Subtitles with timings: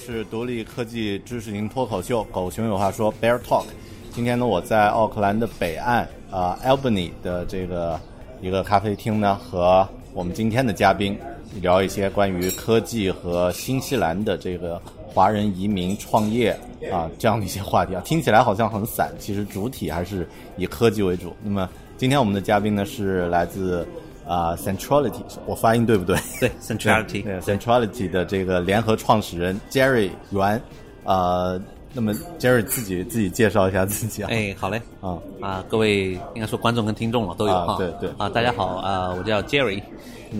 [0.00, 3.66] 是独立科技知识型脱口秀《狗熊有话说》Bear Talk。
[4.14, 8.00] 今天呢，我在奥克兰的北岸啊、呃、Albany 的这个
[8.40, 11.18] 一个咖啡厅呢，和我们今天的嘉宾
[11.60, 16.58] 聊一些关于科技和新西兰的这个华人移民创业
[16.90, 21.36] 啊这样的一些话题啊，听起来好像很散，其实主体还是以科技为主。
[21.42, 21.68] 那么
[21.98, 23.86] 今天我们的嘉宾呢是来自
[24.30, 26.16] 啊、Centrality，我发音对不对？
[26.38, 30.62] 对，Centrality， 对 Centrality 的这个联合创始人 Jerry 袁，
[31.02, 31.60] 呃，
[31.92, 34.28] 那么 Jerry 自己自己介绍一下自己啊。
[34.30, 39.82] 哎，好嘞，啊啊，各位应该说观众跟听众了都有啊，对对啊，大家好啊，我叫 Jerry，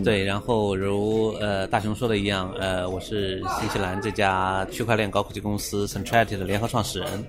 [0.05, 7.25] 对，然后如呃大雄说的一样，呃，我是新西兰这家区块链高科技公司 Centrality 的联合创始人，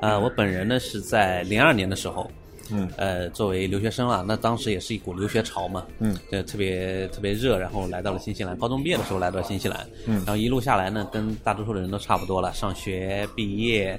[0.00, 2.30] 呃，我本人呢是在零二年的时候。
[2.70, 8.56] 嗯，呃，作为留学生啊，那当时也是一股留学潮嘛，嗯，呃，特别特别热，然后来到了新西兰。
[8.56, 13.98] 高中毕业的时候来到新西兰，嗯，然后一路下来呢，跟大多数的人都差不多了，上学、毕业，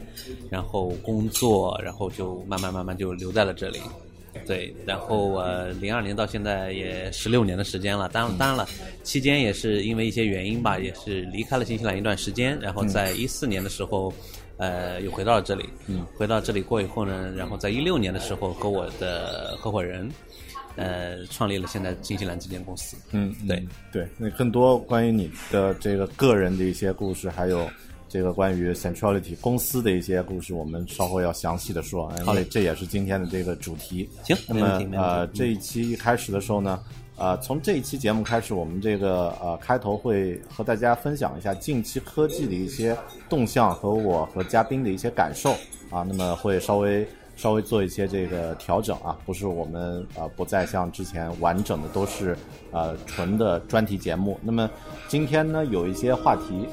[0.49, 3.79] 然后工作，然后就慢慢慢慢就留在了这里。
[4.45, 8.07] 对，然后我，零二年到现在也十六年的时间了。
[8.09, 8.67] 当然，当然了，
[9.03, 12.57] 期间也是因为一些原因吧，也是离开了新西兰一段时间。
[12.61, 14.13] 然后在一四年的时候，
[14.59, 15.67] 呃，又回到了这里。
[15.87, 20.11] 嗯，回到这里过以后呢，然后在一六年的时候，和我的合伙人，
[20.75, 22.97] 呃，创立了现在新西兰这间公司。
[23.11, 27.69] 嗯，对嗯对，那更多关于你的这个个人的一些故事，还有
[28.09, 34.09] 这个关于 Centrality 公司的一些故事，我们稍后要详细的说，好嘞这也是今天的这个主题。
[34.25, 36.81] 行那么呃，这一期一开始的时候呢，
[37.19, 42.97] 呃，从这一期节目开始，我们这个呃开头会和大家分享一下近期科技的一些
[43.27, 45.51] 动向和我和嘉宾的一些感受
[45.91, 47.07] 啊，那么会稍微。
[47.35, 52.37] 稍微做一些这个调整啊，不是我们呃不再像之前完整的都是
[52.69, 54.37] 呃纯的专题节目。
[54.43, 54.69] 那么
[55.07, 56.67] 今天呢有一些话题，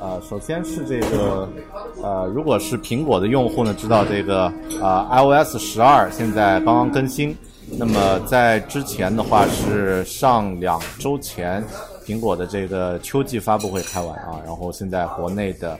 [0.00, 1.46] 呃，首先是这个
[2.02, 7.36] 呃，如果是苹果的用户呢，知道这个呃 iOS 十二现在刚刚更新。
[7.70, 11.64] 那么在之前的话是上两周前，
[12.04, 15.78] 苹果的这个秋季发布会开完啊，然后现在国内的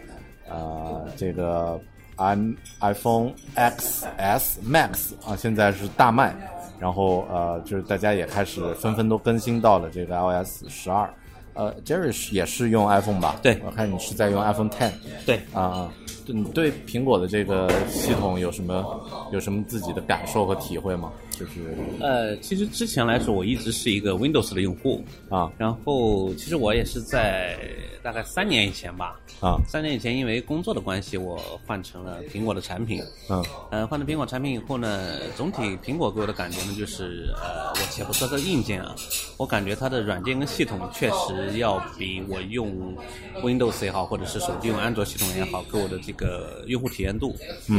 [0.49, 1.81] 呃这个。
[2.19, 2.35] i
[2.81, 6.35] iPhone XS Max 啊，现在是大卖，
[6.79, 11.13] 然后呃，就是大家也开始纷纷都更新到了这个 iOS 十二。
[11.53, 13.37] 呃，Jerry 是也是用 iPhone 吧？
[13.43, 14.93] 对我看你是在用 iPhone Ten。
[15.27, 21.13] 对啊啊，对你对苹果的这个系统有什么有什么自己的感受和体会吗？
[21.31, 25.05] 就是呃，其实之前来说，我一直是一个 Windows 的用户。
[25.29, 25.51] 啊。
[25.59, 27.59] 然后其实我也是在
[28.03, 29.61] 大概三年以前吧，啊。
[29.69, 33.03] 三年以前因为工作的关系，我换成了苹果的产品。
[33.29, 38.95] 嗯呃，换成苹果产品以后呢，总体苹果给我的感觉呢，就是呃，我且不说它的硬件啊，
[39.37, 42.97] 我感觉它的软件跟系统确实要比我用
[43.43, 47.35] Windows 也好，或者是手机用安卓系统也好，给我的这个用户体验度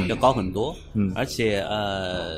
[0.07, 0.75] 要高很多。
[0.93, 2.35] 嗯而且呃，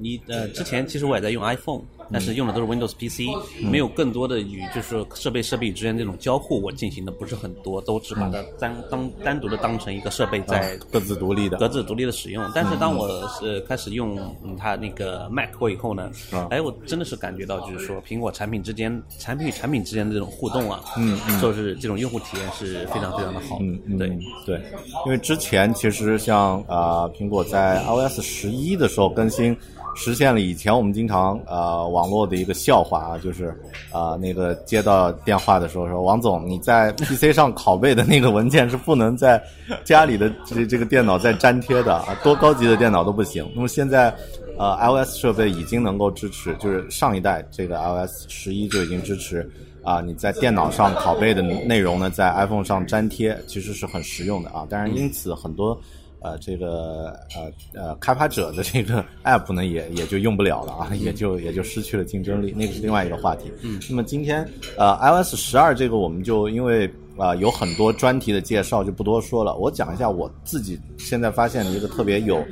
[0.00, 11.56] 你呃之前其实我也在用 iPhone，但是用的都是 Windows PC，、没有更多的与就是说设备设备之间这种交互，我进行的不是很多，都只把它单当单独的当成一个设备在各自独立的。
[11.58, 12.44] 各自独立的使用。
[12.54, 23.58] 但是当我是开始用嗯它那个 Mac 过以后呢，啊哎，我真的是感觉到就是说苹果产品之间产品与产品之间的这种互动啊，嗯，就是这种用户体验是非常非常的好。
[23.60, 23.98] 嗯，嗯。
[23.98, 24.08] 对，
[24.44, 24.62] 对，
[25.06, 29.56] 因为之前其实像呃苹果在 iOS 十一的时候更新，
[29.94, 33.48] 实现了以前我们经常呃网络的一个笑话啊，就是
[33.90, 39.42] 啊、呃、那个接到电话的时候说王总你在 PC 上拷贝的那个文件是不能在
[39.84, 43.48] 家里的这这个电脑再粘贴的啊，多高级的电脑都不行。
[43.54, 44.14] 那么现在。
[44.56, 49.50] 呃，iOS 设备已经能够支持，就是上一代这个 iOS 十一就已经支持
[49.82, 54.64] 啊、你在电脑上拷贝的内容呢，在 iPhone 上粘贴，其实是很实用的啊。
[54.70, 55.76] 当然，因此很多
[56.24, 63.52] 呃这个呃呃开发者的这个 App 呢，也也就用不了了啊，也就也就失去了竞争力，那个是另外一个话题。
[63.62, 64.48] 嗯，那么今天
[64.78, 69.56] 呃 iOS 十二这个我们就因为啊、有很多专题的介绍，就不多说了。
[69.56, 72.44] 我讲一下我自己现在发现的一个特别有，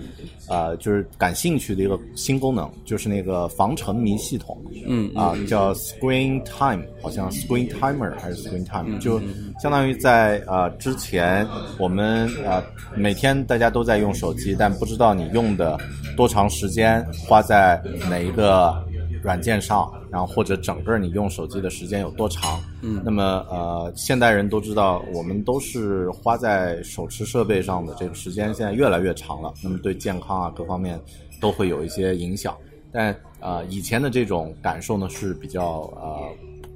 [0.48, 4.56] 呃，就是感兴趣的一个新功能，就是那个防沉迷系统。
[4.86, 9.20] 嗯啊，叫 Screen Time，好像 Screen Timer 还是 Screen Time，就
[9.60, 11.46] 相当于在呃之前
[11.78, 12.62] 我们呃
[12.96, 15.78] 每天大家都在用手机，但不知道你用的
[16.16, 17.80] 多长时间花在
[18.10, 18.74] 哪一个
[19.22, 22.60] 软件上，然后或者整个你用手机的时间有多长。
[22.82, 31.00] 嗯，那么呃，现代人都知道，我们都是花在手持设备上的这个时间现在越来越长了，那么对健康啊各方面
[31.40, 32.56] 都会有一些影响。
[32.90, 36.28] 但呃，以前的这种感受呢是比较呃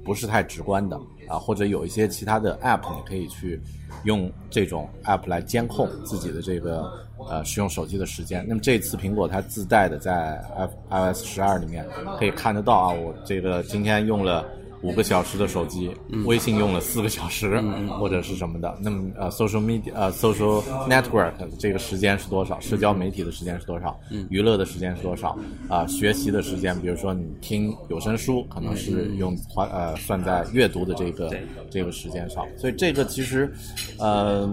[0.03, 3.61] 不是太直观的啊、或者有一些其他的 app 你可以去
[4.05, 6.89] 用这种 app 来监控自己的这个
[7.29, 8.45] 呃使用手机的时间。
[8.47, 10.41] 那么这次苹果它自带的在
[10.89, 11.85] i iOS 十二里面
[12.17, 14.45] 可以看得到啊，我这个今天用了。
[14.83, 15.91] 五个小时的手机，
[16.25, 17.59] 微信用了四个小时，
[17.99, 18.77] 或者是什么的。
[18.79, 22.59] 那么呃，social media 呃 social network 这个时间是多少？
[22.59, 23.99] 社交媒体的时间是多少？
[24.29, 25.35] 娱乐的时间是多少？
[25.67, 31.35] 啊、学习的时间，比如说你听有声书，可能是用花呃算在阅读的这个
[31.71, 32.45] 这个时间上。
[32.55, 33.51] 所以这个其实，
[33.97, 34.47] 呃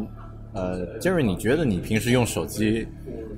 [0.54, 2.86] 呃，Jerry，你觉得你平时用手机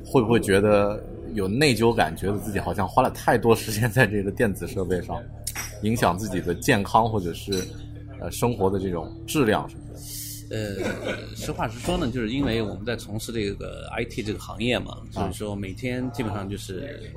[0.05, 1.03] 会不会觉得
[1.35, 5.21] 有内疚感，觉得自己好像花了太多时间在这个电子设备上，
[5.83, 7.67] 影响自己的健康或者是
[8.21, 10.01] 呃生活的这种质量什么的？
[10.49, 10.77] 呃，
[11.35, 17.13] 实话实说呢，就是因为我们在从事这个 IT 这个行业嘛，所以说每天基本上就是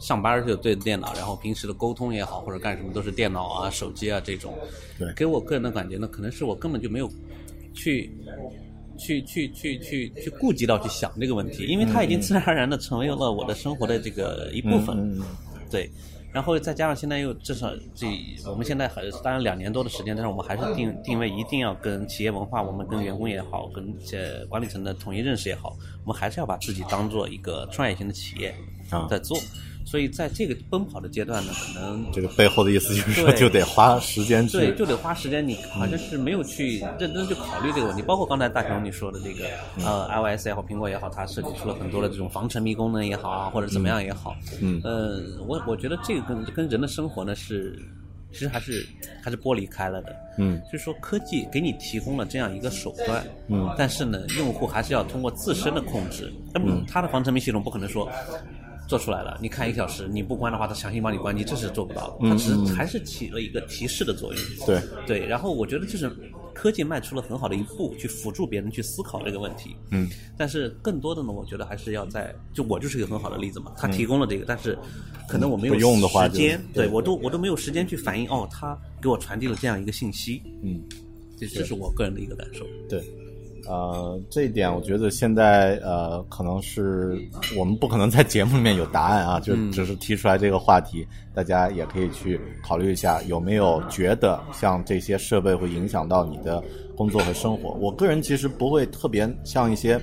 [0.00, 4.52] 上班就对着电脑，然后平时的沟通也好，或者干什么都是电脑啊、手机啊这种。
[4.98, 7.08] 对给我个人的感觉呢，可能是我根本就没有
[7.72, 8.12] 去。
[8.96, 15.20] 去去去去去顾及到去想这个问题，因为它已经自然而然的成为了我的生活的这个一部分。
[15.70, 15.90] 对，
[16.32, 18.06] 然后再加上现在又至少这
[18.46, 28.54] 我们现在还当然两年多的时间，但是我们还是定定位一定要跟企业文化，我们跟员工也好，跟呃管理层的统一认识也好，我们还是要把自己当做一个创业型的企业
[28.90, 29.38] 啊在做。
[29.84, 35.46] 所以在这个奔跑的阶段呢，可能这个背后的意思就是说，就得花时间去对，就得花时间。
[35.46, 39.44] 你好像是没有去认真去考虑这个问题，包括刚才大雄你说的这个
[39.84, 44.36] 呃，iOS 也好，苹果也好，它设计出了很多的这种防沉迷功能也好啊，或者怎么样也好。
[44.60, 47.78] 嗯呃，我我觉得这个跟跟人的生活呢是，
[48.32, 48.86] 其实还是
[49.22, 50.14] 还是剥离开了的。
[50.38, 56.32] 嗯就是说科技给你提供了这样一个手段，嗯但是呢，用户还是要通过自身的控制。
[56.54, 58.08] 那么它的防沉迷系统不可能说。
[58.92, 62.28] 做出来了，你看一个小时，你不关的话，它强行帮你关机，这是做不到的。
[62.28, 64.42] 它只是还是起了一个提示的作用。
[64.66, 66.14] 对对，然后我觉得就是
[66.52, 69.74] 科技迈出了很好的一步，去辅助别人去思考这个问题。
[69.92, 70.06] 嗯，
[70.36, 74.76] 但是更多的呢，我觉得还是要在，就我就是一个很好的例子嘛，他嗯提供了这个，但是
[75.26, 80.82] 可能我没有时间，对对我都我都没有时间去反应，哦，他给我传递了这样一个信息，嗯。
[81.38, 82.64] 这这是我个人的一个感受。
[82.88, 83.02] 对，
[83.66, 87.18] 呃，这一点我觉得现在呃，可能是
[87.56, 96.62] 我们不可能在节目里面有答案啊，就只是提出来这个话题，大家也可以去考虑一下，有没有觉得像这些设备会影响到你的
[96.96, 97.70] 工作和生活？
[97.80, 100.00] 我个人其实不会特别像一些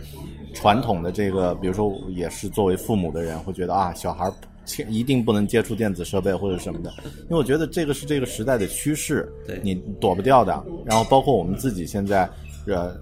[0.53, 4.33] 传统的这个，比如说也是作为父母的人会觉得啊，小孩儿
[4.65, 10.63] 切一定不能接触电子设备或者什么的，因为我觉得这个是这个时代的趋势，对你躲不掉的。
[10.85, 12.29] 然后包括我们自己现在，
[12.65, 12.95] 呃，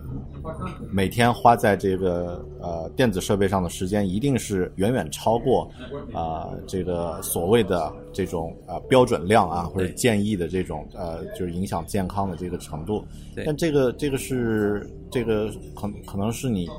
[0.91, 5.69] 每天花在这个呃电子设备上的时间，一定是远远超过
[6.13, 13.05] 啊、呃这个所谓的这种呃标准量啊，或者建议的这种呃就是影响健康的这个程度。
[13.35, 16.69] 对但这个这个是这个可可能是你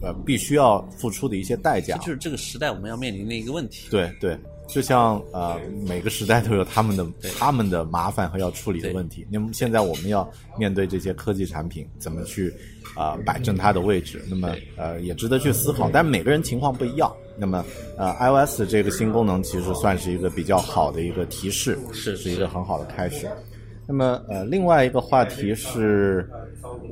[0.00, 1.96] 呃必须要付出的一些代价。
[1.98, 3.88] 就是这个时代我们要面临的一个问题。
[3.90, 7.06] 对对，就像呃每个时代都有他们的
[7.38, 9.26] 他们的麻烦和要处理的问题。
[9.30, 12.52] 那么现在我们要面对这些科技产品，怎么去
[12.94, 14.22] 啊、摆正它的位置？
[14.28, 17.12] 那么呃也值得去思考，但每个人情况不一样。
[17.36, 17.64] 那么
[17.96, 23.28] 呃 iOS 这个新功能其实算是一个比较好的一个提示，是是一个很好的开始。
[23.90, 26.28] 那么呃，另外一个话题是，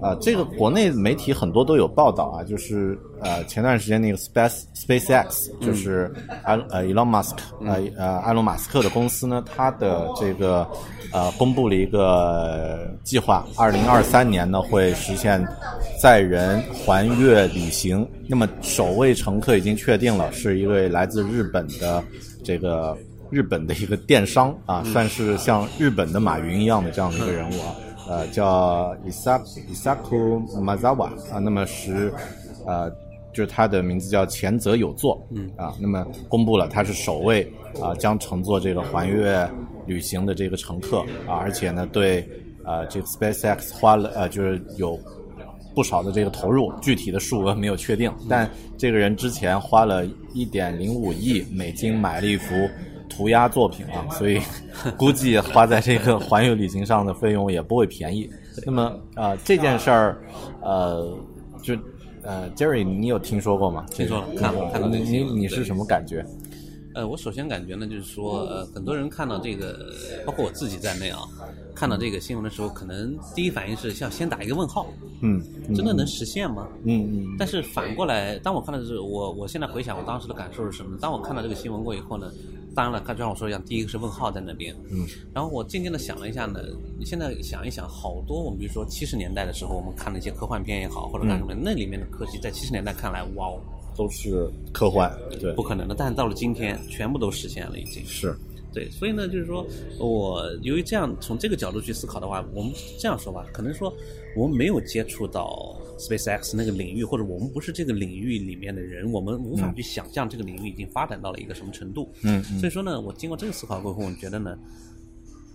[0.01, 6.11] 呃，这个国内媒体很多都有报道啊，就是呃前段时间那个 Space SpaceX，就是
[6.45, 7.37] 埃呃 Elon Musk
[7.67, 10.67] 呃呃埃隆马斯克的公司呢，它的这个
[11.13, 15.47] 呃公布了一个计划，二零二三年呢会实现
[16.01, 18.09] 载人环月旅行。
[18.27, 22.03] 那么首位乘客已经确定了，是一位来自日本的
[22.43, 22.97] 这个。
[23.37, 27.77] 日本的一个电商啊，算是像日本的马云一样的这样的一个人物啊，
[28.09, 29.39] 呃，叫 Isa
[29.71, 32.11] Isaku Mazawa 啊，那么是
[32.67, 32.91] 呃，
[33.35, 37.47] 就是他的名字叫前泽有作，嗯啊，那么公布了他是首位
[37.79, 39.47] 啊将乘坐这个环月
[39.85, 42.27] 旅行的这个乘客啊，而且呢对
[42.65, 44.99] 呃这个 SpaceX 花了呃就是有。
[45.75, 52.55] 不少的这个投入，具体的数额没有确定，但这个人之前花了一点零五亿美金买了一幅
[53.17, 54.41] 涂鸦作品啊，所以
[54.99, 58.31] 估计花在这个环游旅行上的费用也不会便宜。
[58.65, 58.83] 那么
[59.15, 60.19] 啊、呃，这件事儿，
[60.61, 61.17] 呃，
[61.63, 61.75] 就
[62.23, 63.87] 呃，Jerry，你有听说过吗？
[63.91, 66.25] 听说了，看了看到你你你是什么感觉？
[66.97, 69.93] 呃，我首先感觉呢，就是说，呃，很多人看到这个，
[70.25, 71.21] 包括我自己在内啊，
[71.75, 74.87] 看到这个新闻的时候，可能第一反应是像先打一个问号，
[75.21, 75.39] 嗯，
[75.75, 76.67] 真的能实现吗？
[76.85, 77.37] 嗯嗯。
[77.39, 80.99] 但是反过来，当我看到这，我我现在回想我当时的感受是什么呢？
[80.99, 82.33] 当我看到这个新闻过以后呢，
[82.75, 86.61] 当然了，刚才我说一样，第一个是问号在那边，嗯，然后我静静的想了一下呢，
[86.99, 93.61] 你现在想一想，好多我们比如说七十年代的时候，我们看那些科幻片也好，或者干什么，那里面的科技在七十年代看来，哇哦。
[93.97, 95.11] 都是科幻，
[95.41, 95.95] 对，不可能的。
[95.97, 98.37] 但是到了今天，全部都实现了，已经是。
[98.73, 99.67] 对，所以呢，就是说
[99.99, 103.91] 我由于这样从这个角度去思考的话，我们这样说吧，可能说
[104.37, 112.13] 我们没有接触到 SpaceX 那个领域，或者我们不是这个领域里面的人，我们无法去想象这个领域已经发展到了一个什么程度。
[112.23, 114.59] 嗯，所以说呢，我经过这个思考过后，我觉得呢，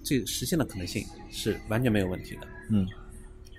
[0.04, 2.48] 这实现的可能性是完全没有问题的。
[2.72, 2.88] 嗯。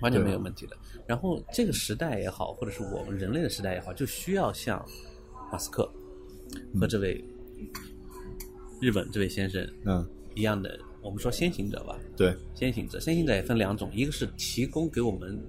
[0.01, 0.75] 完全没有问题的。
[1.13, 4.83] 然后这个时代也好，或者是我们人类的时代也好，就需要像
[5.51, 5.87] 马斯克
[6.79, 7.23] 和这位
[8.81, 10.03] 日本这位先生嗯。
[10.33, 11.95] 一样的，我们说先行者吧。
[12.17, 15.39] 对，先行者，先行者也分两种，一个是提供给我们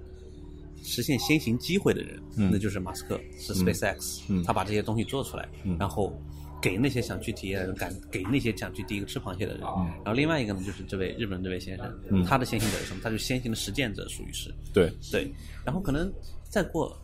[0.83, 2.51] 实现先行机会的人，嗯。
[2.53, 4.43] 那就是马斯克，是 SpaceX，、嗯。
[4.43, 5.75] 他把这些东西做出来，嗯。
[5.79, 6.15] 然后。
[6.61, 9.61] 给那些想去体验的人，敢给那些想去第一个吃螃蟹的人。
[9.61, 13.01] 然后另外一个呢，就是这位日本这位先生，嗯他的先行者是什么？
[13.03, 14.53] 他就是先行的实践者，属于是。
[14.73, 15.31] 对，对，
[15.63, 16.11] 然后可能
[16.43, 16.99] 再过，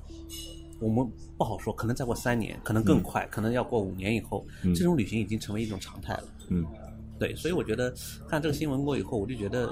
[0.80, 6.24] 我们不好说，可能再过三年，可能更快，可能要过五年以后，嗯这种旅行已经成为一种常态了。
[6.50, 6.66] 嗯，
[7.20, 7.94] 对，所以我觉得
[8.28, 9.72] 看这个新闻过以后，我就觉得，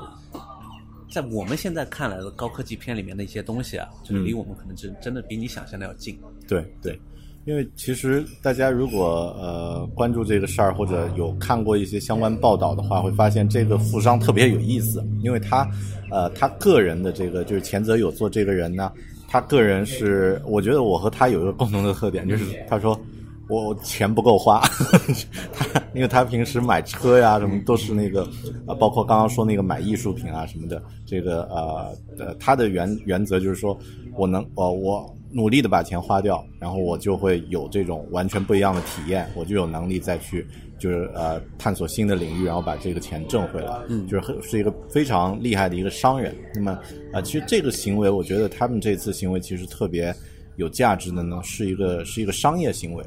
[1.10, 6.20] 在我们现在看来的高科技片里面的一些东西啊，就是离我们可能真真的比你想象的要近。
[6.48, 7.00] 对对。
[7.50, 15.68] 因为其实大家如果呃关注这个事儿，或者有看过一些相关报道的话，会发现这个富商特别有意思，因为他
[16.12, 18.92] 呃他个人的这个就是前泽有做这个人呢，
[19.28, 22.96] 他个人是我觉得我和他有一个共同的特点，就是他说
[23.48, 24.62] 我钱不够花，
[25.52, 28.22] 他因为他平时买车呀什么都是那个
[28.68, 33.76] 啊包括刚刚说那个买艺术品啊什么的，这个呃呃他的原原则就是说
[34.16, 35.12] 我能呃我。
[35.32, 40.46] 努力的把钱花掉，然后我就会有这种完全不一样的体验，我就有能力再去
[40.80, 43.80] 就是呃探索新的领域，然后把这个钱挣回来。
[43.90, 46.36] 嗯，就是是一个非常厉害的一个商人。
[46.56, 46.82] 那么啊、
[47.14, 50.14] 呃，其实这个行为，我觉得他们这次行为其实特别
[50.56, 53.04] 有价值的呢，是一个是一个商业行为，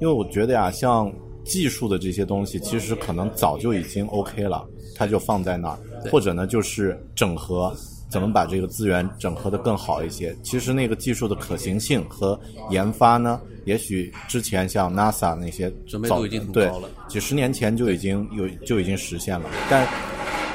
[0.00, 1.12] 因为我觉得呀，像
[1.44, 5.78] 技术的这些东西，其实可能早就已经 OK 了，它就放在那儿，
[6.12, 7.74] 或者呢就是整合。
[8.08, 10.36] 怎么把这个资源整合的更好一些？
[10.42, 12.38] 其实那个技术的可行性和
[12.70, 19.50] 研发呢，也许之前像 NASA 那些准备度已经很了，几十年前就已经有就已经实现了。
[19.68, 19.86] 但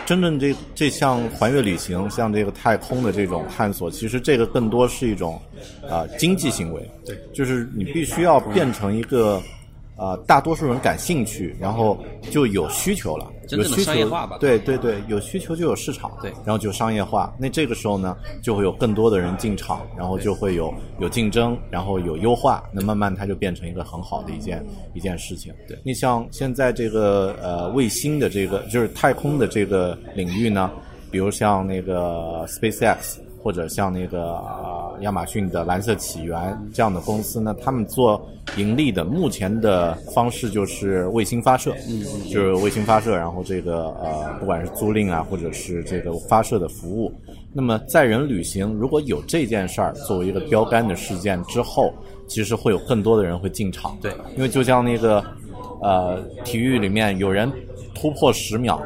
[0.06, 5.40] 真正这这项环月旅行，像这个太空的这种探索，其实这个更多是一种
[5.84, 6.90] 啊、呃、经济行为。
[7.06, 9.42] 对，就是你必须要变成一个。
[10.02, 11.96] 啊、呃，大多数人感兴趣，然后
[12.32, 14.36] 就有需求了，真正的商业化吧？
[14.40, 17.32] 对对对，有需求就有市场，对，然后就商业化。
[17.38, 24.66] 那这个时候呢，就会有更多的人进场，然后就会有有竞争，然后有优化，那慢慢它就变成一个很好的一件
[24.96, 25.54] 一件事情。
[25.68, 30.72] 对，你像现在这个呃卫星的这个就是太空的这个领域呢，
[31.12, 33.18] 比如像那个 SpaceX。
[33.44, 38.24] 或者像那个呃亚马逊的蓝色起源这样的公司呢，他们做
[38.56, 47.12] 盈利的目前的方式就是卫星发射，嗯，就是卫星发射，然后这个呃不管是租赁啊，或者是这个发射的服务。
[47.52, 51.92] 那么载人旅行如果有这件事儿作为一个标杆的事件之后，
[52.28, 55.26] 其实会有更多的人会进场，对，因为就像那个
[55.82, 57.52] 呃体育里面有人。
[57.94, 58.82] 突破十秒，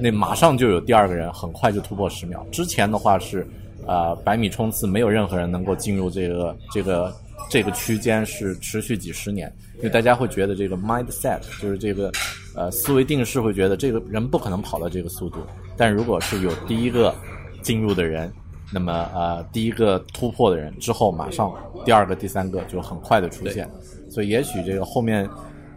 [0.00, 2.46] 那马上就有第二个人，很快就突破十秒。
[2.52, 3.46] 之前的话是，
[3.86, 7.14] 呃，百米冲刺没有任何人能够进入这个这个
[7.48, 9.52] 这个区间，是持续几十年。
[9.76, 12.12] 因为大家会觉得这个 mindset 就是这个
[12.54, 15.38] 呃思维定式，会觉得这个人不可能跑到这个速度。
[15.76, 17.14] 但如果是有第一个
[17.62, 18.30] 进入的人，
[18.72, 21.52] 那么呃第一个突破的人之后，马上
[21.84, 23.68] 第二个、第三个就很快的出现。
[24.10, 25.28] 所以也许这个后面。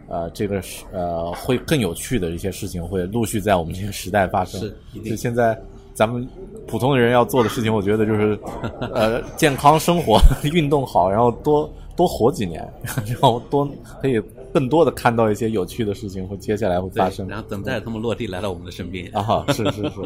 [0.08, 4.60] 呃，这个是呃，会更有趣的一些事情会陆续在我们这个时代发生。
[4.60, 5.58] 是，就现在
[5.94, 6.26] 咱们
[6.66, 8.38] 普通的人要做的事情，我觉得就是
[8.92, 10.18] 呃，健康生活，
[10.52, 12.66] 运动好，然后多多活几年，
[13.06, 13.68] 然后多
[14.00, 14.20] 可以
[14.52, 17.26] 更多的看到一些有趣的事情，会接下来会发生。
[17.28, 19.10] 然后等待他们落地来到我们的身边。
[19.12, 20.00] 啊，是是是。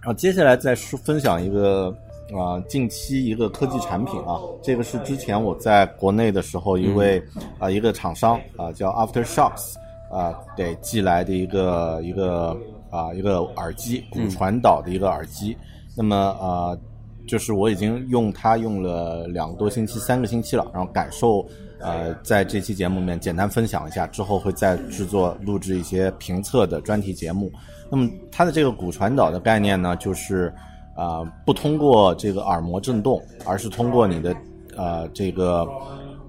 [0.00, 1.94] 然后接下来再说分享一个。
[2.30, 7.22] 啊，近期一个科技产品啊，这个是之前我在国内的时候，一位
[7.58, 9.74] 啊一个厂商啊叫 AfterShocks
[10.10, 12.56] 啊给寄来的一个一个
[12.90, 15.56] 啊一个耳机，骨传导的一个耳机。
[15.94, 16.78] 那么啊，
[17.26, 21.46] 就是我已经用它用了两个多星期，三个星期了，然后感受
[21.80, 27.52] 呃在这期节目里面简单分享一下，之后会再制作录制一些评测的专题节目。
[27.90, 30.50] 那么它的这个骨传导的概念呢，就是。
[30.94, 34.36] 啊，不通过这个耳膜震动，而是通过你的
[34.76, 35.66] 呃这个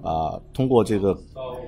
[0.02, 1.14] 呃通过这个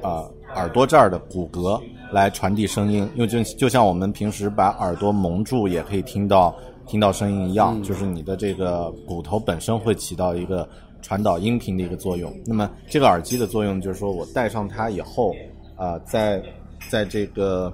[0.02, 1.78] 呃耳朵这儿的骨骼
[2.10, 6.54] 来传递声音，因为就就像我们平时把耳朵蒙住也可以听到
[6.86, 10.66] 听到声音一样，就是你的这个骨头本身会起到一个
[11.02, 12.32] 传导音频的一个作用。
[12.46, 15.34] 那么这个耳机的作用就是说我戴上它以后
[15.76, 16.42] 啊，在
[16.88, 17.70] 在这个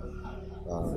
[0.66, 0.94] 呃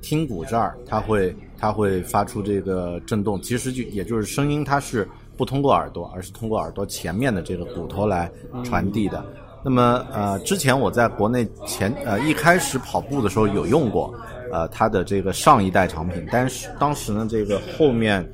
[0.00, 1.36] 听骨这儿，它会。
[1.60, 8.30] 它会发出这个震动，其实就也就是声音，它是不通过耳朵，而是通过耳朵前面的这个骨头来
[8.64, 9.24] 传递的。
[9.62, 14.14] 那么呃，之前我在国内前呃一开始跑步的时候有用过
[14.50, 18.26] 呃它的这个上一代产品，但是当时呢这个后面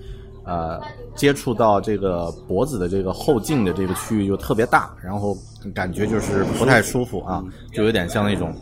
[0.44, 0.80] 呃
[1.16, 5.36] 接触到这个脖子的这个后颈的这个区域就特别大，然后。
[5.74, 8.54] 感觉就是不太舒服啊，就有点像那种，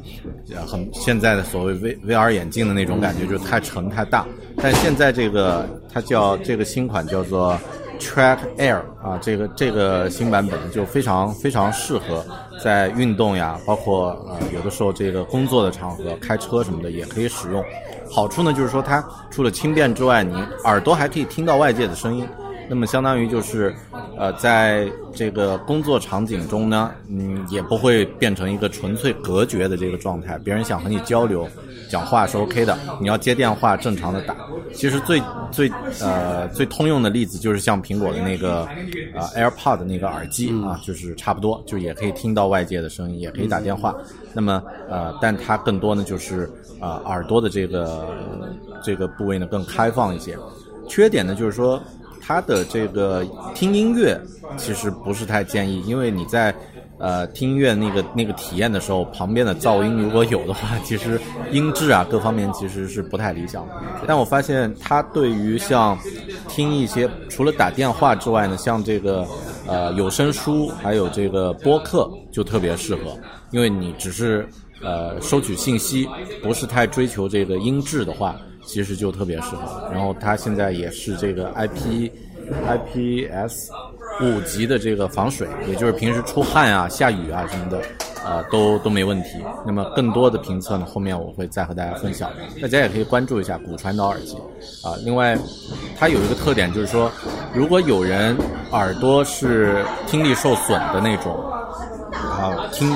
[0.66, 4.24] 很现在的所谓 V V R 眼镜的那种感觉，就太沉太大。
[4.56, 7.58] 但现在这个它叫这个新款叫做
[8.00, 12.24] Track Air 啊，这个这个新版本就非常非常适合
[12.62, 17.62] 在运动呀，包括呃有的时候这个工作的场合开车什么的也可以使用。
[18.10, 22.26] 好处呢就是说它除了轻便之外，你耳朵还可以听到外界的声音。
[22.68, 23.74] 那么相当于就是，
[24.16, 30.38] 呃，在这个工作场景中呢，嗯，也不会变成一个纯粹隔绝的这个状态。
[30.38, 31.48] 别人想和你交流、
[31.88, 34.35] 讲话是 OK 的，你要接电话正常的打。
[34.72, 35.22] 其实最
[35.53, 38.66] 最呃最通用的例子就是像苹果的那个
[39.14, 43.94] 呃 AirPod 那个耳机啊，就是差不多，就也可以听到外界的声音，也可以打电话。
[44.33, 46.50] 那么呃，但它更多呢就是
[46.81, 48.09] 啊耳朵的这个
[48.83, 50.37] 这个部位呢更开放一些。
[50.88, 51.81] 缺点呢就是说。
[52.26, 53.22] 它的这个
[53.54, 54.18] 听音乐
[54.56, 56.54] 其实不是太建议，因为你在
[56.98, 63.74] 呃听音乐那个那个体验的时候，旁边的噪音如果有的话，其实音质啊各方面其实是不太理想的。
[64.06, 65.98] 但我发现它对于像
[66.48, 69.26] 听一些除了打电话之外呢，像这个
[69.66, 73.18] 呃有声书还有这个播客就特别适合，
[73.50, 74.48] 因为你只是
[74.82, 76.08] 呃收取信息，
[76.42, 78.34] 不是太追求这个音质的话。
[78.64, 82.11] 其实就特别适合，然后它现在也是这个 IP
[82.66, 83.70] IPS
[84.20, 87.79] 五级的这个防水，也就是平时出汗啊、下雨啊什么的，
[88.24, 89.31] 啊都都没问题。
[89.66, 94.37] 那么更多的评测呢，后面我会再和大家分享，大家也可以关注一下骨传导耳机
[94.83, 94.94] 啊。
[95.05, 95.38] 另外，
[95.98, 97.11] 它有一个特点就是说，
[97.55, 98.37] 如果有人
[98.72, 101.35] 耳朵是听力受损的那种
[102.12, 102.94] 啊，听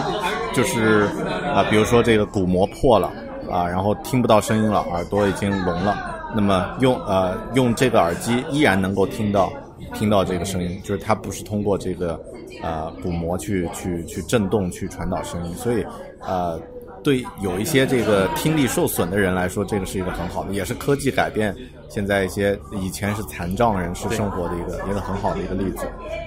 [0.53, 1.09] 就是
[1.55, 3.11] 啊，比如说这个鼓膜破了。
[3.51, 6.17] 啊，然后听不到声音了，耳朵已经聋了。
[6.35, 9.51] 那么用呃用这个耳机依然能够听到
[9.95, 12.21] 听到这个声音，就是它不是通过这个
[12.63, 15.85] 呃鼓膜去去去震动去传导声音，所以
[16.21, 16.61] 呃
[17.03, 21.57] 对有一些这个听力受损的人来说，这个是一个很好的，也是科技改变
[21.89, 25.87] 现在一些以前是残障人士生活的一个一个很好的一个例子。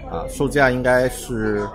[0.09, 1.67] 啊，售价应该是。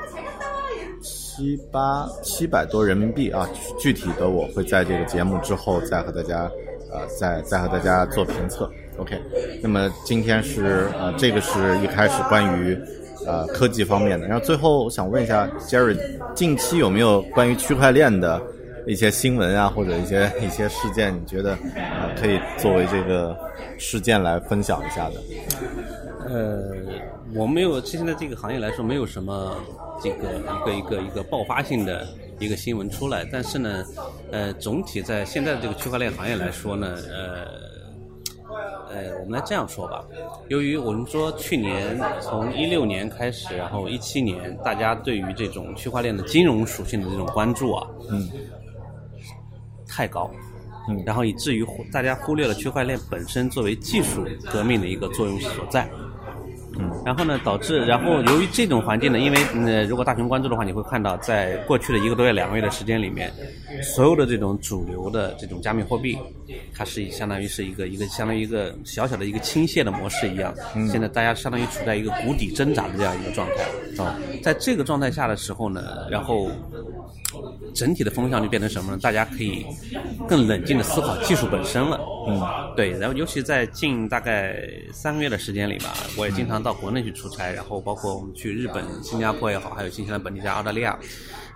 [1.37, 3.47] 七八七百多人民币啊，
[3.79, 6.51] 具体的我会在这个节目之后再和大家，
[6.91, 8.71] 呃，再再和大家做评测。
[8.97, 9.21] OK，
[9.63, 12.75] 那么今天是呃，这个是一开始关于
[13.27, 15.99] 呃科技方面的，然后最后我想问一下 Jerry，
[16.35, 18.41] 近期有没有关于区块链的
[18.87, 23.37] 一些新闻啊，或者一些一些事件，你觉得呃可以作为这个
[23.77, 25.17] 事件来分享一下的？
[26.31, 26.63] 呃，
[27.35, 29.55] 我没有，现在这个行业来说，没有什么
[30.03, 32.07] 这个一个一个一个爆发性的
[32.39, 33.25] 一个新闻出来。
[33.31, 33.85] 但是呢，
[34.31, 37.67] 呃，总体在现在的这个区块链行业来说呢，呃。
[38.89, 40.03] 呃，我们来这样说吧，
[40.49, 48.31] 由于我们说去年从一六年开始，然后一七年，大家对于这种区块链的金融属性的这种关注啊，嗯，
[49.87, 50.31] 太高，
[50.89, 55.87] 嗯然后以至于大家忽略了区块链本身作为技术革命的一个作用所在。
[56.79, 63.33] 嗯，然后呢，导致，然后由于这种环境呢，因为呃，如果大群关注的话，你会看到，在过去的一个多月、两个月的时间里面，
[63.83, 66.17] 所有的这种主流的这种加密货币，
[66.75, 70.55] 它是相当于是一个一个相当于一个小小的一个倾泻的模式一样。
[70.91, 74.03] 现在大家相当于处在一个谷底挣扎的这样一个状态。
[74.03, 76.51] 啊，在这个状态下的时候呢，然后
[77.77, 78.99] 整体的风向就变成什么呢？
[79.03, 79.67] 大家可以
[80.27, 82.01] 更冷静的思考技术本身了。
[82.27, 82.43] 嗯，
[82.75, 82.91] 对。
[82.99, 84.57] 然后尤其在近大概
[84.93, 90.99] 三个月的时间里吧，我也经常到国内去出差，然后包括我们去日本、新加坡也好，还有新西兰本地加澳大利亚，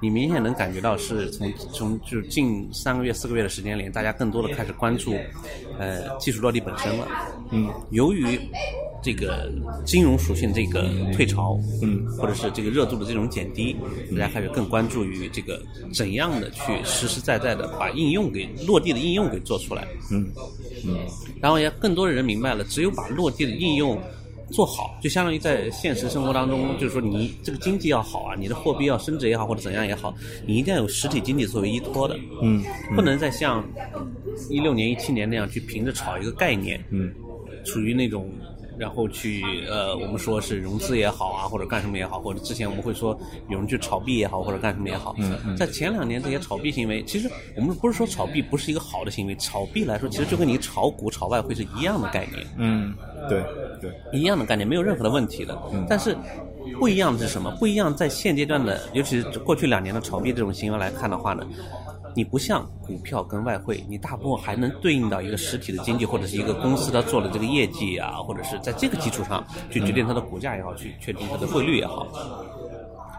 [0.00, 5.14] 你明显能感觉到是从从就是近三个月、四个月的时间里，大家更多的开始关注
[5.78, 7.08] 呃技术落地本身了。
[7.50, 8.38] 嗯，由于
[9.02, 9.50] 这个
[9.84, 13.76] 金融属性这个退潮，嗯，或者是这个热度的这种减低，
[14.12, 20.26] 大家开始更关注于这个怎样的去实实在在的把应用给落地的应用给做出来，嗯。
[20.82, 20.96] 嗯，
[21.42, 24.00] 然后也更多的人明白了，只有把落地的应用
[24.50, 30.14] 做好，就相当于在现实生活当中，就是说你这个经济要好啊，你的货币要升值也好，或者怎样也好，
[30.46, 32.64] 你一定要有实体经济作为依托的，嗯，
[32.96, 33.62] 不能再像
[34.48, 37.12] 一六年、一七年那样去凭着炒一个概念，嗯，
[37.62, 38.32] 处于那种。
[38.80, 43.16] 然后去呃，我们说是融资也好啊，或者干什么也好，或者之前我们会说
[43.50, 45.14] 有人去炒币也好，或者干什么也好。
[45.18, 52.46] 嗯嗯在前两年这些炒币行为，其实我们不是说炒币不是一个好的行为，炒币来说，其实就跟你炒股、炒外汇是一样的概念。
[52.56, 52.94] 嗯，
[53.28, 53.44] 对
[53.82, 55.56] 对，一样的概念，没有任何的问题的。
[55.74, 56.16] 嗯但是
[56.78, 57.50] 不一样的是什么？
[57.60, 61.46] 不一样在现阶段的，尤其是过去两年的炒币这种行为来看的话呢，
[62.14, 72.06] 你不像股票跟外汇，你大部分还能对应到一个实体的经济或者是一个公司它做的这个业绩啊，或者是在这个基础上去决定它的股价也好，去确定它的汇率也好。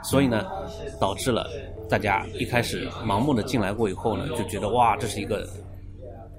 [0.04, 0.46] 所以呢，
[1.00, 1.48] 导致了
[1.88, 5.48] 大家一开始盲目的进来过以后呢，就觉得哇，这是一个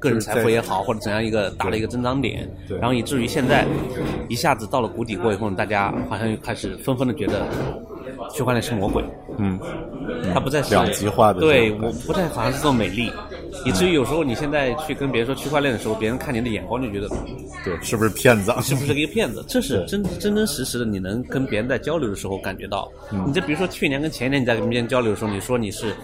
[0.01, 3.65] 个人财富也好，或者怎样一个大的一个增长点，然后以至于现在
[4.29, 7.47] 一下子到了谷底过以后呢，大家好像又开始纷纷的觉得
[8.31, 9.05] 区块链是魔鬼，
[9.39, 9.59] 嗯，
[10.33, 13.11] 它不再是两极化的对，我不太好像是做美丽，
[13.65, 17.09] 以至于有时候你现在去跟别人说区块链的时候，别人看你的眼光就觉得
[17.65, 18.61] 对，是不是骗子啊？
[18.61, 19.45] 是不是个一个骗子？
[19.47, 22.91] 这是真真真实实的，你能跟别人在交流的时候感觉到。
[23.13, 25.95] 嗯你这比如说去年跟前年你在跟别人交流的时候，你说你是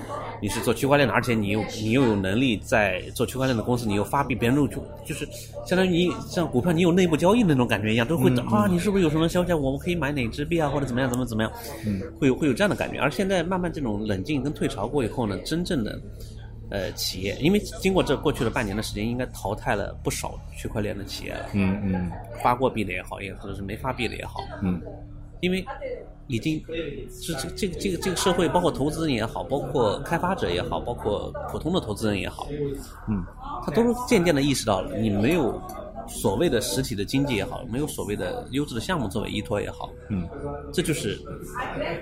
[0.40, 4.66] 你是做区块链的，而且你又你又有能力在做区块链的公司，你又发币，别人就
[5.04, 5.26] 就是
[5.66, 9.56] 相当于你像股票你有内部交易的那种感觉一样，都嗯会、啊，你是不是有什么消息啊？
[9.56, 11.50] 我们可以买哪只币啊，或者怎么样怎么怎么样，
[11.86, 12.98] 嗯，会有会有这样的感觉。
[12.98, 15.98] 而现在慢慢这种冷静跟退潮过以后呢，真正的。
[16.70, 21.46] 呃，企业因为经过这过去的半年的时间，应该淘汰了不少区块链的企业了。
[21.52, 22.10] 嗯嗯
[22.42, 24.80] 发过币的也好，也或者是没发币的也好，嗯
[25.40, 25.64] 因为
[26.26, 26.60] 已经
[27.22, 32.48] 这这这个这个这个社会，包括投资人也好，包括开发者也好，包括普通的投资人也好，
[33.08, 33.24] 嗯，
[33.64, 35.58] 他都是渐渐的意识到了，你没有
[36.08, 40.26] 所谓的实体的经济也好，没有所谓的优质的项目作为依托也好，嗯，
[40.72, 41.18] 这就是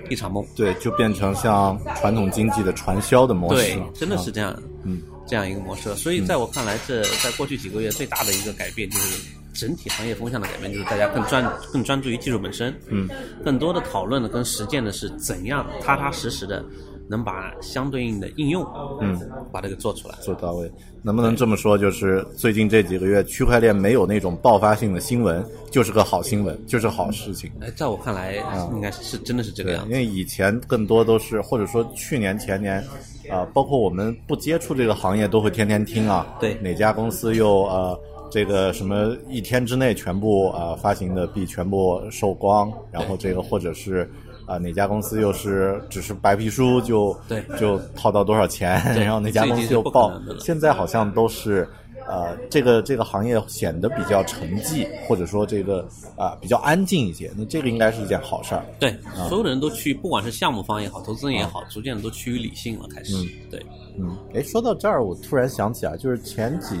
[0.09, 0.45] 一场梦。
[0.55, 3.75] 对，就变成像传统经济的传销的模式。
[3.75, 5.93] 对，，真的是这样，嗯，这样一个模式。
[5.95, 11.43] 所以在我看来，这在过去几个月最大的一个改变就是整体行业风向的改变，就是大家更专
[11.73, 13.09] 更专注于技术本身，嗯，
[13.43, 16.63] 更多的讨论的跟实践的是怎样踏踏实实的
[17.09, 18.65] 能把相对应的应用，
[19.01, 19.19] 嗯，
[19.51, 20.15] 把这个做出来。
[20.21, 20.71] 做到位。
[21.03, 21.77] 能不能这么说？
[21.77, 27.49] 就是最近这几个月，区块链没有那种爆发性的新闻，就是个好新闻，就是好事情。
[27.61, 28.35] 哎，在我看来，
[28.73, 29.91] 应该是真的是这个，样子。
[29.91, 32.83] 因为以前更多都是，或者说去年前年，
[33.29, 37.97] 啊、包括我们不接触这个行业，都会天天听啊，对哪家公司又呃
[38.29, 44.09] 这个什么一天之内全部啊、呃发行的币全部售光，然后这个或者是
[44.47, 51.69] 啊、哪家公司又是只是白皮书就对就套到多少钱，然后哪家公司又这已经是不可爆了，现在好像都是。
[52.09, 58.63] 呃，这个这个行业显得比较沉寂，或者说这个啊、比较安静一些，那这个应该是一件好事儿。
[58.79, 58.95] 对，
[59.27, 63.13] 所有的人都去，不管是项目方也好，投资人也好，逐渐都趋于理性了，开始。
[63.51, 63.61] 对，
[63.99, 66.77] 嗯，哎，说到这儿，我突然想起啊，就是前几，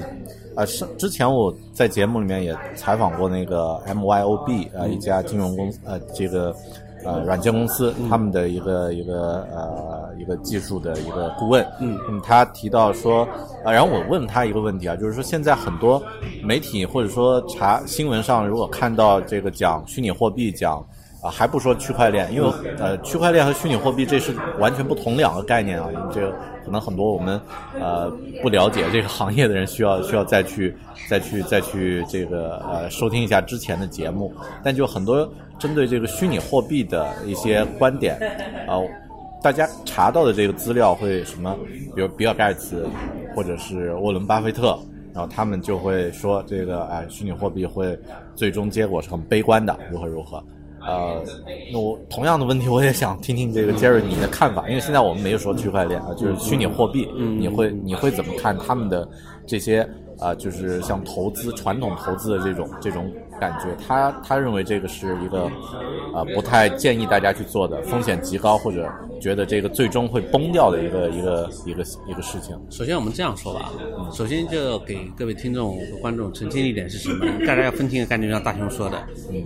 [0.55, 6.55] 啊，上之前我在节目里面也采访过那个 MYOB 啊、一家金融公司，呃，这个
[7.07, 13.27] 呃软件公司，他们的一个一个呃一个技术的一个顾问，嗯，他提到说，
[13.63, 16.03] 啊，然后我问他一个问题啊，就是说现在很多
[16.43, 20.85] 媒体或者说查新闻上，如果看到这个讲虚拟货币讲。
[21.19, 25.89] 啊，还不说区块链，因为呃，区块链和虚拟货币这是完全不同两个概念啊。
[26.13, 26.31] 这个
[26.67, 27.41] 可能很多我们
[27.79, 28.11] 呃
[28.43, 30.75] 不了解这个行业的人需要需要再去
[31.09, 34.31] 再去再去这个呃收听一下之前的节目。
[34.63, 35.27] 但就很多
[35.57, 38.19] 针对这个虚拟货币的一些观点
[38.67, 38.77] 啊、
[39.41, 41.57] 大家查到的这个资料会什么？
[41.95, 42.85] 比如比尔盖茨
[43.33, 44.77] 或者是沃伦巴菲特。
[45.13, 47.97] 然后他们就会说，这个哎，虚拟货币会
[48.35, 50.43] 最终结果是很悲观的，如何如何。
[50.87, 51.21] 呃，
[51.71, 59.07] 那我同样的问题，我也想听听这个 Jerry 你的看法，因为现在我们没有说区块链啊，就是虚拟货币，你会你会怎么看他们的
[59.45, 59.87] 这些
[60.19, 63.75] 啊、就是像投资传统投资的这种这种感觉？
[63.85, 65.49] 他他认为这个是一个
[66.13, 68.89] 啊、不太建议大家去做的，风险极高，或者
[69.21, 72.59] 觉得这个最终会崩掉的一个一个一个一个事情。
[72.69, 73.71] 首先我们这样说吧，
[74.11, 77.25] 首先就给各位听众和观众澄清一点是什么？
[77.45, 78.97] 大家要分清一个概念，就像大雄说的，
[79.31, 79.43] 嗯，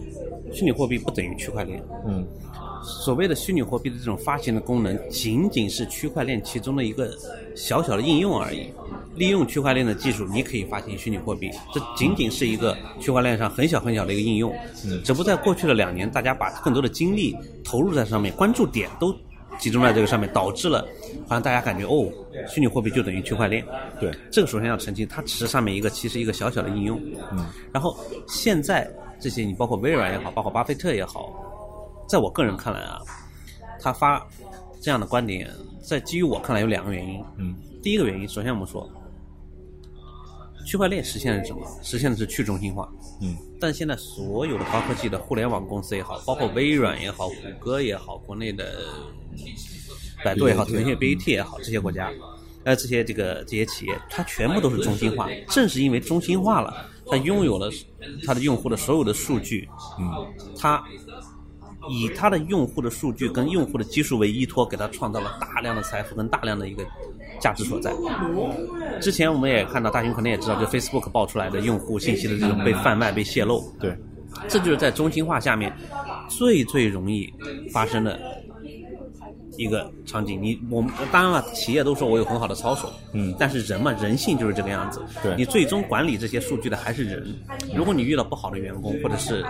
[0.54, 1.84] 虚拟货币不等于区块链。
[2.08, 2.26] 嗯
[2.84, 7.12] 所谓的虚拟货币的这种发行的功能，仅仅是区块链其中的一个
[7.56, 8.72] 小小的应用而已。
[9.16, 14.54] 利用区块链的技术，你可以发行虚拟货币，这仅仅是一个区块链上很小很小的一个应用。
[14.86, 19.14] 嗯，只不过在过去的两年，大家把更多的精力投入在上面，关注点都
[19.60, 20.88] 集中在这个上面，导致了
[21.28, 22.10] 好像大家感觉哦，
[22.48, 23.66] 虚拟货币就等于区块链。
[24.00, 27.00] 对，这个首先要澄清，它只是上面一个其实一个小小的应用。
[27.32, 27.98] 嗯，然后
[28.28, 31.30] 现在这些你包括微软也好，包括巴菲特也好，
[32.08, 33.00] 在我个人看来啊，
[33.80, 34.26] 他发
[34.82, 35.48] 这样的观点，
[35.84, 37.24] 在基于我看来有两个原因。
[37.38, 38.90] 嗯，第一个原因，首先我们说，
[40.66, 41.66] 区块链实现的是什么？
[41.82, 42.88] 实现的是去中心化。
[43.22, 48.86] 嗯，但现在所有的高科技的互联网公司也好，包括微软也好、谷歌也好，国内的
[50.24, 52.12] 百度也好、腾讯、BAT 也好，这些国家，
[52.64, 55.28] 呃，这些这个这些企业，它全部都是中心化。
[55.50, 57.72] 正是因为中心化了，它拥有了
[58.26, 59.68] 它的用户的所有的数据，
[60.00, 60.84] 嗯，它
[61.90, 66.86] 以他的用户的数据跟用户的基数为依托，给他创造了大量的财富跟大量的一个
[67.40, 67.92] 价值所在。
[69.02, 73.98] 之前我们也看到，大雄可能也知道，就 Facebook 爆出来的用户信息的这种被贩卖、被泄露，对，
[74.48, 75.76] 这就是在中心化下面
[76.30, 77.34] 最最容易
[77.74, 78.20] 发生的
[79.62, 80.42] 一个场景。
[80.42, 85.02] 你我们当然了，企业都说我有很好的操守，嗯但是人嘛，人性就是这个样子。
[85.22, 87.36] 对你最终管理这些数据的还是人。
[87.76, 89.46] 如果你遇到不好的员工，或者是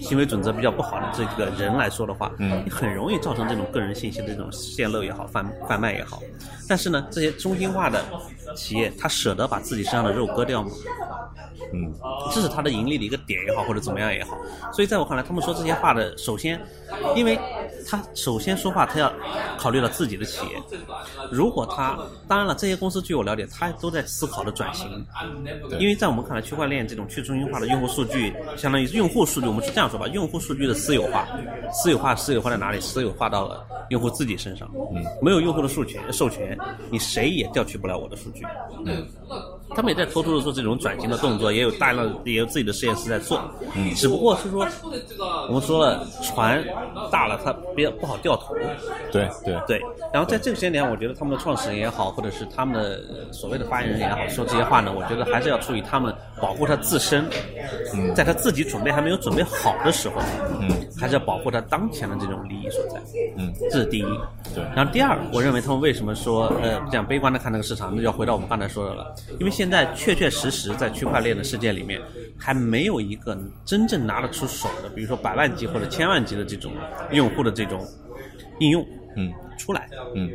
[0.00, 6.22] 行为准则比较不好的这个人来说的话，嗯你很容易造成这种个人信息的这种泄露也好、贩贩卖也好。
[6.68, 8.04] 但是呢，这些中心化的
[8.54, 10.70] 企业，他舍得把自己身上的肉割掉吗？
[11.72, 11.92] 嗯
[12.32, 14.36] 这是他的盈利的一个点也好，或者怎么样也好。
[14.72, 16.60] 所以在我看来，他们说这些话的，首先，
[17.14, 17.38] 因为
[17.88, 19.12] 他首先说话，他要
[19.58, 20.62] 考虑到自己的企业。
[21.30, 25.04] 如果他，当然了，这些公司据我了解，他都在思考的转型。
[25.78, 31.26] 因为在我们看来，区块链这种去中心化的用户数据，相当于用户数据，我们是这样说吧，用户数据的私有化，
[31.72, 32.80] 私有化，私有化在哪里？
[32.80, 34.70] 私有化到了用户自己身上。
[34.94, 36.58] 嗯，没有用户的授权，授权，
[36.90, 38.44] 你谁也调取不了我的数据。
[38.84, 39.06] 嗯。
[39.74, 43.40] 他们也在偷偷的做这种转型的动作，也有大量的也有自己的实验室在做，
[43.74, 44.66] 嗯，只不过是说，
[45.48, 46.62] 我们说了，船
[47.10, 48.54] 大了它比较不好掉头，
[49.12, 49.80] 对对对。
[50.12, 57.24] 然后在这个时间点，我觉得他们的创始人也好，或者是他们的呃所谓的发言人也好，说这些话呢，我觉得还是要出于他们保护他自身，
[57.94, 60.16] 嗯，在他自己准备还没有准备好的时候，
[60.60, 63.00] 嗯，还是要保护他当前的这种利益所在，
[63.36, 64.04] 嗯，这是第一。
[64.52, 72.00] 对然后第二，我认为他们为什么说呃这样悲观的看这个市场，那就要回到我们刚才说的了，因为现在确确实实在区块链的世界里面，
[72.34, 76.72] 还没有一个真正拿得出手的，比如说百万级或者千万级的这种
[77.12, 77.86] 用户的这种
[78.58, 78.82] 应用，
[79.18, 79.86] 嗯出来。
[80.14, 80.30] 嗯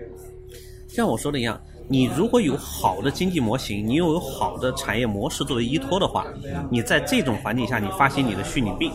[0.88, 6.26] 像我说的一样，你如果有好的经济模型，你又有好的产业模式作为依托的话，
[6.70, 8.92] 你在这种环境下，你发行你的虚拟币，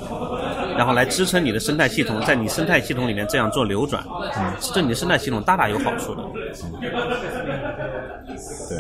[0.77, 4.05] 然后来支撑你的生态系统，在你生态系统里面这样做流转，
[4.37, 6.23] 嗯，对你的生态系统大大有好处的。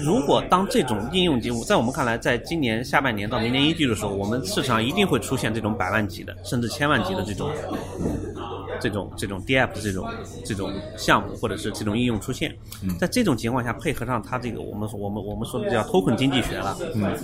[0.02, 7.50] 如果当这种应用级，在我们看来，在今年下半年到明年一季度的时候，我们市场一定会出现这种百万级的，甚至千万级的这种
[8.80, 10.08] 这种这种 DApp 这种
[10.44, 12.56] 这种项目或者是这种应用出现。
[12.98, 16.76] 在这种情况下，配合上它这个我们我们我们说的叫 token 经济学了。
[16.94, 17.16] 嗯，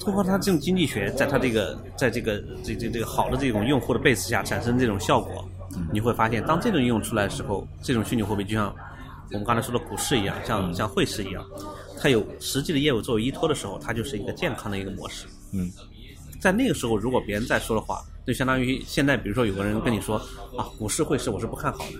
[0.00, 5.48] 通过它这种经济学，在它这个在这个这这这个好的这种用户的 base 下产生这种效果，
[5.92, 8.74] 你会发现，当这种应用出来的时候，这种虚拟货币就像
[9.30, 11.44] 我们刚才说的股市一样，像像汇市一样，
[12.00, 15.26] 它有实际的业务作为依托的时候，它就是一个健康的一个模式。
[15.52, 15.70] 嗯，
[16.40, 20.16] 在那个时候，如果别人再说的话，就相当于现在，比如说有个人跟你说
[20.56, 21.94] 啊，股市汇市我是不看好的，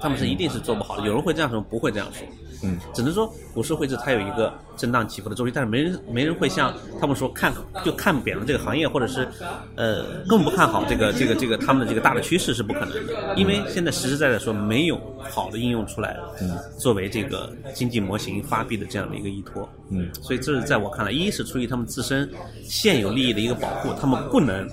[0.00, 1.06] 他们是一定是做不好的。
[1.06, 2.26] 有人会这样说，不会这样说。
[2.64, 7.52] 嗯，只能说股市汇市它有一个震荡起伏的周期，但是没人没人会像他们说看
[7.84, 9.26] 就看扁了这个行业，或者是
[9.74, 22.30] 呃更不看好这个这个这个他们的这个大的趋势是不可能的，因为现在实实在在说没有好的应用出来，嗯，作为这个经济模型发币的这样的一个依托，嗯，所以这是在我看来，一是出于他们自身
[22.62, 24.68] 现有利益的一个保护，他们不能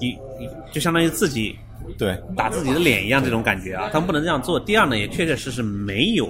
[0.00, 1.56] 一一就相当于自己。
[1.98, 4.58] 对，打自己的脸一样这种感觉啊，他们不能这样做。
[4.58, 6.26] 第二呢，也确确实实没有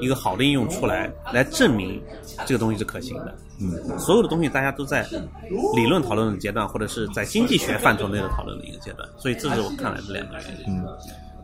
[0.00, 2.00] 一个好的应用出来，来证明
[2.46, 3.34] 这个东西是可行的。
[3.60, 5.04] 嗯，所有的东西大家都在
[5.74, 9.06] 理论讨论的阶段，或者是在经济学范畴内的讨论的一个阶段。
[9.18, 10.64] 所以这是我看来的两个原因。
[10.68, 10.86] 嗯，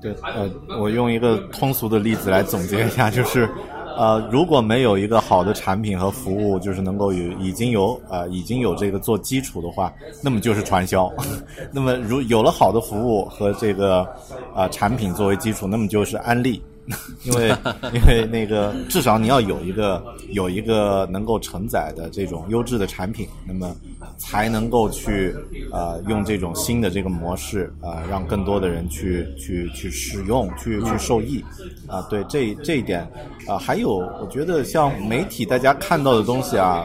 [0.00, 3.50] 对，呃，我用一个通俗的例子来总结一下，就是。
[3.98, 11.12] 呃，如果没有一个好的产品和服务，就是能够有已经有呃已经有这个做基础的话，那么就是传销。
[11.72, 14.06] 那么如有了好的服务和这个
[14.54, 16.62] 啊产品作为基础，那么就是安利。
[17.24, 17.54] 因为
[17.92, 23.76] 因为那个至少你要有一个有一个能够承载的这种优质的产品，那么
[24.18, 25.34] 才能够去
[25.72, 31.42] 呃用这种新的这个模式啊，让更多的人去去去使用，去去受益
[31.86, 32.02] 啊。
[32.10, 33.08] 对这这一点
[33.46, 36.84] 啊，还有我觉得像媒体大家看到的东西啊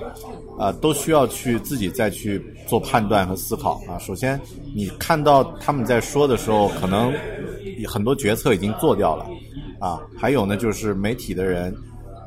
[0.57, 3.97] 啊，都需要去自己再去做判断和思考啊。
[3.97, 4.39] 首先
[4.75, 7.11] 你看到他们在说的时候，可能
[7.87, 9.25] 很多决策已经做掉了。
[9.79, 11.75] 啊，还有呢，就是媒体的人，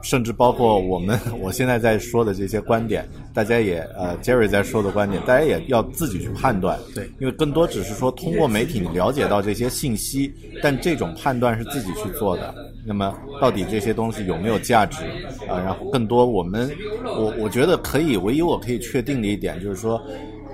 [0.06, 6.78] 甚至包括我们，我现在在说的这些观点，大家也呃，Jerry 在说的观点，大家也要自己去判断。
[6.94, 12.54] 对，因为更多只是说通过媒体你了解到这些信息，但这种判断是自己去做的。
[12.86, 15.02] 那么到底这些东西有没有价值
[15.48, 15.58] 啊？
[15.58, 16.70] 然后更多我们，
[17.02, 20.00] 我我觉得可以，唯一我可以确定的一点就是说，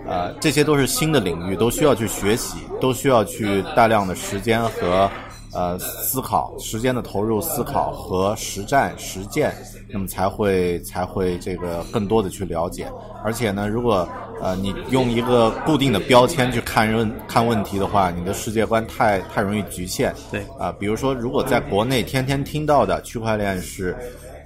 [0.07, 5.11] 呃，这些都是新的领域，都需要去学习，都需要去大量的时间和。
[5.55, 9.55] 呃，思考时间的投入，思考和实战实践，
[9.91, 12.91] 那么才会才会这个更多的去了解。
[13.23, 14.09] 而且呢，如果
[14.41, 20.15] 呃你用一个固定的标签去看问看问题的话，你的世界观太太容易局限。
[20.31, 23.97] 对啊，比如说，如果在国内天天听到的区块链是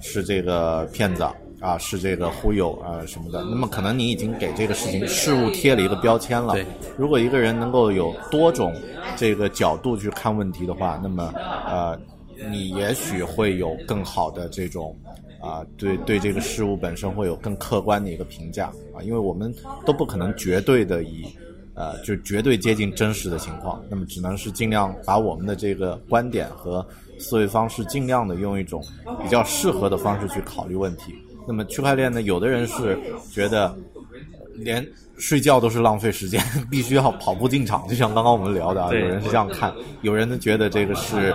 [0.00, 1.24] 是这个骗子。
[1.66, 6.52] 啊，是这个忽悠啊什么的，那么可能你已经给这个事情事物贴了一个标签了。
[6.52, 6.64] 对，
[6.96, 8.72] 如果一个人能够有多种
[9.16, 11.35] 这个角度去看问题的话，那么
[11.66, 11.98] 呃，
[12.52, 14.96] 你也许会有更好的这种
[15.42, 19.52] 啊，对对这个事物本身会有更客观的一个评价啊，因为我们
[19.85, 21.26] 都不可能绝对的以
[21.74, 26.87] 呃就绝对接近真实的情况，那么只能是尽量把我们的这个观点和
[27.18, 28.81] 思维方式尽量的用一种
[29.20, 31.12] 比较适合的方式去考虑问题。
[31.46, 32.22] 那么区块链呢？
[32.22, 32.98] 有的人是
[33.32, 33.74] 觉得
[34.54, 34.87] 连
[35.18, 38.90] 睡觉都是浪费时间， 必须要跑步进场，就像刚刚我们聊的啊。
[38.92, 41.35] 有人是这样看，有人呢觉得这个是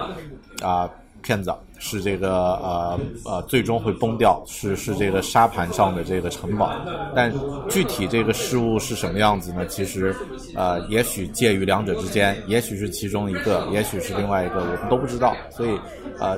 [0.61, 0.89] 啊
[1.21, 6.71] 骗子，是这个呃呃最终会崩掉，是是这个沙盘上的这个城堡。
[7.15, 7.33] 但
[7.69, 9.65] 具体这个事物是什么样子呢？
[9.67, 10.15] 其实
[10.55, 15.35] 呃也许介于两者之间，也许是其中一个，也许是另外一个，我们都不知道。
[15.49, 15.79] 所以
[16.19, 16.37] 呃。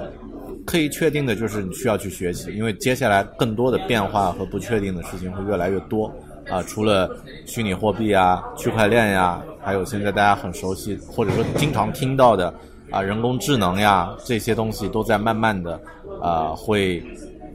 [0.66, 6.12] 可以确定的就是你需要去学习，因为接下来更多的变化和不确定的事情会越来越多
[6.50, 6.62] 啊！
[6.64, 7.10] 除了
[7.46, 12.54] 虚拟货币啊、区块链呀，还有现在大家很熟悉或者说经常听到的
[12.90, 15.80] 啊人工智能呀，这些东西都在慢慢的
[16.22, 17.04] 啊会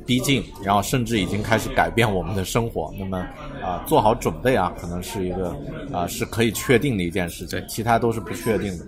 [0.07, 2.93] 逼近，然后甚至已经开始改变我们的生活。
[2.99, 3.19] 那么
[3.63, 5.55] 啊，做好准备啊，可能是一个
[5.93, 8.87] 啊是可以确定的一件事情，其他都是不确定的。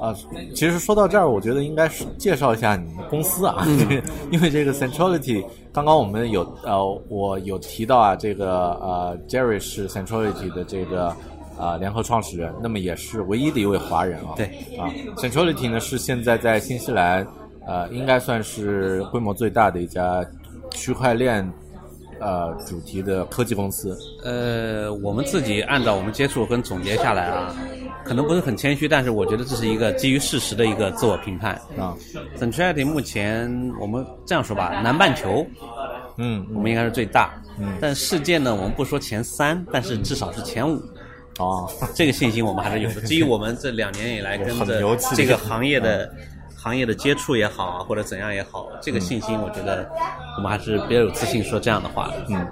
[0.00, 0.14] 啊，
[0.54, 3.66] 其实说到这儿，我觉得应该是介绍一下你们公司啊，
[4.30, 11.14] 因为这个 Centrality，刚刚我们有呃，我有提到啊，这个呃，Jerry 是 Centrality 的这个
[11.58, 14.34] 啊联合创始人，那么也是唯一的一位华人啊。
[14.36, 14.46] 对
[14.78, 17.26] 啊，Centrality 呢是现在在新西兰
[17.66, 20.24] 呃，应该算是规模最大的一家
[20.70, 21.44] 区块链
[22.20, 23.96] 呃主题的科技公司。
[24.22, 27.54] 呃，我们自己按照我们接触跟总结下来啊。
[28.04, 31.94] 可能不是很谦虚，但是我觉得这是一个基于事实的一个自我评判啊。
[32.38, 35.46] Centrality 目前我们这样说吧，南半球，
[36.16, 40.80] 嗯，我们应该是最大，嗯，但世界呢，我们不说前三，但是至少是前五。
[41.38, 43.02] 哦，这个信心我们还是有的。
[43.06, 46.10] 基于我们这两年以来跟着这个行业的
[46.60, 49.88] 行业的接触也好啊，或者怎样也好，这个信心我觉得
[50.36, 52.12] 我们还是比较有自信说这样的话。
[52.28, 52.46] 嗯，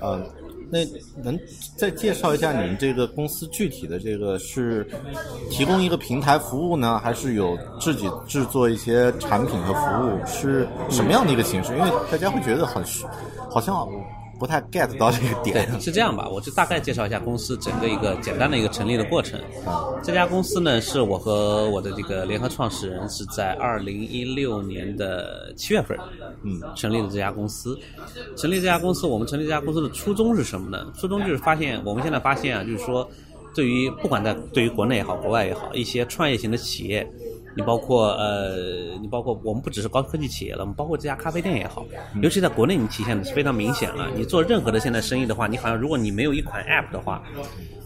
[0.00, 0.22] 呃，
[0.70, 0.78] 那
[1.22, 1.38] 能
[1.76, 4.86] 再介绍一下你们这个公司具体的这个是
[5.50, 10.26] 提供一个平台服务呢，还是有自己制作一些产品和服务？
[10.26, 11.76] 是什么样的一个形式？
[11.76, 12.82] 因为大家会觉得很
[13.50, 13.86] 好像
[14.42, 19.38] 不太 get 到这个对点。，是这样吧，我就大概介绍一下公司整个一个简单的一个成立的过程。
[19.64, 25.96] 啊，这家公司呢，是我和我的这个联合创始人是在二零一六年的七月份，
[26.42, 27.78] 嗯，成立的这家公司。
[28.36, 30.92] 成立这家公司，我们成立这家公司的初衷是什么呢？
[30.98, 33.08] 初衷就是发现，我们现在发现啊，就是说，
[33.54, 37.08] 对于不管在对于国内也好，国外也好，一些创业型的企业，
[37.54, 41.84] 你包括呃，你包括我们不只是高科技企业了，我们包括这家咖啡店也好，
[42.22, 44.08] 尤其在国内，你体现的是非常明显了。
[44.16, 47.22] 你做任何的现在生意的话，你好像如果你没有一款 App 的话，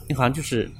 [0.09, 0.71] 你好像就是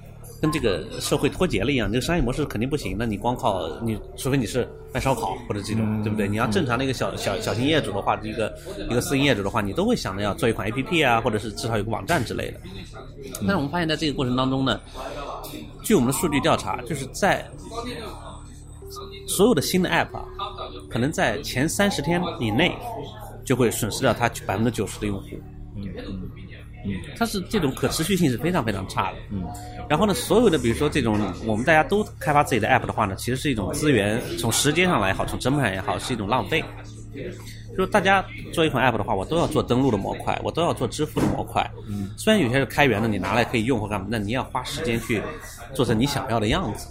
[0.41, 2.97] 跟这个社会脱节了一样，这个商业模式肯定不行。
[2.99, 6.29] 那你光靠你，除非你是卖烧烤或者这种，对不对？
[6.29, 8.55] 你要正常的一个小小小型业主的话，一个
[8.91, 12.61] 一个私营业主的话，你都会想着要做一款 APP 啊，或者是至少有个网站之类的。
[13.41, 14.79] 但是我们发现，在这个过程当中呢，
[15.83, 17.45] 据我们的数据调查，就是在
[19.27, 20.25] 所有的新的 App 啊，
[20.89, 22.77] 可能在前三十天以内
[23.45, 25.29] 就会损失掉它百分之九十的用户。
[25.77, 25.89] 嗯
[27.19, 29.19] 它是这种可持续性是非常非常差的。
[29.33, 29.43] 嗯，
[29.89, 36.63] 然后呢，所有的比如说这种我们大家都开发自己的 app 的话呢，其实是一种资源，从时间上来也好，从成本上也好，是一种浪费。
[37.77, 41.69] 就是大家做一款 app 的话，我都要做登录的模块，我都要做支付的模块。
[41.89, 45.21] 嗯，虽然有些是开源的，你拿来可以用或干嘛，那你要花时间去
[45.75, 46.87] 做成你想要的样子。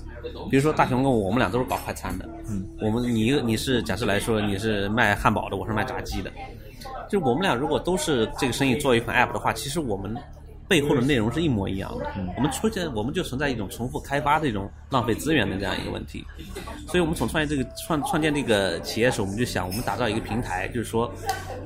[0.49, 2.27] 比如说大雄跟我，我们俩都是搞快餐的。
[2.49, 6.31] 嗯，我们你你是假设来说你是卖汉堡的，我是卖炸鸡的。
[7.09, 10.15] 就我们俩如果都是这个生意做一款 app 的话，其实我们
[10.67, 12.05] 背后的内容是一模一样的。
[12.35, 16.25] 我们出现我们就存在一种重复开发的一种浪费资源的这样一个问题。
[16.87, 21.11] 所以我们从创业这个创创建这个企业的时候，我们就想我们打造一个平台，就是说，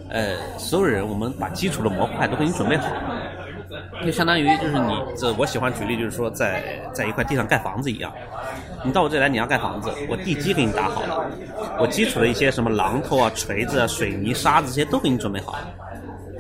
[0.10, 2.88] 呃，所有人我们把基础的模块都给你准备好。
[4.06, 8.12] 就相当于就是你这，我喜欢举例，就是说在在一块地上盖房子一样，
[8.84, 11.30] 你到我这来，你要盖房子，我地基给你打好了，
[11.80, 15.68] 我基础的一些什么榔头啊、锤子啊、水泥、沙子这些都给你准备好了，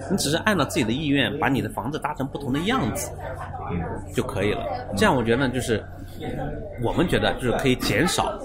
[0.09, 3.11] 你只是按照自己的意愿把你的房子搭成不同的样子，
[4.15, 4.63] 就可以了。
[4.97, 5.83] 这样我觉得呢，就是
[6.81, 8.39] 我们觉得就是可以减少，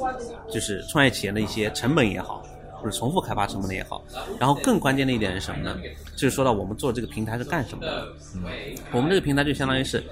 [0.50, 2.44] 就是创业企业的一些成本也好。
[2.84, 4.04] 或者重复开发成本的也好，
[4.38, 5.74] 然后更关键的一点是什么呢？
[6.14, 8.06] 就是说到我们做这个平台是干什么的？
[8.92, 10.04] 我们这个平台就相当于是，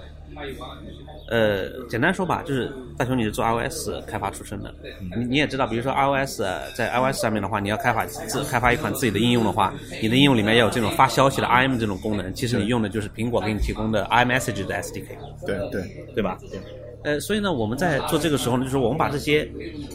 [1.28, 4.74] 呃，简单说吧，就是大雄你是做 iOS 开发出身的，
[5.14, 6.40] 你你也知道，比如说 iOS
[6.74, 15.08] 在 iOS 上面的话，你要开发自开发一款自己的应用的话，你的应用里面要有这种发消息的 IM 这种功能，其实你用的就是苹果给你提供的 iMessage 的 SDK，
[15.46, 16.38] 对对，对吧？
[17.04, 19.48] 呃，所以呢，我们在做这个时候呢，就是我们把这些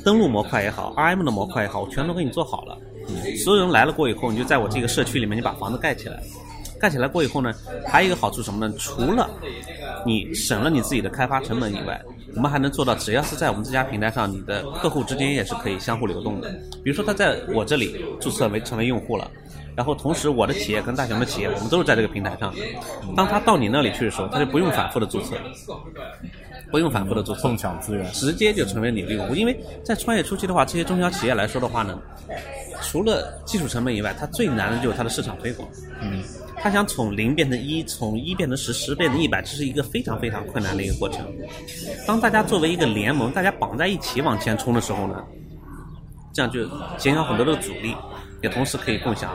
[0.03, 2.77] 登录模块也好，RM 的模块也好，我全都给你做好了。
[3.43, 6.21] 所有人来了过以后，你就在我这个社区里面，你把房子盖起来。
[6.79, 7.51] 盖起来过以后呢，
[7.87, 8.71] 还有一个好处什么呢？
[8.77, 9.27] 除了
[10.05, 11.99] 你省了你自己的开发成本以外，
[12.35, 16.51] 我们还能做到，只要是在我们这家平台上，你的客户之间也是可以相互流动的。
[16.83, 19.31] 比如说他在我这里注册为成为用户了。
[19.75, 22.61] 然后同时，我的企业跟大雄的企业，我们都是在这个平台上的。
[23.15, 25.35] 当他到你那里去的时候，他就不用反复的注册，
[26.71, 29.35] 不用反复的注册，共享资源，直接就成为你的用户。
[29.35, 31.99] 因为在创业初期的话，这些中小企业来说的话呢，
[32.81, 35.67] 除了技术成本以外，它最难的就是它的市场推广。
[36.01, 36.23] 嗯，
[36.57, 41.25] 它想从零变成一，从一变成十，十变成一百，这是一个非常非常困难的一个过程。
[42.05, 45.23] 当大家作为一个联盟，大家绑在一起往前冲的时候呢，
[46.33, 47.95] 这样就减少很多的阻力，
[48.43, 49.31] 也同时可以共享。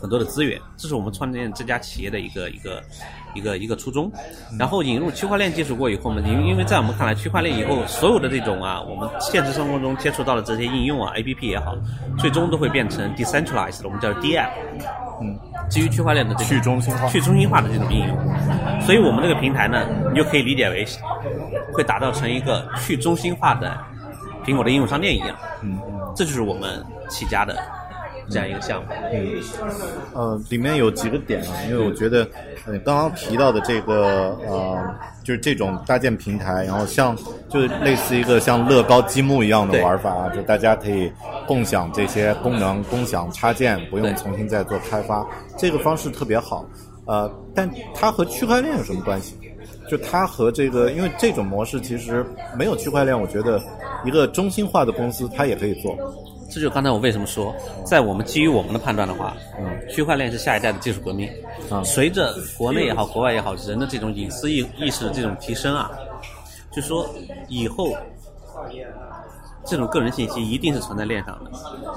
[0.00, 2.82] 很多的资源，这是我们创建这家企业的一个一个
[3.34, 4.10] 一个一个初衷。
[4.58, 11.74] 然后引入区块链技术过以后呢，因因为在我们看来，区块链以后所有的这种啊，我们现实生活中接触到的这些应用啊，APP 也好，
[12.18, 14.50] 最终都会变成 decentralized，我们叫 DApp。
[15.20, 18.16] 嗯，基于区块链的这去中心化、去中心化的这种应用。
[18.80, 20.84] 所以我们这个平台呢，你就可以理解为
[21.72, 23.76] 会打造成一个去中心化的
[24.44, 25.28] 苹果的应用商店一样。
[25.62, 25.78] 嗯，
[26.16, 27.56] 这就是我们起家的。
[28.28, 29.42] 这样一个项目，嗯，
[30.14, 32.26] 呃，里面有几个点啊，因为我觉得，
[32.66, 34.78] 你，刚刚提到的这个，呃，
[35.24, 37.16] 就是这种搭建平台，然后像，
[37.48, 41.10] 就类似一个像乐高积木一样的玩法啊，就大家可以
[41.46, 45.26] 共享这些功能，共享插件，不用重新再做开发，
[45.58, 46.64] 这个方式特别好，
[47.06, 49.36] 呃，但它和区块链有什么关系？
[49.90, 52.24] 就它和这个，因为这种模式其实
[52.56, 53.60] 没有区块链，我觉得
[54.04, 55.96] 一个中心化的公司它也可以做。
[56.52, 57.54] 这就是刚才我为什么说，
[57.86, 61.30] 在我们基于我们的判断的话，嗯，区块链是下一代的技术革命。
[61.70, 65.90] 嗯随着国内也好，国外也好，人的这种隐私意意识的这种提升啊，
[66.70, 67.08] 就说
[67.48, 67.96] 以后
[69.64, 71.50] 这种个人信息一定是存在链上的。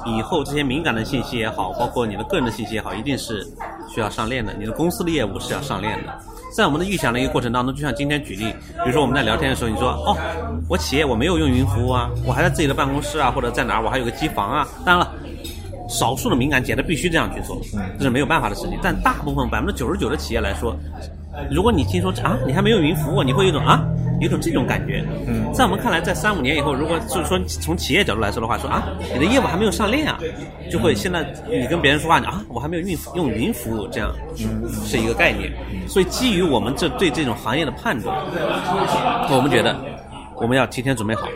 [0.05, 3.45] 以后这些敏感的信息也好，包括你的个人的信息也好，一定是
[3.93, 4.53] 需要上链的。
[4.53, 6.13] 你的公司的业务是要上链的。
[6.55, 10.15] 在我们的预想的一个过程当中，就像今天举例，比如说我们在聊天的时候，你说哦，
[10.69, 14.67] 我企业我没有用云服务啊，我还在自己的办公室啊，或者在哪儿，我还有个机房啊。
[14.85, 15.13] 当然了。
[15.87, 17.61] 少数的敏感企业，必须这样去做，
[17.99, 18.79] 这是没有办法的事情。
[18.81, 20.75] 但大部分百分之九十九的企业来说，
[21.49, 23.83] 如果你听说啊，你还没有云服务，你会有一种啊，
[24.19, 25.03] 有一种这种感觉。
[25.27, 30.17] 嗯，在我们看来，在三五年以后，如果就是说从企业角度来说的话，说啊，你的业务还没有上链啊，
[30.71, 34.11] 就会现在你跟别人说话，你啊，我还没有运用云服务，这样
[34.85, 35.51] 是一个概念。
[35.87, 38.17] 所以基于我们这对这种行业的判断，
[39.29, 39.75] 我们觉得
[40.35, 41.27] 我们要提前准备好。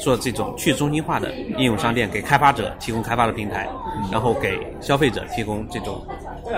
[0.00, 3.68] 做这种去中心化的应用商店，给开发者提供开发的平台，
[4.10, 6.04] 然后给消费者提供这种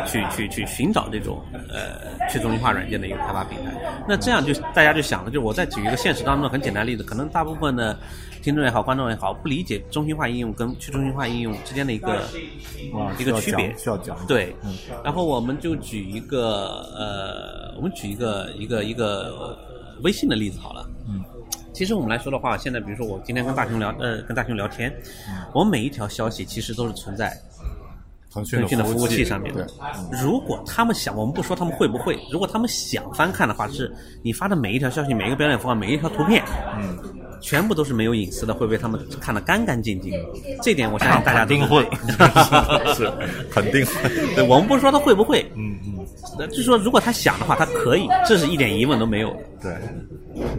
[0.06, 3.72] 去去去寻找这种呃去中心化软件的一个开发平台。
[4.08, 7.98] 那这样就大家就想了，就我再举一个现实当中的很简单的例子，可能大部分的
[8.42, 12.22] 听众也好，观众也好，不理解中心化应用跟去中心化应用之间的一个
[13.18, 14.16] 一个区别，需要讲。
[14.26, 14.54] 对，
[15.04, 19.58] 然后我们就举一个呃，我们举一个一个一个
[20.02, 20.88] 微信的例子好了。
[21.08, 21.22] 嗯。
[21.82, 24.94] 其实我们来说的话，现在比如说我今天跟大熊聊，呃，跟大熊聊天，
[25.52, 27.36] 我们每一条消息其实都是存在
[28.32, 29.66] 腾讯的服务器上面的。
[30.22, 36.40] 如果他们想，我们不说他们会不会，如果他们想翻看的话，是你发的每一条消息、每一个标点符号、每一条图片，
[36.78, 36.96] 嗯，
[37.40, 40.12] 全部都是没有隐私的，会被他们看得干干净净。
[40.62, 41.82] 这点我相信大家肯定会，
[42.94, 43.10] 是
[43.50, 43.92] 肯定会。
[44.36, 45.91] 对，我们不说他会不会，嗯嗯，
[46.48, 49.38] 就是说如果他想的话，他可以，这是一点疑问都没有的。
[49.62, 49.76] 对。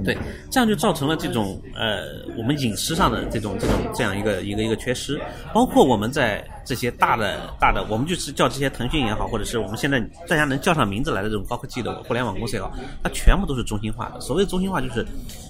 [0.06, 0.16] 对，
[0.52, 2.04] 这样就造成了这种呃，
[2.38, 5.20] 我们隐私上的这种这种这样一个一个一个缺失，
[5.52, 12.72] 包括我们在这些大的大的，我们就是叫这些腾讯也好，或者是我们现在大家能叫上名字来的这种高科技的互联网公司也好，
[13.02, 14.22] 它全部都是中心化的。
[14.22, 15.04] 所谓中心化，就是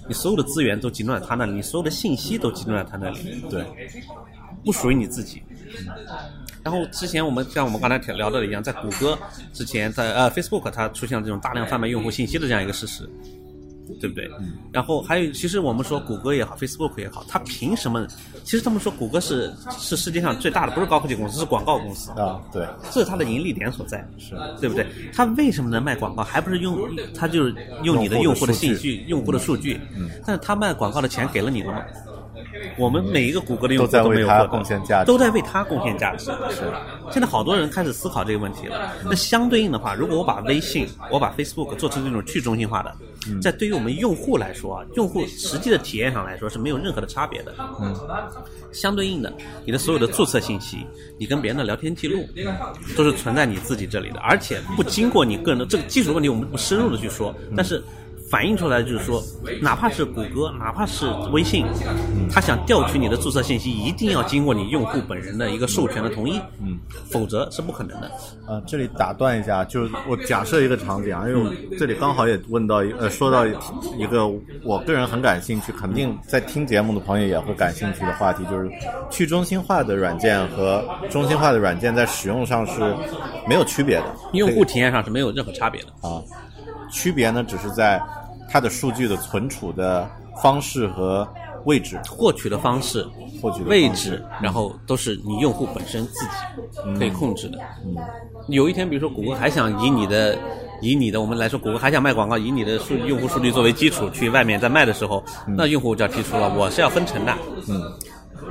[0.08, 3.62] 你所有的资源都集中在它那里，你所有的信息都集中在它那里，对，
[4.64, 5.44] 不属于你自己。
[6.64, 9.18] 然后之前我们像我们刚才聊到的一样，在谷歌
[9.54, 13.10] 之前，在呃 Facebook 它出现了这种大量贩卖用户信息的这样一个事实。
[14.00, 14.32] 对不对？
[14.40, 14.54] 嗯。
[14.72, 18.08] 然后还有，其实我们说谷歌也好，Facebook 也好，它凭什么？
[18.46, 22.40] 其实他们说谷歌是是世界上最大的，不是高科技公司，是广告公司啊。
[22.52, 24.88] 对，这是它的盈利点所在，是对不对？
[25.14, 26.24] 它为什么能卖广告？
[26.24, 26.80] 还不是用
[27.14, 27.54] 它就是
[27.84, 29.78] 用你的用户的信息、用户的数据。
[29.98, 30.10] 嗯。
[30.26, 31.84] 但是它卖广告的钱给了你了吗？
[32.78, 36.26] 我们每一个谷歌的用户都在为他贡献价值，都在为他贡献价值。
[36.50, 36.72] 是。
[37.12, 38.92] 现在好多人开始思考这个问题了。
[39.06, 42.96] 那相对应的话，如果我把微信、我把 Facebook 做成这种去中心化的，
[43.42, 47.54] 在对于我们用户来说啊，用户实际的体验上来说是没有任何的差别的。
[47.82, 47.96] 嗯。
[48.72, 49.32] 相对应的，
[49.66, 50.86] 你的所有的注册信息，
[51.18, 52.26] 你跟别人的聊天记录，
[52.98, 57.84] 都是存在你自己这里的，而且不经过你个人的这个技术问题，我们不深入的去说，但是。
[58.34, 59.22] 反映出来就是说，
[59.62, 61.68] 哪怕是谷歌，哪怕是微信，
[62.32, 66.80] 他想调取你的注册信息，一定要经过你用户本人的一个授权的同意，嗯，
[67.12, 68.12] 否则是不可能的。
[68.48, 74.28] 呃，这里打断一下，就是我假设一个场景啊，因为我这里刚好也问到一呃，说到一个
[74.64, 78.68] 我个人很感兴趣，肯定在听节目的朋友也会感兴趣的话题，就是
[79.12, 82.96] 去中心化的软件和中心化的软件在使用上是
[83.48, 86.18] 没有区别的，用户体验上是没有任何差别的啊，
[86.92, 88.02] 区别呢只是在。
[88.50, 90.10] 它的数据的存储的
[90.42, 91.28] 方式和
[91.66, 93.06] 位置，获取的方式、
[93.42, 97.58] 获取的位置，然后都是你用户本身自己可以控制的。
[97.86, 97.96] 嗯，
[98.48, 100.38] 有一天，比如说谷歌还想以你的、
[100.82, 107.34] 以你的，我们来说，谷歌还想卖广告，以你的数用户数据作为基础去外面再卖的时候，那用户就要提出了，我是要分成的。
[107.68, 107.82] 嗯。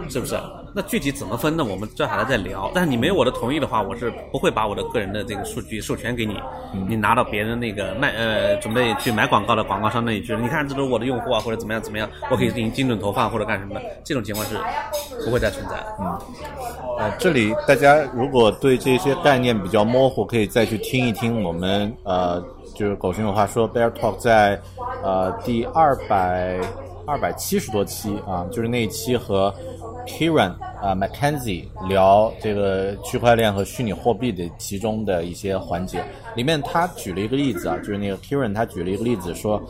[0.08, 0.34] 是不是？
[0.74, 1.62] 那具体怎么分呢？
[1.64, 2.70] 我们接下来再聊。
[2.74, 6.40] 但是你没有我的同意的话，我是不会把我的个人的这个数据授权给你。
[6.88, 13.82] 你拿到别人那个卖呃准备去买广告的广告商那里去，你看这都是我的用户啊，或者怎么样怎么样，我可以进行精准投放或者干什么的。
[14.02, 14.56] 这种情况是
[15.24, 15.76] 不会再存在。
[16.00, 16.18] 嗯，
[16.98, 22.42] 呃，这里大家如果对这些概念比较模糊，可以再去听一听我们呃，
[22.74, 24.58] 就是狗熊有话说 Bear Talk 在
[25.02, 26.58] 呃第二百
[27.06, 29.54] 二百七十多期啊，就是那一期和。
[30.06, 36.02] Kiran 啊，Mackenzie 聊这个区块链和虚拟货币的其中的一些环节，
[36.34, 39.62] 里面他举了一个例子啊，就是那个 Kiran 他举了一个例子说，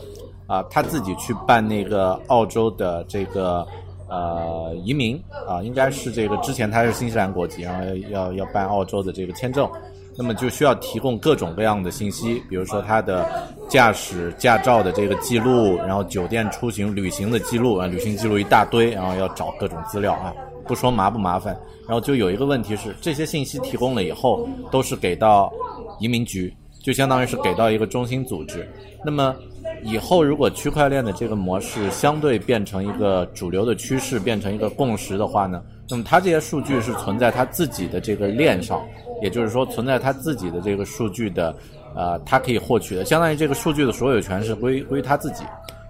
[0.47, 3.65] 啊，他自己去办那个澳洲的这个
[4.09, 9.69] 呃移民啊，应该是这个之前他是新西兰国籍，然后要要办澳洲的这个签证，
[10.17, 13.27] 那么就需要提供各种各样的信息，比如说他的
[13.67, 20.33] 驾驶驾照的这个记录，然后酒店出行旅行的记录啊，旅行记录一大堆，然后要找各种资料啊，
[20.67, 21.57] 不说麻不麻烦，
[21.87, 25.51] 然后就有一个问题是，这些信息提供了以后，都是给到
[25.99, 28.67] 移民局，就相当于是给到一个中心组织。
[29.03, 29.35] 那么
[29.83, 38.81] 以后如果区块链的这个模式相对变成一个主流的趋势，变成一个共识的话呢，那么它这些数据是存在它自己的这个链上，
[39.21, 41.55] 也就是说存在它自己的这个数据的，
[41.95, 45.43] 呃，它可以获取的，相当于这个数据的所有权是归归他自己。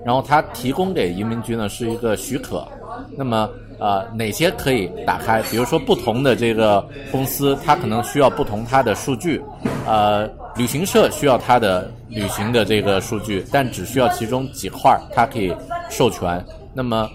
[0.05, 2.67] 然后它提供给移民局呢是一个许可，
[3.15, 5.41] 那么呃哪些可以打开？
[5.43, 9.41] 比如说不同的这个公司，它可能需要不同它的数据，
[9.87, 10.27] 呃，
[10.57, 15.55] 旅行社需要它的旅行的这个数据，但只需要其中几块，它可以
[15.89, 16.45] 授权。
[16.73, 17.09] 那么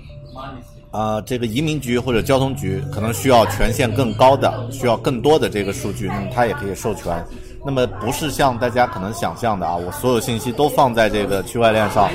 [0.90, 7.24] 啊，这个移民局或者交通局可能需要权限更高的，需要更多的这个数据，那么它也可以授权。
[7.66, 12.08] 那么不是像大家可能想象的啊，我所有信息都放在这个区块链上，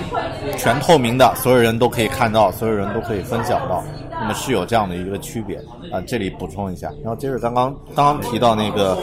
[0.58, 3.84] 全透明的，所有人都可以看到，所有人都可以分享到。
[4.10, 5.58] 那么是有这样的一个区别
[5.92, 6.90] 啊，这里补充一下。
[7.04, 8.98] 然后接着刚刚刚刚提到那个，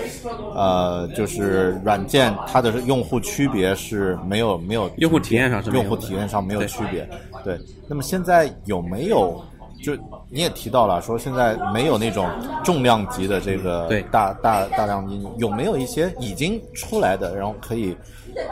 [0.54, 7.06] 呃，就是软件它的用户区别是没有没有用户体验上是用户体验上没有区别。
[7.44, 9.40] 对，那么现在有没有？
[9.82, 9.94] 就
[10.28, 12.28] 你也提到了，说现在没有那种
[12.64, 17.96] 重量级的这个大大大量应用，有没有一些已经出来的，然后可以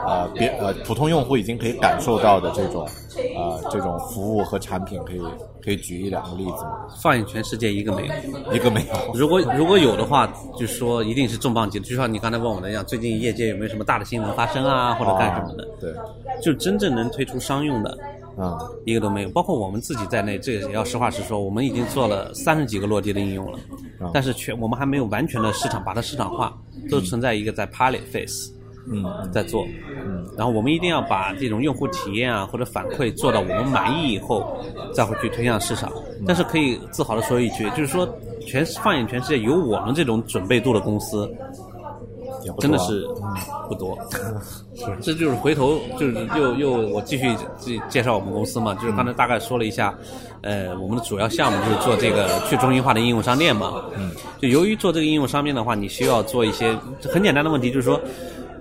[0.07, 2.87] 呃别呃普通用户已经可以感受到的这种
[3.37, 5.21] 呃这种服务和产品，可以
[5.63, 6.87] 可以举一两个例子吗？
[7.01, 9.13] 放眼全世界一个没有，一个没有。
[9.15, 10.27] 如果如果有的话，
[10.59, 15.69] 就说一定是重磅级的，就像你刚才问我的一样，最近业界有没有什么大的新闻发生啊，或者干什么的？
[15.81, 15.95] 对，
[16.43, 17.97] 就真正能推出商用的。
[18.39, 23.59] 啊，一个都没有，包括我们自己在内，这个也要实话实说，我们已经做了三十几个落地的应用了，
[24.15, 26.57] 但是全我们还没有完全的市场把它市场化，
[26.89, 28.53] 都存在一个在 pilot phase，
[28.91, 29.67] 嗯，在做，
[30.07, 34.57] 嗯，然后我们一定要把这种用户体验啊或者反馈做到我们满意以后，
[34.95, 35.93] 再会去推向市场。
[36.25, 38.09] 但是可以自豪的说一句，就是说
[38.47, 41.29] 全放眼全世界，有我们这种准备度的公司。
[42.59, 43.07] 真的是
[43.69, 43.99] 不多，
[45.01, 49.95] 这就是回头就是又又我继续介介绍我们公司嘛，就是刚才大概说了一下，
[50.43, 54.11] 呃，我们的主要项目就是做这个去中心化的应用商店嘛，嗯，
[54.41, 56.77] 就由于做这个应用商店的话，你需要做一些
[57.13, 58.01] 很简单的问题，就是说。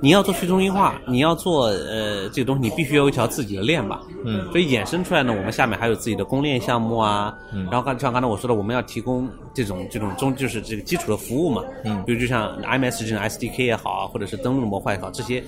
[0.02, 4.02] 你要做去中心化，你要做呃这个东西，你必须要有一条自己的链吧。
[4.24, 4.46] 嗯。
[4.52, 7.36] 所以衍生出来呢，我们下面还有自己的公链项目啊。
[7.54, 7.64] 嗯。
[7.66, 11.64] 然后刚像刚才我说的，我们要提供这种这种中就是这个基础的服务嘛。
[11.84, 12.04] 嗯。
[12.06, 15.44] 比如就像 IMS 这种 SDK 也好啊，或者是登录模块也好，这些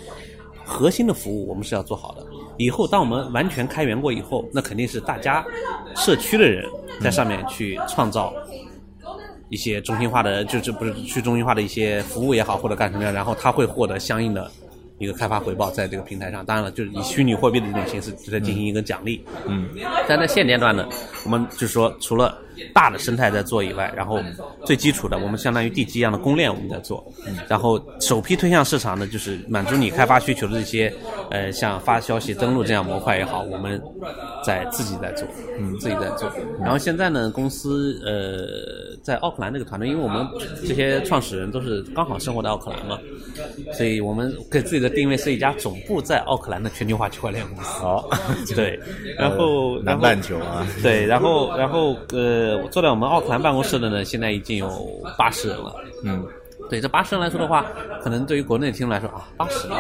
[0.66, 2.26] 核心的服务我们是要做好的。
[2.58, 5.46] 以后当我们完全开源过以后，那肯定是大家
[5.96, 6.66] 社区的人
[7.02, 8.34] 在上面去创造。
[9.50, 14.50] 一些中心化的，就就不是去中心化的一些服务也好，或者干什么样，然后他会获得相应的
[14.98, 16.46] 一个开发回报，在这个平台上。
[16.46, 19.24] 当然了，就是以虚拟货币的这种形式在进行一个奖励。
[19.48, 19.68] 嗯。
[20.08, 20.88] 但在现阶段呢，
[21.26, 22.38] 我们就是说，除了
[22.74, 24.22] 大的生态在做以外，然后
[24.66, 27.06] 最基础的，我们相当于地基一样的公链我们在做。
[27.26, 27.38] 嗯。
[27.48, 30.94] 然后首批推向市场的，就是满足你开发需求的这些，
[31.32, 33.82] 呃，像发消息、登录这样模块也好，我们
[34.46, 35.26] 在自己在做，
[35.58, 36.30] 嗯，自己在做。
[36.60, 38.99] 然后现在呢，公司呃。
[39.04, 40.28] 在奥克兰这个团队，因为我们
[40.68, 43.00] 这些创始人都是刚好生活在奥克兰嘛，
[43.74, 47.70] 所以我们给自己的定位是一家总部在奥克兰的全球化区块链公司。
[47.80, 48.10] 好，
[48.56, 48.80] 对，
[49.18, 54.70] 然后南半球啊，对，然后然后呃，坐在我们奥克兰办公室的呢，现在已经有
[55.18, 55.76] 八十人了。
[56.04, 56.26] 嗯。
[56.70, 57.66] 对这八十人来说的话，
[58.04, 59.78] 可能对于国内的听众来说啊，八十人，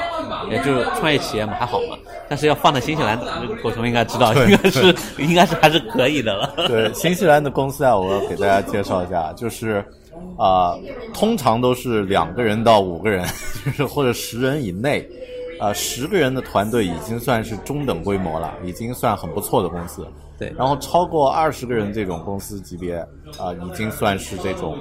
[0.49, 1.97] 也就是创业企业嘛，还好嘛。
[2.27, 3.17] 但是要放在新西兰，
[3.61, 6.53] 狗熊应该知道，应该是应该是还是可以的了。
[6.67, 9.85] 对，新西兰的公司啊，我要给大家介绍一下，就是
[10.37, 10.75] 啊，
[11.13, 13.25] 通常都是两个人到五个人，
[13.65, 15.07] 就是或者十人以内，
[15.59, 20.07] 啊，十个人的团队已经算是中等规模了，已经算很不错的公司。
[20.39, 22.95] 对，然后超过二十个人这种公司级别
[23.37, 24.77] 啊，已经算是这种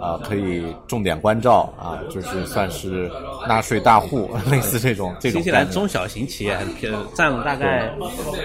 [0.00, 3.08] 啊可以重点关照啊，就是算是
[3.48, 5.40] 纳税大户， 类似这种这种。
[5.40, 7.90] 新西兰中小型企业偏占了大概，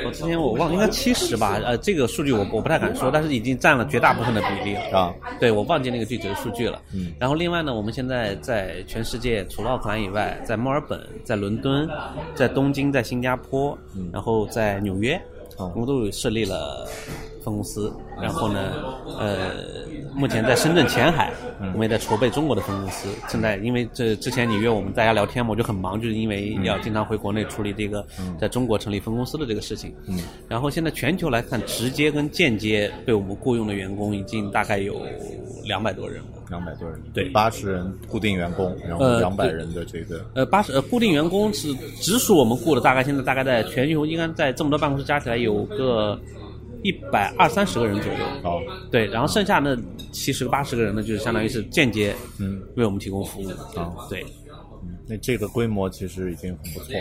[0.06, 5.14] 我之前我忘应该七十吧，呃，这个数据我我不太敢说，但是已经占了绝大部分的比例了啊。
[5.40, 6.80] 对，我忘记那个具体的数据了。
[6.94, 7.12] 嗯。
[7.20, 11.90] 然后另外呢，我们现在在全世界除了奥克兰以外，在墨尔本、在伦敦、
[12.36, 13.76] 在东京、在新加坡，
[14.14, 15.20] 然后在纽约。
[15.58, 16.88] 我们都设立了
[17.44, 18.74] 分公司，然后呢，
[19.20, 19.52] 呃，
[20.14, 21.32] 目前在深圳前海，
[21.74, 23.10] 我们也在筹备中国的分公司。
[23.28, 28.06] 正在因为这之前你约我们大家聊天嘛，我就很忙，就是因为要经常回国内处理这个
[28.40, 29.94] 在中国成立分公司的这个事情。
[30.08, 30.20] 嗯。
[30.48, 35.02] 然后现在全球来看，直接跟间接被我们雇佣的员工已经大概有
[35.66, 36.28] 两百多人了。
[36.50, 37.02] 两百多人。
[37.14, 37.30] 对。
[37.30, 40.24] 八十人固定员工，然后两百人的这个。
[40.36, 46.20] 呃，八十呃固定员工是直属我们雇的，大概现在大概在全球应该在这么多办公室加起来有个。
[46.84, 48.20] 一百二三十个人左右。
[48.44, 48.62] 哦，
[48.92, 49.78] 对，然后剩下那
[50.12, 53.50] 七十个八十个人呢，就是相当于是间接嗯为我们提供服务。
[53.80, 54.26] 啊，对，
[55.08, 56.94] 那这个规模其实已经很不错。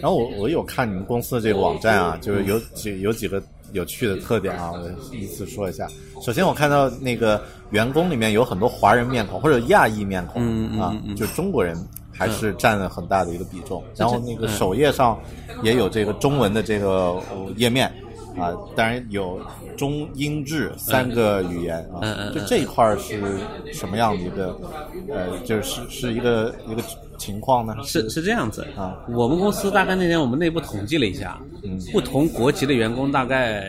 [0.00, 5.88] 然后我我有看你们公司的这个网站啊，就是有几有几个有趣的特点啊，我依次说一下。
[6.22, 11.76] 首先我看到那个员工里面有很多华人面孔或者亚裔面孔嗯嗯啊嗯，嗯就中国人
[12.10, 13.82] 还是占了很大的一个比重。
[13.96, 15.20] 然后那个嗯首页上
[15.62, 17.92] 也有这个中文的这个呃页面。
[18.38, 19.40] 啊，当然有
[19.76, 23.20] 中英日三个语言啊，就这一块儿是
[23.72, 24.58] 什么样的一个，
[25.08, 26.82] 呃，就是是一个一个
[27.16, 27.76] 情况呢？
[27.84, 28.98] 是是这样子啊。
[29.08, 33.64] 我们公司大概那天我们内部统计了一下，嗯不同国籍的员工大概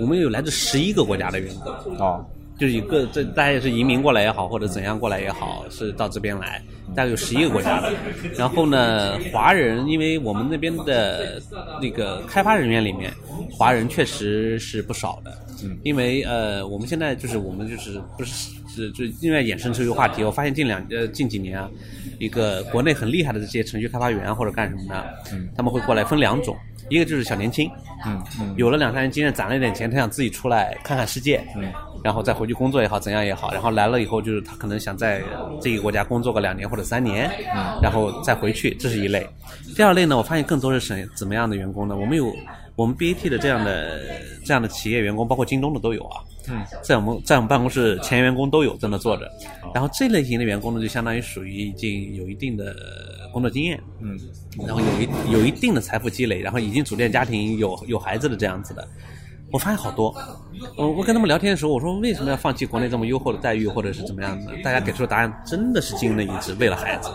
[0.00, 1.72] 我们有来自十一个国家的员工。
[1.98, 2.24] 哦，
[2.60, 6.62] 就是一个这大家也是移民过来也好，或者怎样过来也好，是到这边来，
[6.94, 7.90] 大概有十一个国家的。
[8.36, 11.40] 然后呢，华人，因为我们那边的
[11.80, 13.10] 那个开发人员里面，
[13.50, 15.30] 华人确实是不少的。
[15.62, 21.68] 嗯因为呃，我们现在就是我们就是不是是就另外衍生出一个话题，我发现近两呃近几年啊，
[22.18, 25.14] 一个国内很厉害的这些程序开发员或者干什么的，
[25.54, 26.56] 他们会过来分两种，
[26.90, 27.70] 一个就是小年轻，
[28.04, 31.72] 嗯嗯有了两三年经验，攒了一点钱，他想自己出来看看世界，嗯，
[32.02, 35.22] 然后再回去工作也好，怎样也好，然后来了以后，就是他可能想在
[35.62, 39.26] 这个国家工作个两年或者三年，嗯，然后再回去，这是一类。
[39.76, 41.96] 第二类呢，我发现更多是什怎么样的员工呢？
[41.96, 42.34] 我们有
[42.80, 44.00] 我们 BAT 的这样的
[44.42, 49.30] 这样的企业员工，包括京东的都有啊，嗯，在我们在我们办公室前员工都有在那坐着，
[49.74, 52.74] 然后这类型的员工呢，就相当于属于已经有一定的
[53.34, 54.18] 工作经验，嗯。
[54.66, 58.88] 然后有一有一定的财富积累，然后已经组建家庭、有有孩子的这样子的，
[59.52, 60.14] 我发现好多。
[60.76, 64.52] 我我跟他们聊天的时候，我说为什么要放弃国内这么优厚的待遇，或者是怎么样的？
[64.62, 67.10] 大家给出的答案真的是惊人一致，为了孩子。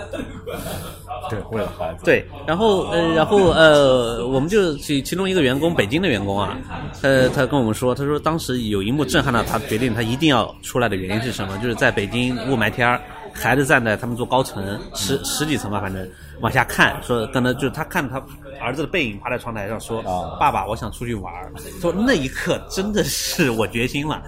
[1.29, 6.57] 对，为了孩子，对，然后呃，然后呃，我们就其其中一个员工，北京的员工啊，
[7.01, 11.57] 他，他跟我们说，他说当时有一幕震撼了他，决定他一定要出来的原因是什么？
[11.59, 12.99] 就是在北京雾霾天儿，
[13.31, 16.07] 孩子站在他们做高层十十几层吧，反正
[16.41, 18.21] 往下看，说跟他就是他看他
[18.60, 21.51] 儿子的背影趴在窗台上说，啊爸爸，我想出去玩儿。
[21.80, 24.22] 说那一刻真的是我决心了，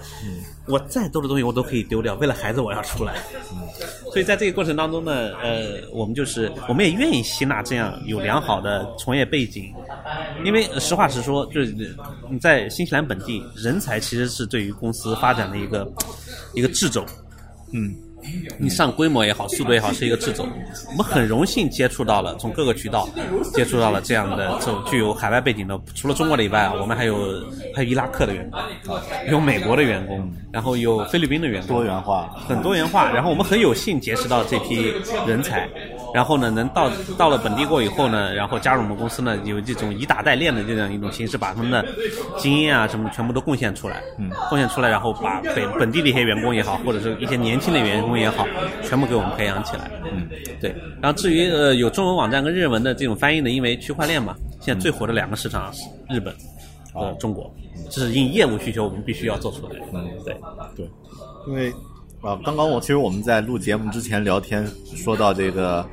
[0.68, 3.16] 我再多的东西我都可以丢掉，为了孩子我要出来。
[4.12, 9.74] 所以在这个过程当中呢，呃，我们就是我们也愿意吸纳这样有良好的从业背景，
[10.44, 11.96] 因为呃实话实说，就是
[12.30, 15.92] 你在新西兰本地，人才其实是对于公司发展的一个
[16.54, 17.06] 一个掣肘。
[17.74, 17.94] 嗯
[18.58, 20.48] 你上规模也好，速度也好，是一个制肘。
[20.90, 23.08] 我们很荣幸接触到了，从各个渠道
[23.54, 27.44] 接触到了这样的这种具有海外背景的，除了中国的以外啊，我们还有
[27.76, 29.00] 还有伊拉克的员工，
[29.30, 33.12] 有美国的员工，然后有菲律宾的员工，多元化，很多元化。
[33.12, 34.94] 然后我们很有幸结识到这批
[35.28, 35.70] 人才，
[36.18, 41.86] 然后呢，能到到了本地过以后呢，然后加入我们公司呢，有这种以打代练的这样一种形式，把他们的
[42.40, 48.48] 经验啊什么全部都贡献出来，嗯，贡献出来，然后把本本地的一些员工也好，或者是一些年轻的员工也好，
[48.82, 50.28] 全部给我们培养起来，嗯，
[50.60, 50.76] 对。
[51.00, 56.34] 然后至于呃有中文网站跟日文的这种翻译呢，因为区块链嘛，现在最火的两个市场是日本
[56.92, 57.54] 和中国，
[57.92, 60.36] 这是因业务需求我们必须要做出来，嗯，对。
[60.76, 60.90] 对，
[61.48, 61.72] 因为
[62.22, 65.88] 啊，刚刚我其实我们在录节目之前聊天说到这个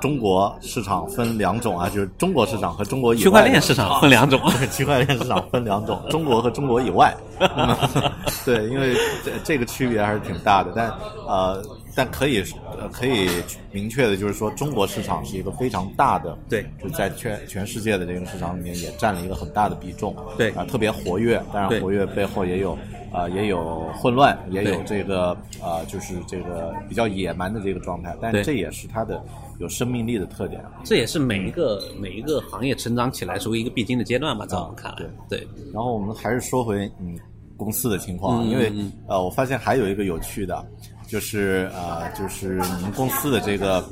[0.00, 7.14] 中国市场分两种啊，就是中国市场和中国以外区块链市场分两种对， 区块链市场分两种，中国和中国以外。
[8.44, 8.94] 对，因为
[9.24, 10.90] 这这个区别还是挺大的，但
[11.26, 11.62] 呃，
[11.94, 12.42] 但可以
[12.80, 13.28] 呃可以
[13.70, 22.76] 明确的就是说，中国市场是一个非常大的，对就在全全世界的这个市场里面也占了一个很大的比重，对啊、特别活跃，当然活跃背后也有。
[23.12, 25.30] 啊、也有混乱，也有这个
[25.62, 29.22] 啊、就是这个比较野蛮的这个状态，但这也是它的
[29.58, 30.62] 有生命力的特点。
[30.84, 37.18] 这也是每一个每一个行业成长起来作为一个必经的阶段吧，在我们看来，对然后我们还是说回嗯
[37.56, 38.92] 公司的情况，嗯因为嗯。
[39.08, 40.64] 呃我发现还有一个有趣的，
[41.08, 43.82] 就是呃就是你们公司的这个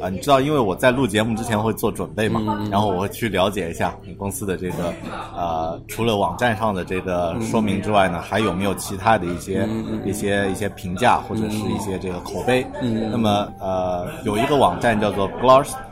[0.00, 4.92] 啊、你知道，因为我在录节目之前会做准备嘛，嗯然后我会去了解一下你公司的这个
[5.36, 9.68] 呃除了网站上的这个说明之外呢，还有没有其他的一些、
[10.04, 12.66] 一些一些评价或者是一些这个口碑。
[12.80, 15.28] 嗯那么呃有一个网站叫做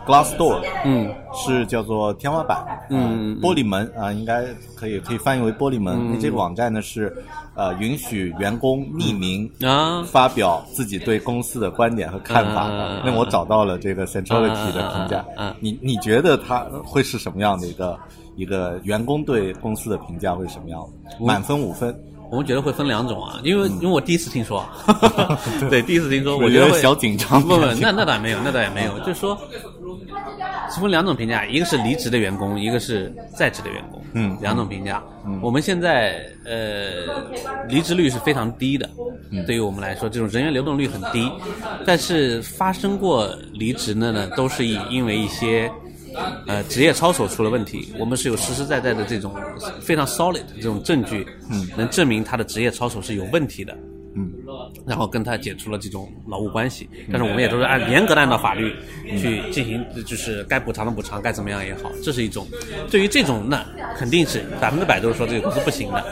[0.06, 1.14] Glass Glassdoor，嗯。
[1.32, 2.58] 是叫做天花板，
[2.90, 4.44] 嗯呃玻璃门啊、应该
[4.74, 5.96] 可以可以翻译为玻璃门。
[6.06, 7.16] 因为这个网站呢是
[7.54, 10.02] 呃允许员工匿名啊。
[10.02, 12.66] 发表自己对公司的观点和看法。
[12.66, 13.02] 的。
[13.04, 15.24] 那我找到了这个 Centrality 的评价。
[15.60, 17.96] 你你觉得它会是什么样的一个
[18.34, 21.24] 一个员工对公司的评价会是什么样的？
[21.24, 21.94] 满分五分，
[22.28, 24.64] 我们觉得会分两种啊，因为因为我第一次听说，
[25.70, 29.38] 对，第一次听说，我觉得小紧张不不，那那倒也没有，那倒也没有，就是说，
[30.70, 34.02] 是分两种评价，一个是离职的员工，一个是在职的员工。
[34.12, 35.02] 嗯两种评价。
[35.40, 37.24] 我们现在呃
[37.68, 38.88] 离职率是非常低的，
[39.30, 41.30] 嗯对于我们来说，这种人员流动率很低。
[41.86, 45.70] 但是发生过离职的呢，都是以因为一些
[46.46, 47.92] 呃职业操守出了问题。
[47.98, 49.34] 我们是有实实在在的这种
[49.80, 53.76] 非常 solid 的这种证据，嗯，能证明他的职业操守是有问题的。
[54.14, 54.32] 嗯，
[54.86, 58.74] 然后跟他解除了这种劳务关系，但是我们也都是按严格的按照法律
[59.18, 62.46] 去进行，就是该补偿的补偿，该怎么样也好，这是一种。
[62.90, 63.64] 对于这种那
[63.96, 66.04] 肯定是百分之百都是说这个公司不行的。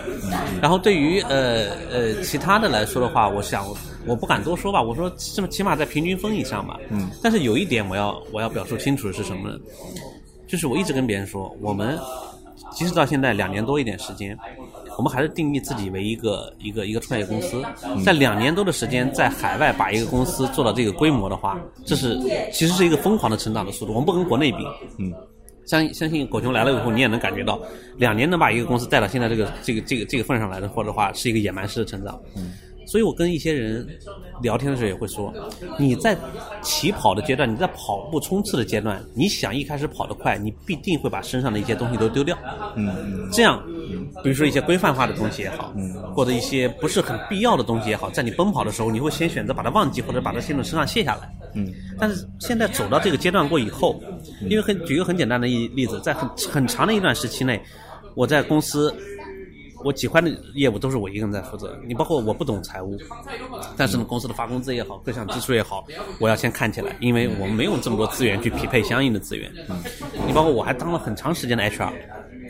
[0.62, 3.66] 然后对于呃呃其他的来说的话，我想
[4.06, 6.78] 我不敢多说吧，我说这么起码在平均分以上吧。
[6.90, 7.10] 嗯。
[7.22, 9.58] 但是有一点我要我要表述清楚的是什么呢？
[10.46, 11.98] 就是我一直跟别人说，我们
[12.72, 14.38] 即使到现在两年多一点时间，
[14.98, 17.62] 我们还是定义自己为一个一个一个创业公司，
[18.04, 22.18] 在两年多的时间，在海外把一个公司做到这个规模的话，这是
[22.52, 23.92] 其实是一个疯狂的成长的速度。
[23.92, 24.58] 我们不跟国内比，
[24.98, 25.14] 嗯，
[25.66, 27.60] 相相信狗熊来了以后，你也能感觉到，
[27.96, 32.20] 两年能把一个公司带到现在这个这个这个这个份上来的，或者话是一个野蛮式的成长。
[32.36, 32.54] 嗯，
[32.88, 33.86] 所以我跟一些人
[34.40, 35.32] 聊天的时候也会说，
[35.78, 36.16] 你在
[36.62, 42.36] 起跑的阶段，你在跑步冲刺的阶段，你想一开始跑得快，你必定会把身上的一些东西都丢掉。
[42.76, 43.62] 嗯嗯这样，
[44.24, 45.74] 比如说一些规范化的东西也好，
[46.14, 51.30] 或者一些不是很必要的东西也好，在你奔跑的时候，你会先选择把它忘记，或者把它先从身上卸下来。
[51.54, 54.02] 嗯，但是现在走到这个阶段过以后，
[54.48, 57.60] 因为很举一个很简单的一例子，在很很长的一段时期内，
[58.14, 58.94] 我在公司。
[59.84, 62.98] 我喜欢的业务都是我一个人在负责，你包括我不懂财务，
[63.76, 65.84] 但是呢，公司的发工资也好，各项支出也好，
[66.18, 69.50] 我要先看起来，因为我们没有这么多资源去匹配相应的资源。
[70.26, 71.92] 你包括我还当了很长时间的 HR，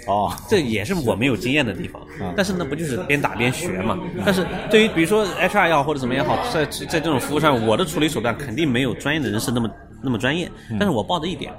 [0.06, 2.00] 哦，这也是我没有经验的地方。
[2.34, 3.98] 但是那，不就是边打边学嘛？
[4.24, 9.70] 但是对于比如说 HR 也好或者怎么也好，在在这种服务上，我的处理手段肯定没有专业的人士那么
[10.02, 10.50] 那么专业。
[10.70, 11.52] 但是我抱着一点，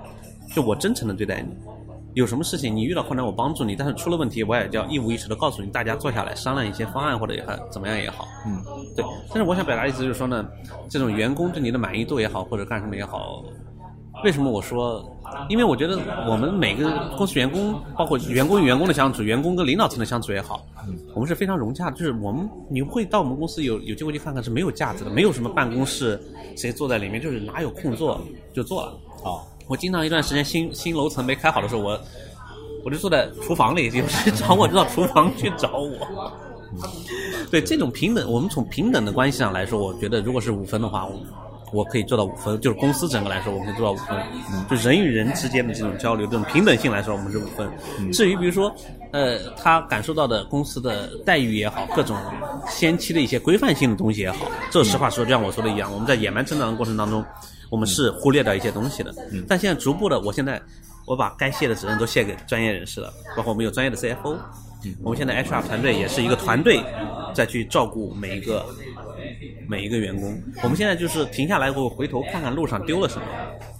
[0.55, 1.55] 就我真诚的对待你。
[2.13, 8.27] 有什么事情你遇到困难我帮助你，但是出了问题我也要一五一十的告诉你，大家坐下来商量一些方案或者也好怎么样也好。
[8.45, 8.61] 嗯，
[8.95, 9.05] 对。
[9.29, 10.45] 但是我想表达的意思就是说呢，
[10.89, 13.43] 这种员工对你的满意度也好或者干什么也好，
[14.23, 15.15] 为什么我说？
[15.47, 20.65] 因为我觉得我们每个公司员工，包括员工与员工的相处，员工跟领导层的相处也好，
[21.13, 21.95] 我们是非常融洽的。
[21.95, 26.19] 就是我们你会到我们公司有有机会去看看是没有架子的，没有什么办公室
[26.57, 28.19] 谁坐在里面，就是哪有空做
[28.51, 28.93] 就坐了。
[29.23, 32.01] 哦，我经常一段时间新新楼层没开好的时候，我
[32.83, 36.31] 我就坐在厨房里，有谁找我就到厨房去找我。
[37.51, 41.21] 对这种平等，我们从平等的关系上来说，我觉得如果是五分的话，我
[41.71, 44.17] 我可以做到五分，就是公司整个来说，我可以做到五分。
[44.67, 47.69] 就人与人之间的这种交流，这种平等性来说，我们是五分。
[48.11, 48.73] 至于比如说，
[49.11, 52.17] 呃，他感受到的公司的待遇也好，各种
[52.67, 57.23] 先期的一些规范性的东西也好，这实话说，就像我说的一样，我们在野蛮成长的过程当中，
[57.69, 59.13] 我们是忽略掉一些东西的。
[59.47, 60.61] 但现在逐步的，我现在
[61.05, 64.37] 我把该卸的责任都卸给专业人士了，包括我们有专业的 CFO。
[65.03, 66.81] 我们现在 HR 团队也是一个团队，
[67.33, 68.65] 在去照顾每一个
[69.67, 70.41] 每一个员工。
[70.63, 73.23] 我们现在就是停下来后回头看看路上丢了什么，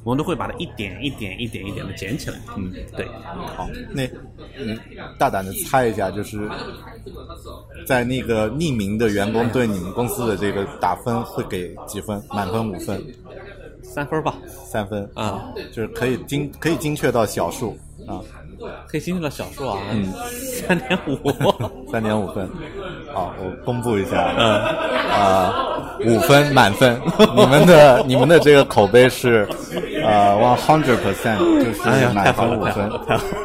[0.03, 2.37] 我们都会把它一点一点一点一点的捡起来。
[2.57, 3.07] 嗯，对。
[3.55, 4.05] 好，那
[4.57, 4.77] 嗯，
[5.17, 6.49] 大胆的猜一下，就是
[7.87, 12.21] 在那个匿名的员工对你们公司的这个打分会给几分？
[12.29, 13.01] 满分五分，
[13.93, 15.09] 三分吧，三分。
[15.15, 17.77] 啊，就是可以精可以精确到小数。
[18.07, 18.21] 啊，
[18.87, 20.05] 可以精确到小数啊，嗯，
[20.41, 21.31] 三点五，
[21.91, 22.49] 三点五分。
[23.19, 24.61] 好，我公布一下，嗯，
[25.11, 25.53] 啊，
[26.05, 26.97] 五分满分，
[27.35, 29.45] 你们的你们的这个口碑是
[30.05, 32.89] 呃 one hundred percent，就是满分五分。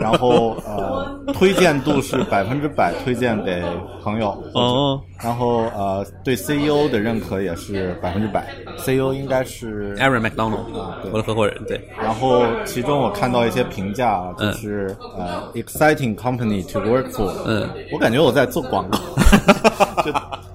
[0.00, 3.62] 然后呃推荐度是百分之百推荐给
[4.02, 8.46] 朋友，哦，然后呃对 CEO 的认可也是百分之百
[8.78, 10.64] ，CEO 应该是 Aaron McDonald，
[11.02, 11.10] 对。
[11.10, 17.32] 我的合伙人，对，然后其中我看到一些评价啊，就是、呃，exciting company to work for。
[17.46, 18.98] 嗯，我感觉我在做广告，
[20.04, 20.12] 就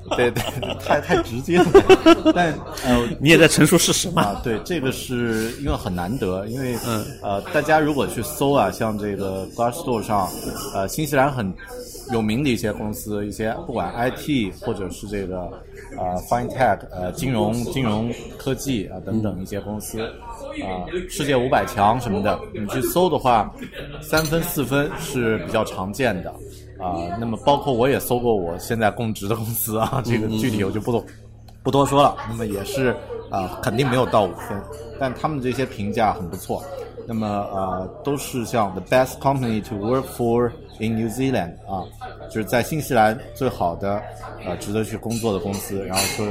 [0.15, 0.43] 对对，
[0.83, 1.65] 太太直接了。
[2.33, 2.51] 但
[2.83, 4.23] 呃，你也在陈述事实嘛？
[4.23, 10.27] 啊，对，这个是因为很难得，因为嗯呃，大家如果去搜啊，像这个 Glassdoor 上，
[10.73, 11.53] 呃，新西兰很
[12.11, 15.41] 有名的一些公司，一些不管 IT 或者是这个
[15.95, 23.53] 呃 FinTech 呃金融金融科技啊等等一些公司啊、世界五百强什么的，你去搜的话，
[24.01, 26.33] 三分四分是比较常见的
[26.79, 31.03] 啊、那么包括我也搜过我现在供职的公司啊， 这个具体我就不多
[31.61, 32.15] 不多说了。
[32.27, 32.95] 那么也是
[33.29, 34.59] 啊、肯定没有到五分，
[34.99, 36.63] 但他们这些评价很不错。
[37.05, 41.83] 那么呃，都是像 the best company to work for in New Zealand 啊，
[42.29, 44.01] 就是在新西兰最好的
[44.45, 45.83] 呃值得去工作的公司。
[45.85, 46.25] 然后说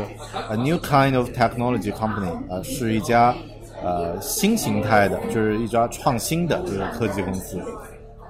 [0.51, 3.35] a new kind of technology company 呃是一家
[3.83, 7.61] 呃新形态的，就是一家创新的这个科技公司。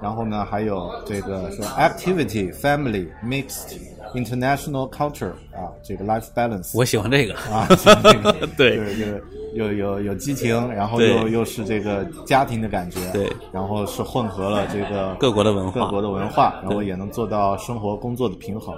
[0.01, 3.77] 然后呢，还有这个说 activity family mixed
[4.13, 7.33] international culture 啊，这个 life balance 我喜欢这个。
[7.35, 7.67] 啊，
[8.03, 8.47] 这个。
[8.57, 8.75] 对。
[8.77, 9.23] 就是就是
[9.55, 15.81] 有有有激情，然后又又是这个家庭的感觉，对，然后是混合了这个各国的文化。
[15.81, 18.75] 各国的文化，然后也能做到生活工作的平衡。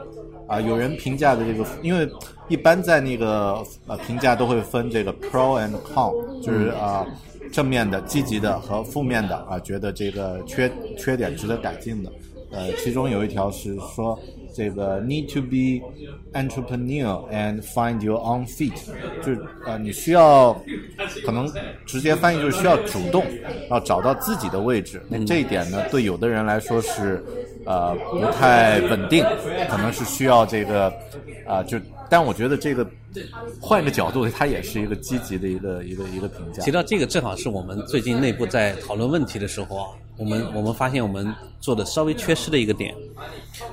[0.48, 2.10] 啊，有人评价的这个，因为
[2.52, 7.08] 一般在那个呃评价都会分这个 pro and con，就是嗯啊、
[7.50, 12.12] 正面的、积极的和负面的啊，觉得这个缺缺点值得改进的。
[12.52, 14.20] 呃，其中有一条是说
[14.54, 15.80] 这个 need to be
[16.38, 18.74] entrepreneur and find your own feet，
[19.24, 20.54] 就是呃你需要
[21.26, 21.50] 可能
[21.86, 23.24] 直接翻译就是需要主动，
[23.70, 25.02] 要找到自己的位置。
[25.08, 27.24] 那这一点呢，对有的人来说是
[27.66, 29.24] 呃不太稳定，
[29.70, 30.92] 可能是需要这个
[31.48, 31.80] 啊、就
[32.12, 32.86] 但我觉得这个
[33.62, 36.70] 换一个角度，它也是一个积极的一个一个一个评价提。
[36.70, 39.88] 到这个，正好是我们最近内部在讨论问题的时候啊，
[40.18, 42.94] 我们我们发现我们做的稍微缺失的一个点，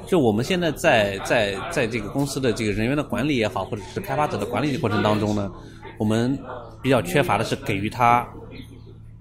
[0.06, 5.50] 就我们现在在在在这个公司的这个人员的管理也好，或者是开发者的管理的过程当中呢，
[5.98, 6.38] 我们
[6.80, 8.24] 比较缺乏的是给予他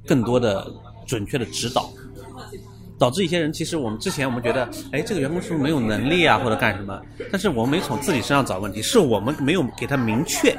[0.05, 0.71] 更多的
[1.07, 1.89] 准确的指导。
[2.97, 6.99] 导致一些人，其实我们之前我们觉得，哎，这个员工是不是没有能力啊，或者干什么？
[7.31, 10.57] 但是我们没从自己身上找问题，是我们没有给他明确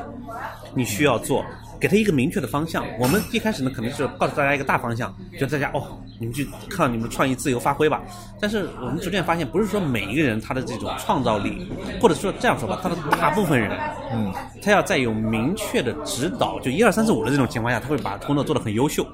[0.75, 1.45] 你需要做，
[1.81, 2.85] 给他一个明确的方向。
[2.99, 8.03] 我们一开始呢，肯定是告诉大家一个大方向，就大家哦，你们去看你们创意自由发挥吧。
[8.41, 11.67] 但是我们逐渐发现，不是说每一个人他的这种创造力，
[12.01, 13.77] 或者说这样说吧，他的大部分人，
[14.13, 14.33] 嗯，
[14.63, 19.05] 他要在有明确的指导，就一二三四五的这种情况下，他会把工作做得很优秀。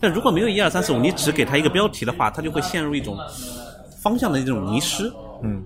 [0.00, 3.18] 但如果没有一二三四五，你只给他一个标题的话，他就会陷入一种
[4.02, 5.10] 方向的这种迷失。
[5.42, 5.62] 嗯，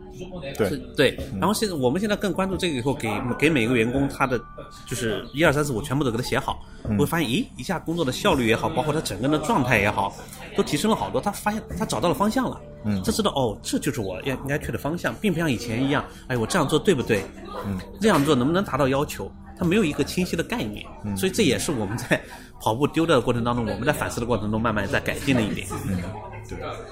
[0.58, 1.18] 对，对。
[1.38, 3.08] 然后现在我们现在更关注这个以后，给
[3.38, 4.36] 给每个员工他的
[4.84, 10.12] 就是一二三四五全部都给他写好，嗯会发现，咦，一下工作的效率也好，包括他整个人的状态也好，
[10.56, 11.20] 都提升了好多。
[11.20, 17.22] 他发现他找到了方向了，嗯，他知道哦，这就是我要应该去的方向，并不像以前一样，哎，我这样做对不对？
[17.64, 19.30] 嗯，这样做能不能达到要求？
[19.56, 20.84] 他没有一个清晰的概念，
[21.16, 22.18] 所以这也是我们在
[22.60, 25.66] 跑步丢掉的过程当中，我们在反思的过程中慢慢在改进了一点。
[25.88, 25.96] 嗯，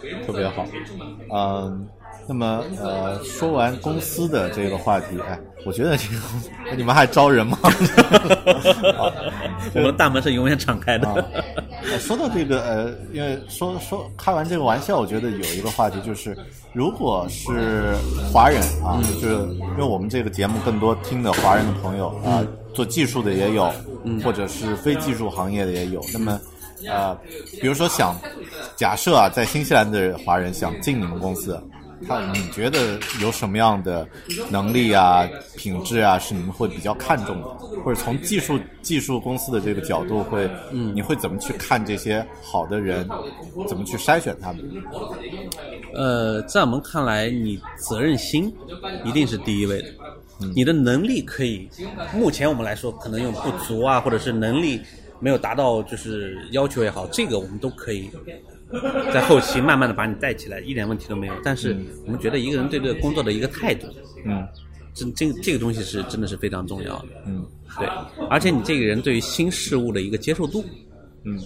[0.00, 0.64] 对特别好。
[1.34, 1.86] 嗯，
[2.26, 7.58] 那么呃，说完公司的这个话题，哎，我觉得这个公司你们还招人吗？
[9.74, 11.24] 我们大门是永远敞开的。
[11.98, 16.36] 说到这个呃，因为说说开完这个玩笑，我觉得有一个话题就是，
[16.78, 17.96] 如果是
[18.32, 22.40] 华人啊，就是因为我们这个节目更多听的华人的朋友啊，
[22.72, 23.68] 做技术的也有，
[24.22, 26.00] 或者是非技术行业的也有。
[26.12, 26.40] 那么
[26.88, 27.12] 呃，
[27.60, 28.16] 比如说想
[28.76, 31.60] 假设啊，在新西兰的华人想进你们公司。
[32.06, 34.06] 他你觉得有什么样的
[34.50, 37.48] 能力啊、品质啊，是你们会比较看重的？
[37.84, 43.08] 或者从技术技术公司的这个角度会，嗯，你会怎么去看这些好的人？
[43.66, 44.62] 怎么去筛选他们？
[45.94, 48.52] 呃，在我们看来，你责任心
[49.04, 49.88] 一定是第一位的。
[50.54, 51.68] 你的能力可以，
[52.14, 54.80] 目前我们来说可能有不足啊，或者是能力
[55.18, 58.08] 没有达到就是要求也好，这个我们都可以
[59.12, 61.34] 在后期慢慢的把你带起来，一点问题都没有。
[61.42, 63.86] 但是我们觉得一个人对这个工作的一个态度，
[64.24, 64.46] 嗯。
[64.94, 67.06] 这这这个东西是真的是非常重要的。
[67.26, 67.46] 嗯。
[67.78, 67.88] 对，
[68.28, 70.64] 而且你这个人对于新事物的一个接受度，
[71.24, 71.38] 嗯。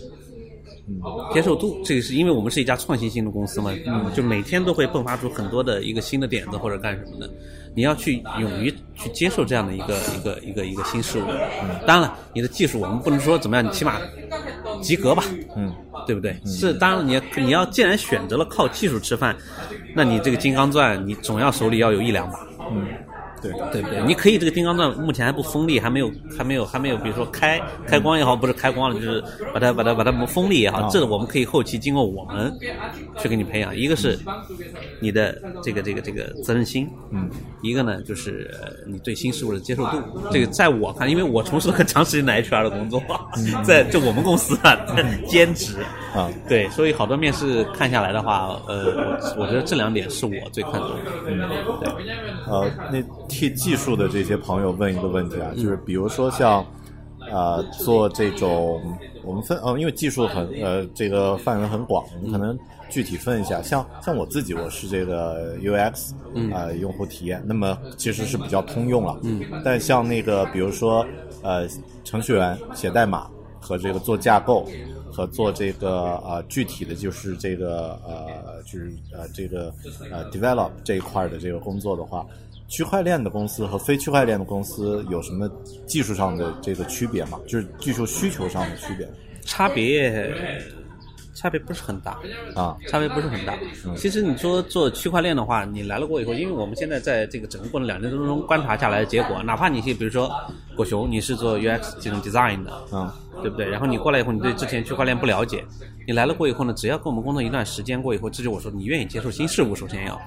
[0.88, 1.00] 嗯。
[1.34, 7.30] 接受度，这个是因为我们是一家创新性的公司嘛，嗯，就每天都会迸发出很多的一个新的点子或者干什么的，
[7.74, 11.26] 你要去勇于去接受这样的一个一个一个一个新事物。
[11.28, 14.00] 嗯，当然了，你的技术我们不能说怎么样，你起码
[14.80, 15.24] 及格吧，
[15.56, 15.72] 嗯，
[16.06, 16.36] 对不对？
[16.44, 19.36] 是，当然你你要既然选择了靠技术吃饭，
[19.94, 22.38] 那你这个金刚钻你总要手里要有一两把。
[22.70, 22.86] 嗯，
[23.42, 24.02] 对，对不对？
[24.06, 29.22] 你可以这个金刚钻目前还不锋利，还没有还没有还没有，比如说开开光也好，不是开光了，就是
[29.52, 32.52] 把它把它把它磨锋利也好，这我们可以后期经过我们
[33.18, 33.76] 去给你培养。
[33.76, 34.18] 一个是
[35.00, 37.28] 你的这个这个这个责任心，嗯，
[37.62, 39.98] 一个呢就是呃你对新事物的接受度。
[40.30, 43.02] 这个在我看，因为我从事了很长时间的 HR 的工作，
[43.64, 44.76] 在就我们公司啊
[45.26, 45.78] 兼职
[46.14, 48.86] 啊，对，所以好多面试看下来的话，呃，
[49.36, 50.96] 我我觉得这两点是我最看重的。
[51.26, 51.38] 嗯，
[51.80, 51.92] 对。
[52.46, 53.00] 呃，那
[53.32, 56.64] 替技术的这些朋友问一个问题啊，就是比如说像
[57.30, 58.80] 呃做这种
[59.24, 62.58] 我们分呃，因为技术很呃这个范围很广，我们可能
[62.90, 63.62] 具体分一下。
[63.62, 66.12] 像像我自己，我是这个 UX
[66.52, 69.18] 呃用户体验，那么其实是比较通用了。
[69.22, 71.06] 嗯，但像那个比如说
[71.42, 71.66] 呃
[72.04, 73.26] 程序员写代码
[73.60, 74.68] 和这个做架构。
[75.14, 79.70] 和做这个呃具体的就是这个呃就是呃这个
[80.10, 82.24] 呃 develop 这一块的这个工作的话，
[82.72, 85.46] 区块链的公司和非区块链的公司有什么
[85.86, 87.38] 技术上的这个区别吗？
[87.46, 89.06] 就是技术需求上的区别？
[89.42, 90.34] 差别
[91.34, 92.18] 差别不是很大
[92.54, 93.52] 啊，差别不是很大。
[93.94, 100.30] 其实你说做区块链的话，你来了过以后，因为我们现在在这个整个过程两年当中观察下来的结果，哪怕你是比如说
[100.74, 103.68] 果熊，你是做 UX 这种 design 的，嗯，对不对？
[103.68, 105.64] 然后你过来以后，你对之前区块链不了解，
[106.06, 110.20] 你来了过以后呢，只要跟我们工作一段时间过以后，这就我说你愿意接受新事物，首先要，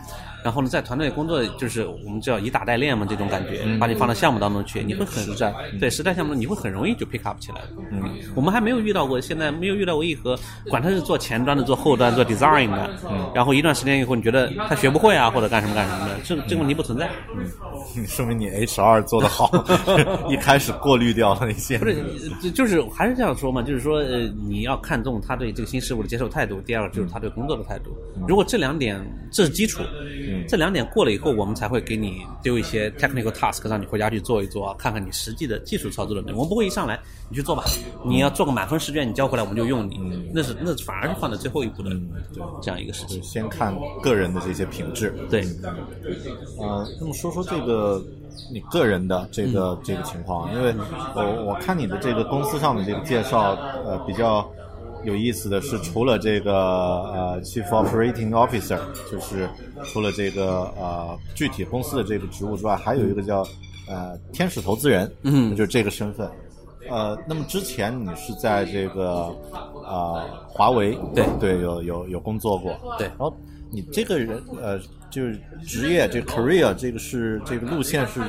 [0.44, 7.62] 然后呢，在团队工作就是我们叫以打代练嘛，这种感觉，把你放到项目当中去，你会很实战对实战项目你会很容易就 pick up 起来。
[7.92, 8.04] 嗯，
[8.36, 10.38] 我们还没有遇到过，现在没有遇到过一盒，
[10.70, 17.10] 管他是做前端的、做后端、做 design 的，嗯，然后一段时间以后，你觉得他学不会啊，或者干什么干什么的，这这个问题不存在。
[17.96, 19.52] 嗯， 说明你 HR 做的好
[20.30, 21.78] 一开始过滤掉了那些。
[21.78, 22.04] 不是，
[22.42, 27.92] 就就是还是这样说嘛，就是说，呃，你要看重他对这个新事物的接受态度，第二个就是他对工作的态度。
[28.26, 28.98] 如果这两点
[29.30, 29.84] 这是基础，
[30.48, 36.38] 这两点过了以后，我们才会给你丢一些 technical task，让你回家去做一做，看看你实际的技术操作的能力。
[36.38, 36.98] 我们不会一上来
[37.30, 37.66] 你去做吧，
[38.06, 40.00] 你要做个满分试卷，你交回来我们就用你，
[40.34, 41.92] 那是那反而是放在最后一步的
[42.62, 43.22] 这样一个事情。
[43.22, 45.14] 先看个人的这些品质。
[45.30, 45.42] 对，
[46.60, 48.02] 呃，那么说说这个
[48.52, 50.74] 你个人的这个、这个情况，因为
[51.16, 53.56] 我我看你的这个公司上的这个介绍，
[53.86, 54.48] 呃，比较
[55.04, 58.80] 有意思的是，除了这个呃 Chief Operating Officer，
[59.12, 59.50] 就是
[59.84, 63.46] 除了这个呃具体公司的这个职务之外，还有一个叫
[63.88, 65.56] 呃天使投资人，嗯。
[65.56, 66.30] 就是这个身份。
[66.88, 69.36] 呃，那么之前你是在这个
[69.84, 71.26] 呃华为对。
[71.40, 73.08] 对有有有工作过，对。
[73.08, 73.36] 然后
[73.72, 78.22] 你这个人呃，就是职业这个 career 这个是这个路线是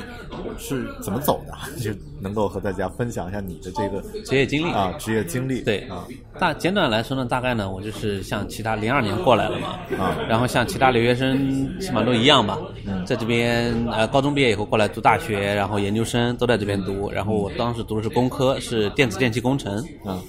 [0.57, 1.53] 是怎么走的？
[1.81, 5.61] 就能够和大家分享一下你的这个职业经历啊职业经历。
[5.61, 6.05] 对啊，
[6.39, 10.17] 大简短来说呢，大概呢，我就是像其他零二年过来了嘛，啊。
[10.27, 11.37] 然后像其他留学生
[11.79, 12.57] 基本上都一样吧，
[13.05, 20.19] 在这边呃高中毕业以后过来读大学，然后研究生都在这边读，然后我当时读的是工科，是电子电气工程，嗯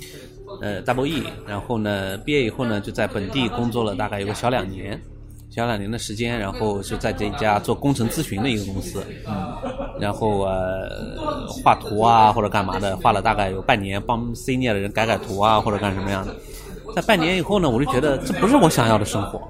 [0.61, 5.01] 呃 double 然后呢毕业以后呢就在本地工作了大概有个小两年，
[5.51, 9.03] 小两年的时间，然后就在这家做工程咨询的一个公司，
[10.01, 10.89] 然后呃
[11.49, 16.35] 画图啊或者干嘛的，画了大概有半年，帮 senior 的人改改图啊或者干什么样的。
[16.95, 19.41] 在半年以后呢，我就觉得这不是我想要的生活。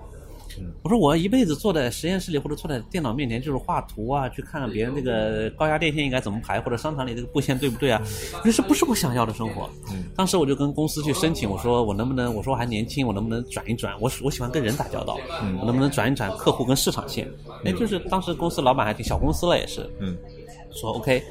[0.88, 8.00] 我说我一辈子坐在实验室里或者坐在电脑面前，就是画图啊，去看看别人那个高压电线应该怎么排，或者商场里这个布线对不对啊？
[8.38, 9.68] 我说这不是我想要的生活。
[10.16, 13.94] 当时我就跟公司去申请，我说我能不能，我说我还年轻，我能不能转一转？
[14.00, 15.18] 我我喜欢跟人打交道，
[15.60, 17.28] 我能不能转一转客户跟市场线？
[17.66, 20.16] 哎，就是当时公司老板还挺小公司了，也是，嗯，
[20.72, 21.22] 说 OK，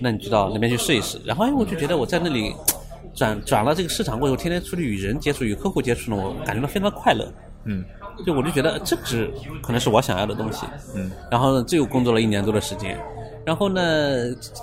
[0.00, 1.16] 那你就到那边去试一试。
[1.24, 2.52] 然后哎，我就觉得我在那里
[3.14, 7.32] 转转了这个市场过后，天天出去与人接触、与客户接触呢，我感觉到非常快乐。
[7.68, 7.84] 嗯，
[8.24, 9.30] 就我就觉得这只
[9.62, 10.64] 可能是我想要的东西。
[10.94, 12.98] 嗯，然后呢，这又工作了一年多的时间。
[13.44, 13.82] 然后呢，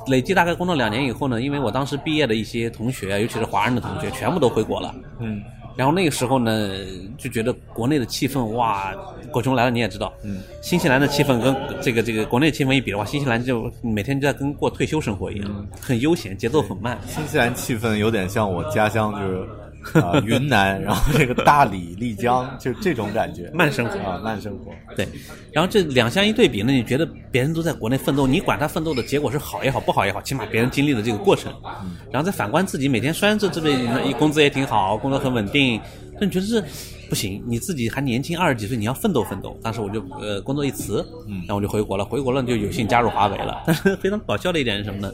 [0.07, 4.93] 累计大概工作两年以后呢，因为我当时毕业的一些同学，尤其是华人的同学，全部都回国了。
[5.19, 5.41] 嗯，
[5.77, 6.69] 然后那个时候呢，
[7.17, 8.93] 就觉得国内的气氛哇，
[9.31, 16.99] 狗熊来了你也知道，嗯，新西兰的气氛跟这个这个国内气氛一比的话，新西兰就每天就在跟过退休生活一样，很悠闲，节奏很慢。
[17.07, 19.47] 新西兰气氛有点像我家乡，就是
[19.95, 24.71] 啊、云南，然后这个大理、丽江，就这种感觉， 慢生活啊，慢生活。
[24.95, 25.07] 对，
[25.51, 31.53] 然后这两相一对比呢，你觉得别人都在国内奋斗，你管他奋斗的结果是好也好，不好也好，起码别人经历了这个过程，
[31.83, 33.77] 嗯然后再反观自己，每天虽然这这边
[34.19, 35.79] 工资也挺好，工作很稳定，
[36.19, 36.63] 但你觉得这
[37.09, 39.57] 不行，你自己还年轻，二十几岁，你要奋斗奋斗。
[39.61, 43.63] 当时我就呃工作一辞，然后我就回国了，回国了就有幸加入华为了。
[43.67, 45.11] 但是非常搞笑的一点是什么呢？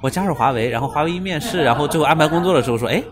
[0.00, 3.02] 我加入华为，然后华为一面试，然后最后安排工作的时候说，哎。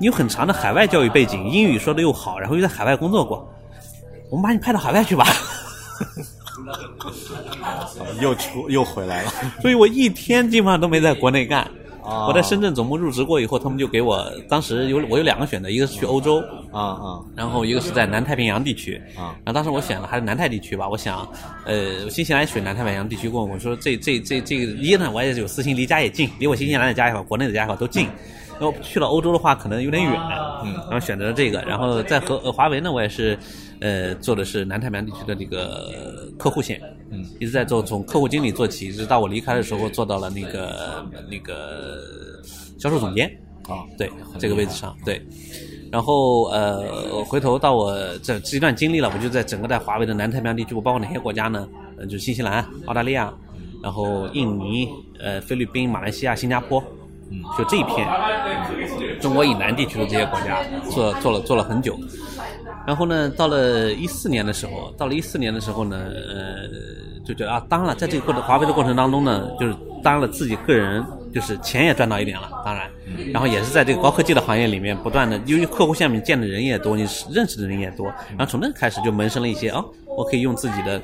[0.00, 3.46] 你有很长的海外教育背景，英语说的又好，然后又在海外工作过，
[4.30, 5.26] 我们把你派到海外去吧。
[8.20, 11.60] 又出又回来了， 所以我一天基本上都没在国内干。
[12.02, 16.42] 啊我在深圳总部入职过以后，他们就给我当时有我有两个选择，一个是去欧洲，
[16.72, 19.00] 啊啊然后一个是在南太平洋地区。
[19.14, 21.28] 啊然后当时我选了还是南太地区吧，我想，
[21.66, 28.04] 呃，新西兰选南太平洋地区过，我说这这这这个一呢，我也有私心，离家也近，离我新西兰的家也好，国内的家也好都近。
[28.06, 28.14] 然
[28.60, 30.12] 后去了欧洲的话，可能有点远，
[30.64, 33.38] 嗯，然后选择了这个，然后在和呃华为呢，我也是，
[33.80, 36.80] 呃，做的是南太平洋地区的这个客户线，
[37.10, 42.02] 嗯，一直在做，从客户经理做起，一直到我离开的时候做到了那个那个
[42.78, 43.30] 销售总监，
[43.68, 45.20] 啊，对这个位置上，对。
[45.92, 51.68] 然后呃，回头到我这这一段经历了，我就在整个在华为的南太平洋地区，我包括哪些国家呢？
[51.98, 53.32] 呃，就是新西兰、澳大利亚，
[53.82, 54.88] 然后印尼、
[55.18, 56.80] 呃菲律宾、马来西亚、新加坡，
[57.30, 58.06] 嗯，就这一片
[59.20, 60.58] 中国以南地区的这些国家
[60.90, 61.98] 做做了做了很久。
[62.86, 66.68] 然后呢，到了一四年的时候，到了一四年的时候呢，呃，
[67.24, 72.90] 就觉得啊，当然，在这个过程华为的过程当中呢，就是当了自己个人就是钱也赚到一点了，当然，
[73.32, 79.84] 然后也是在这个高科技的行业里面不断的，因为客户下面见的人也多，你认识的人也多，然后从那开始就萌生了一些哦，
[80.16, 81.00] 我可以用自己的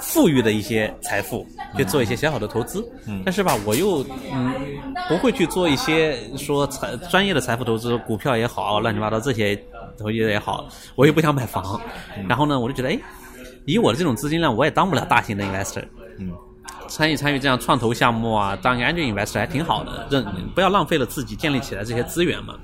[0.00, 1.46] 富裕的一些财富
[1.76, 2.86] 去做一些小小的投资，
[3.24, 4.52] 但是吧，我又嗯
[5.08, 9.56] 不会去做一些说财专业的财富投资，股票也好，乱七八糟这些
[9.98, 11.80] 投资也好，我又不想买房，
[12.28, 12.98] 然后呢，我就觉得哎，
[13.64, 15.84] 以我的这种资金量，我也当不了大型的 investor，
[16.18, 16.32] 嗯，
[16.88, 20.22] 参与参与这样创投项目啊，当一个 angel investor 还挺好的，这
[20.54, 22.54] 不要浪费了自己建立起来这些资源嘛。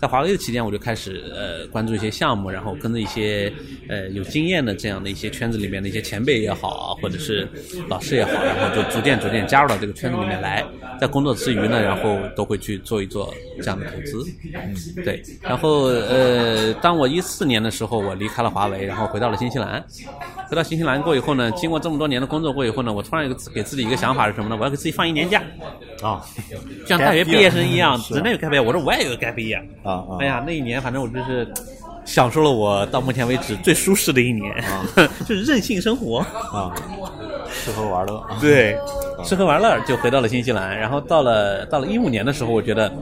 [0.00, 3.52] 在华为的期间，我就开始呃关注一些项目，然后跟着一些
[3.88, 7.48] 呃有经验的这样的一些圈子里面的一些前辈也好，或者是
[7.88, 10.64] 老师也好，然后就逐渐逐渐加入到这个圈子里面来。
[10.98, 14.24] 在工作之余呢，然后都会去做一做这样的投资。
[14.54, 14.74] 嗯，
[15.04, 15.22] 对。
[15.42, 19.84] 然后呃，当我一四年的时候，我离开了华为，然后回到了新西兰。
[20.48, 24.56] 回到新西兰过以后呢，经过这么多年的工作过以后呢，我突然有个给自己一个想法是什么呢？
[24.58, 25.42] 我要给自己放一年假。
[26.02, 26.24] 啊，
[26.86, 28.62] 像大学毕业生一样，真的有 gap year。
[28.62, 29.60] 我说我也有个 gap year。
[29.82, 30.16] 啊啊！
[30.20, 31.46] 哎呀，那一年反正我就是
[32.04, 34.54] 享受了我到目前为止最舒适的一年，
[35.26, 36.18] 就是任性生活
[36.52, 36.74] 啊，
[37.52, 38.24] 吃喝玩乐。
[38.40, 38.78] 对，
[39.24, 40.76] 吃喝玩乐就回到了新西兰。
[40.78, 42.92] 然后到了到了一五年的时候，我觉得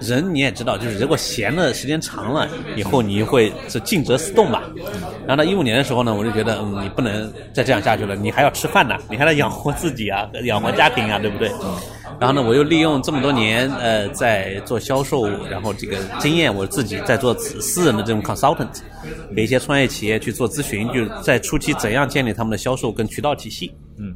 [0.00, 4.62] 人你也知道，就是如果闲的时间长了以后，你会是静则思动吧。
[5.26, 11.50] 然后到一五年的时候呢，我就觉得嗯，你不能再这样下去了，你还要吃饭呢，你还得养活自己啊，养活家庭啊，对不对？
[12.20, 18.68] 然后呢，我又利用这么多年呃在做销售，然后这个经验，我自己在做私人的这种 consultant，
[19.34, 23.74] 给一些创业企业去做咨询，就在初期怎样建立他们的销售跟渠道体系。
[23.98, 24.14] 嗯，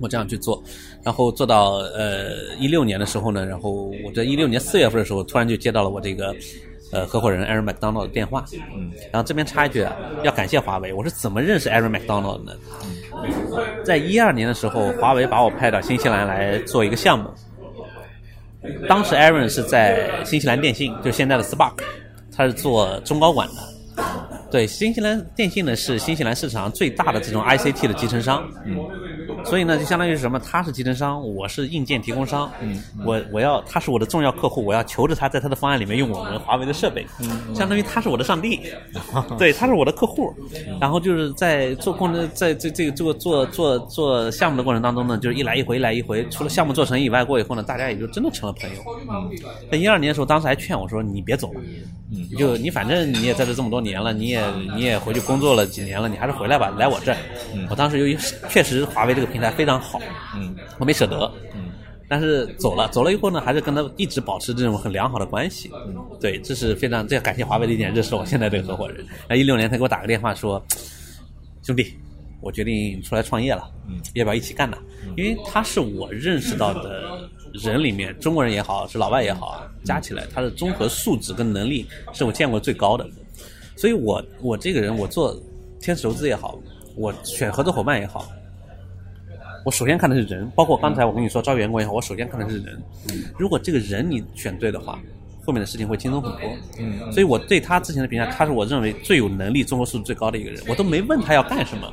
[0.00, 0.62] 我这样去做，
[1.02, 6.34] 然后做到呃一六年的时候呢，然后我在一六年四月份的时候，突然就接到了我这个
[6.92, 8.44] 呃合伙人 Aaron McDonald 的电话。
[8.52, 12.58] 嗯，然后这边插一句啊，要感谢华为，我是怎么认识 Aaron McDonald 的呢？
[13.84, 17.30] 在一二年的时候，华为把我派到新西兰来做一个项目。
[18.88, 21.78] 当时 Aaron 是在新西兰电信，就现在的 Spark，
[22.36, 23.54] 他是做中高管的。
[24.50, 28.46] 对，新西兰电信呢是新西兰市场上最大的这种 ICT 的集成商。
[28.64, 28.76] 嗯。
[29.48, 30.38] 所以呢，就相当于是什么？
[30.40, 32.50] 他是集成商，我是硬件提供商。
[32.60, 32.82] 嗯。
[33.04, 37.06] 我我要他是我的重要客户，我要求着他在他的方案里面用我们华为的设备。
[37.20, 37.54] 嗯。
[37.54, 38.60] 相当于他是我的上帝。
[39.38, 40.34] 对，他是我的客户。
[40.80, 46.26] 然后就是在做过程，在这这个做做做做项目的过程当中呢，就是一来一回，一来一回。
[46.28, 48.82] 除了项目做成以外，过以后呢，大家也就真的成了朋友。
[49.08, 49.30] 嗯。
[49.70, 51.60] 在一二年的时候，当时还劝我说：“你别走了。”
[52.10, 52.28] 嗯。
[52.36, 54.42] 就你反正你也在这这么多年了，你也
[54.74, 57.18] 你也回去工作了几年了，你还是回来吧，来我这儿。
[57.54, 57.66] 嗯。
[57.70, 58.16] 我当时由于
[58.48, 59.35] 确实华为这个。
[59.36, 60.00] 平台非常好，
[60.34, 61.68] 嗯，我没舍得，嗯，
[62.08, 69.04] 但是走了，走了以后呢，还是跟他一直保持这种很良好的关系，嗯，对，这是非常这要感谢华为的一点，这是我现在这个合伙人。
[69.28, 70.64] 那一六年他给我打个电话说，
[71.62, 71.92] 兄弟，
[72.40, 74.78] 我决定出来创业了，嗯，要不要一起干呢？
[75.18, 83.06] 因为他是我认识到的人里面，中国人也好，是老外也好，加起来他的综合素质跟能力是我见过最高的，
[83.76, 85.38] 所以我我这个人，我做
[85.78, 86.58] 天使投资也好，
[86.94, 88.26] 我选合作伙伴也好。
[89.66, 92.80] 我首先看的是人，包括刚才我跟你说招员工也好，我首先看的是人。
[93.36, 94.96] 如果这个人你选对的话，
[95.44, 96.56] 后面的事情会轻松很多。
[96.78, 100.62] 嗯，所以我对他之前的评价，他是我认为最有能力、综合素质最高的一个人。
[100.68, 101.92] 我都没问他要干什么，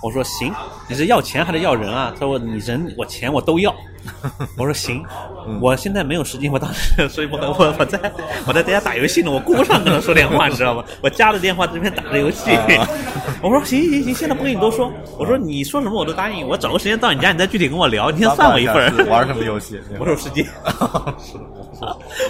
[0.00, 0.54] 我说行，
[0.88, 2.14] 你是要钱还是要人啊？
[2.16, 3.74] 他说你人我钱我都要。
[4.56, 5.04] 我说行，
[5.60, 8.12] 我现在没有时间，我当时所以我我我在
[8.46, 10.84] 我在在家打游戏呢，我顾不上跟他说电话，你知道吗？
[11.02, 12.50] 我加了电话这边打着游戏。
[13.42, 14.90] 我说行行行，现在不跟你多说。
[15.18, 18.10] 我说你说什么我都答应，我找个时间到你家，你再具体跟我聊。
[18.10, 19.06] 你先算我一份。
[19.08, 19.78] 玩什么游戏？
[19.98, 20.42] 魔兽世界。
[20.42, 21.36] 是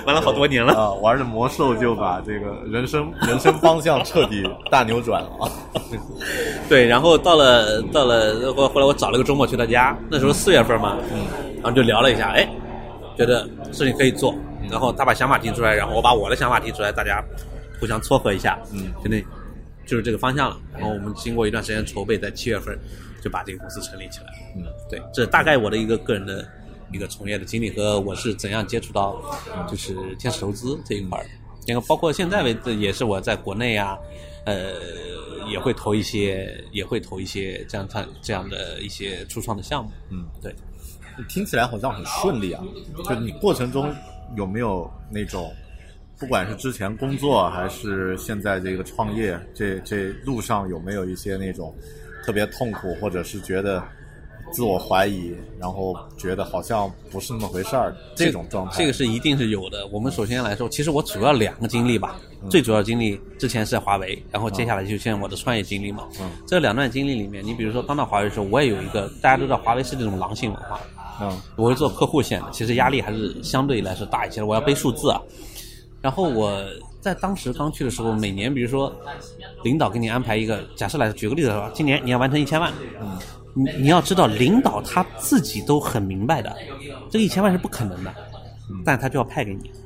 [0.05, 0.75] 玩了好多年了。
[0.75, 5.51] 啊，玩着魔兽就把这个人生人生方向彻底大扭转了。
[6.69, 10.97] 对，然后到了到了后后来我找了个周末去他家，那时候四月份嘛。
[11.13, 11.46] 嗯。
[11.67, 12.49] 然后就聊了一下，哎，
[13.19, 14.33] 觉得事情可以做，
[14.71, 17.21] 然后他把想法提出来，然后我把我的想法提出来，大家
[17.81, 19.21] 互相撮合一下，嗯，就那，
[19.85, 20.57] 就是这个方向了。
[20.75, 22.79] 然后我们经过一段时间筹备，在七月份
[23.21, 24.27] 就把这个公司成立起来。
[24.55, 26.47] 嗯，对，这大概我的一个个人的
[26.93, 29.21] 一个从业的经历和我是怎样接触到
[29.69, 31.27] 就是天使投资这一块儿，
[31.67, 33.99] 然后包括现在为止也是我在国内啊，
[34.45, 34.75] 呃，
[35.51, 39.91] 也会投一些，也会投一些这样他这样的一些初创的项目。
[40.11, 40.55] 嗯，对。
[41.29, 42.63] 听起来好像很顺利啊，
[43.09, 43.93] 就你过程中
[44.37, 45.53] 有没有那种，
[46.19, 51.75] 不管是之前工作还是现在这个创业，这这路上有没有一些那种
[52.25, 53.83] 特别痛苦，或者是觉得
[54.53, 58.79] 自我怀疑，然后觉得好像不是那么回事儿这种状态？
[58.79, 59.87] 这个是一定是有的。
[59.89, 62.17] 我们首先来说，其实我主要两个经历吧，
[62.49, 66.07] 最主要经历之前是在华为，然后接下来就现在我的创业经历嘛。
[66.47, 70.81] 这两段经历里面，你比如说刚到华为的时候，我也有一个大家都知道，华为是这种狼性文化。
[71.21, 74.43] 嗯我是做客户线的，其实压力还是相对来说大一些。
[74.43, 75.21] 我要背数字啊，
[76.01, 76.63] 然后我
[77.01, 78.93] 在当时刚去的时候，每年比如说
[79.63, 83.19] 领导给你安排一个，假设来举个例子说，今年你要完成一千万，嗯，
[83.55, 86.55] 你你要知道，领导他自己都很明白的，
[87.09, 88.13] 这个一千万是不可能的，
[88.85, 89.86] 但他就要派给你，嗯，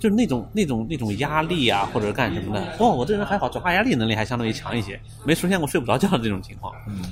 [0.00, 2.76] 就是那种那种那种压力啊，或者是干什么的。
[2.78, 6.72] 哦，我这人还好，转化压力能力还相对于强一些，没出现过睡不着觉的这种情况。
[6.88, 7.04] 嗯，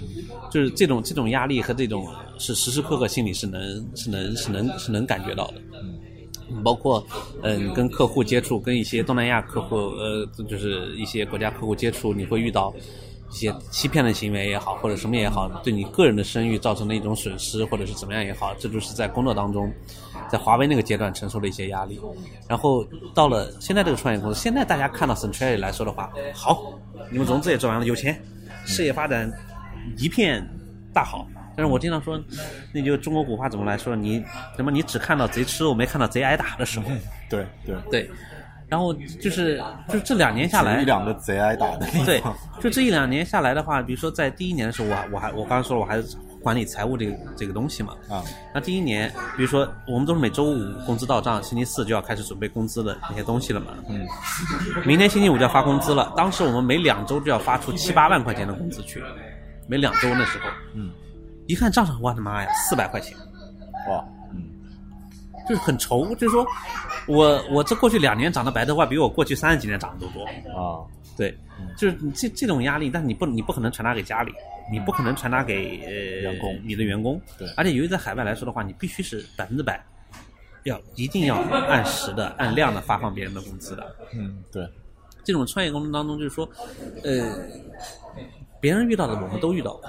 [0.51, 2.09] 就是这种这种压力和这种
[2.39, 5.61] 是时时刻刻心里是能是能是能是能感觉到的。
[6.51, 7.07] 嗯，包括
[7.43, 12.75] 嗯、跟客户接触，跟一些东南亚客户呃，就是一些国家客户接触，你会遇到。
[13.31, 19.73] 一些欺骗的行为也好，或者什么也好，对你个人的声誉造成的一种损失，或者是怎么样也好，这就是在工作当中，
[20.31, 22.01] 在华为那个阶段承受的一些压力。
[22.49, 26.73] 然后到了现在这个创业公司，现在大家看到 Century 来说的话，好，
[27.11, 28.21] 你们融资也做完了，有钱，
[28.65, 29.31] 事业发展
[29.99, 30.47] 一片
[30.93, 31.27] 大好。
[31.55, 32.17] 但是我经常说，
[32.73, 33.97] 那就中国古话怎么来说？
[33.97, 34.25] 你
[34.57, 34.71] 什么？
[34.71, 36.87] 你只看到贼吃肉，没看到贼挨打的时候。
[37.29, 38.11] 对 对，对，
[38.69, 42.23] 然后就是就这两年下来一，两个贼挨打的地对，，
[42.61, 47.95] 就这一两年下来的话，比如说在第一年的时候，我还我还我刚刚说了，我还是管理财务这个这个东西嘛。
[48.11, 48.23] 啊，
[48.55, 53.69] 那第一年，比如说我们都是每周五工资到账，星期四就要开始准备工资的那些东西了嘛。
[53.89, 54.07] 嗯。
[54.85, 59.03] 明天星期五就要发工资了，当时我们每两周就要发出七八万块钱的工资去，
[59.67, 60.45] 每两周那时候。
[60.75, 60.91] 嗯。
[61.47, 63.17] 一看账上，我的妈呀，四百块钱。
[63.89, 64.18] 哇，嗯
[65.49, 66.47] 就是很愁，就是说
[67.07, 70.25] 我我这过去两年长的白头发比我过去三十几年长得都多。
[70.53, 70.85] 啊，
[71.17, 71.37] 对，
[71.77, 74.33] 就是你这这种压力，但是你不你不可能传达给家里，
[74.71, 75.91] 你不可能传达给呃
[76.31, 77.21] 员工你的员工。
[77.39, 79.83] 对而且由于在海外来说的话，你必须是百分之百
[80.65, 83.97] 要一定要按时的、按量的发放别人的工资的。
[84.13, 84.69] 嗯，对，
[85.25, 86.49] 这种创业过程当中，就是说，
[87.03, 87.37] 呃，
[88.61, 89.89] 别人遇到的我们都遇到过，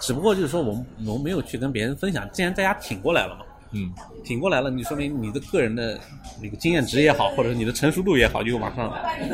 [0.00, 2.28] 只不过就是说我们我们没有去跟别人分享。
[2.32, 3.45] 既然大家挺过来了嘛，
[3.76, 3.92] 嗯
[4.24, 5.98] 挺过来了，你说明你的个人的
[6.42, 8.92] 那个经验值也好，或者是你的成熟度也好，就往上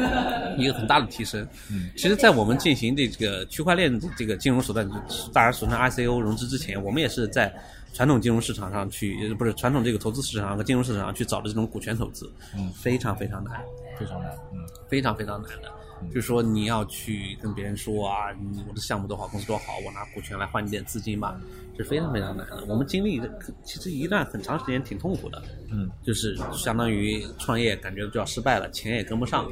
[0.58, 1.46] 一个很大的提升。
[1.70, 4.86] 嗯，其实，在我们进行这个区块链的这个金融手段，
[5.32, 7.52] 大家俗称 ICO 融资之前，我们也是在
[7.94, 13.60] 传统金融市场上去，呃不是传统这个投资市场和金融市场上去找的这种股权投资，嗯，非常非常难。
[13.98, 14.58] 非常难，嗯
[14.88, 15.70] 非常非常难的。
[16.10, 21.34] 就是说你要去跟别人说啊，你我的项目多好，公司多好，我拿股权来换你点资金吧，
[21.76, 22.64] 是非常非常难的。
[22.68, 23.30] 我们经历的
[23.64, 29.44] 其实一段很长时间挺痛苦的，嗯，就是相当于创业感觉就要失败了，钱也跟不上，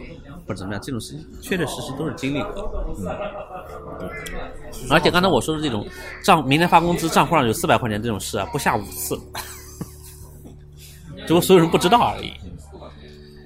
[0.46, 2.62] 或者怎么样，这种事情确确实实都是经历过的。
[4.00, 4.08] 嗯，
[4.90, 5.86] 而且刚才我说的这种
[6.22, 9.18] 账，明天发工资账户上有四百块钱这种事啊，不下五次，
[11.26, 12.32] 只不过所有人不知道而已。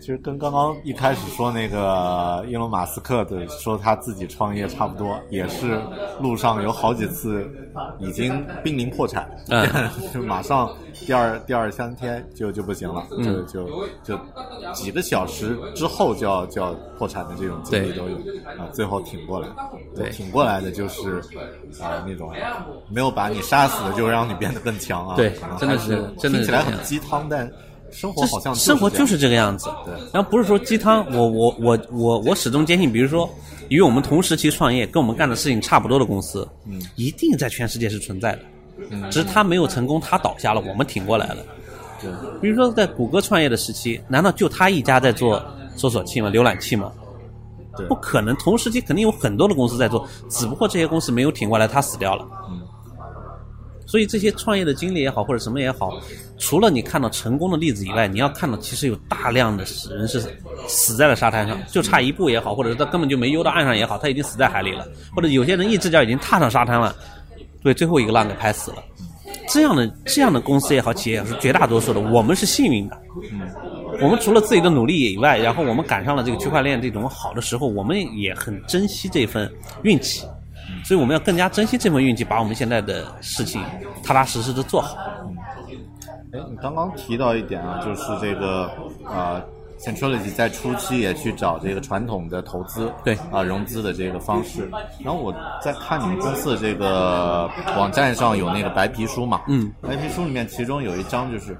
[0.04, 5.80] 其实跟刚刚一开始说那个伊隆马斯克的说他自己创业差不多，也是
[6.20, 7.50] 路上有好几次
[7.98, 9.66] 已经濒临破产，嗯。
[10.12, 10.70] 就马上
[11.06, 13.46] 第二第二三天就就不行了，嗯。
[13.46, 13.66] 就
[14.02, 14.20] 就就
[14.74, 18.16] 几个小时之后就要就要破产的这种经历都有
[18.58, 19.48] 啊，最后挺过来，
[19.96, 20.10] 对。
[20.10, 21.16] 挺过来的就是
[21.82, 22.30] 啊那种
[22.90, 27.50] 没有把你杀死的，就让你变得更强啊，对真的是听起来很鸡汤，但
[27.94, 29.70] 生活好像生活就是这个样子。
[29.86, 33.28] 对然后不是说鸡汤，我我我我我始终坚信，比如说
[33.68, 38.40] 与我们同时期创业，跟我们干的事情差不多的公司，嗯，一定在全世界是存在的。
[38.90, 41.36] 嗯，只是他没有成功，他倒下了，我们挺过来了。
[42.02, 42.10] 对
[42.42, 45.42] 比如说在谷歌创业的时期，难道就他一家在做
[45.76, 46.28] 搜索器吗？
[46.28, 46.92] 浏览器吗？
[47.76, 52.26] 对不可能，同时期肯定有很多的公司在做，只不过这些公司没有挺过来，他死掉了。
[52.50, 52.60] 嗯
[53.86, 55.90] 所以这些创业的经历也好，或者什么也好，
[56.38, 60.20] 除了你看到成功的例子以外，你要看到其实有大量的人是
[60.66, 66.94] 死在了沙滩上，就差一步也好，或者是他根本就没游到岸上也好，他已经死在海里了，或者有些人一只脚已经踏上沙滩了，
[67.62, 68.78] 对最后一个浪给拍死了。
[69.48, 72.00] 这样的这样的公司也好，企业也，是绝大多数的。
[72.00, 72.96] 我们是幸运的，
[74.00, 79.50] 我们除了自己的努力以外，然后我们赶上了这个区块链这种好的时候，我们也很珍惜这份
[79.82, 80.24] 运气，
[80.84, 83.62] 所以我们要更加珍惜这份运气，把我们现在的事情
[84.04, 84.96] 踏踏实实的做好。
[86.32, 88.70] 哎，你刚刚提到一点啊，就是这个
[89.04, 89.42] 呃
[89.78, 94.68] ，Centrality 在初期也去找这个传统的投资，对啊、融资的这个方式。
[95.02, 95.32] 然后我
[95.62, 101.56] 在看你们公司的这个网站上有那个白皮书嘛，嗯，白皮书里面其中有一章就是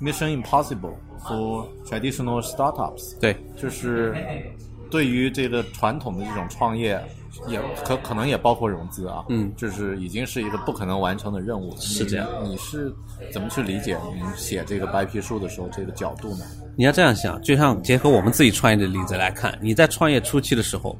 [0.00, 0.94] Mission Impossible
[1.24, 4.14] for Traditional Startups，对，就是
[4.90, 7.02] 对于这个传统的这种创业，
[7.48, 11.76] 也可可能也包括融资啊，嗯就是已经是一个不可能完成的任务了。
[11.78, 12.92] 是这样你，你是
[13.32, 16.44] 怎么去理解你写这个白皮书的时候这个角度呢？
[16.76, 20.96] 你要这样想，就像结合我们自己创业的例子来看，你在创业初期的时候，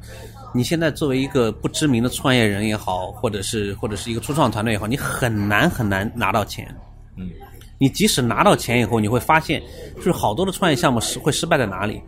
[0.55, 6.74] 你现在作为一个不知名的创业人也好，或者是或者是一个初创团队也好，你很难很难拿到钱。
[7.16, 7.31] 嗯，
[7.78, 9.62] 你即使拿到钱以后，你会发现，
[9.97, 12.01] 就是好多的创业项目失会失败在哪里？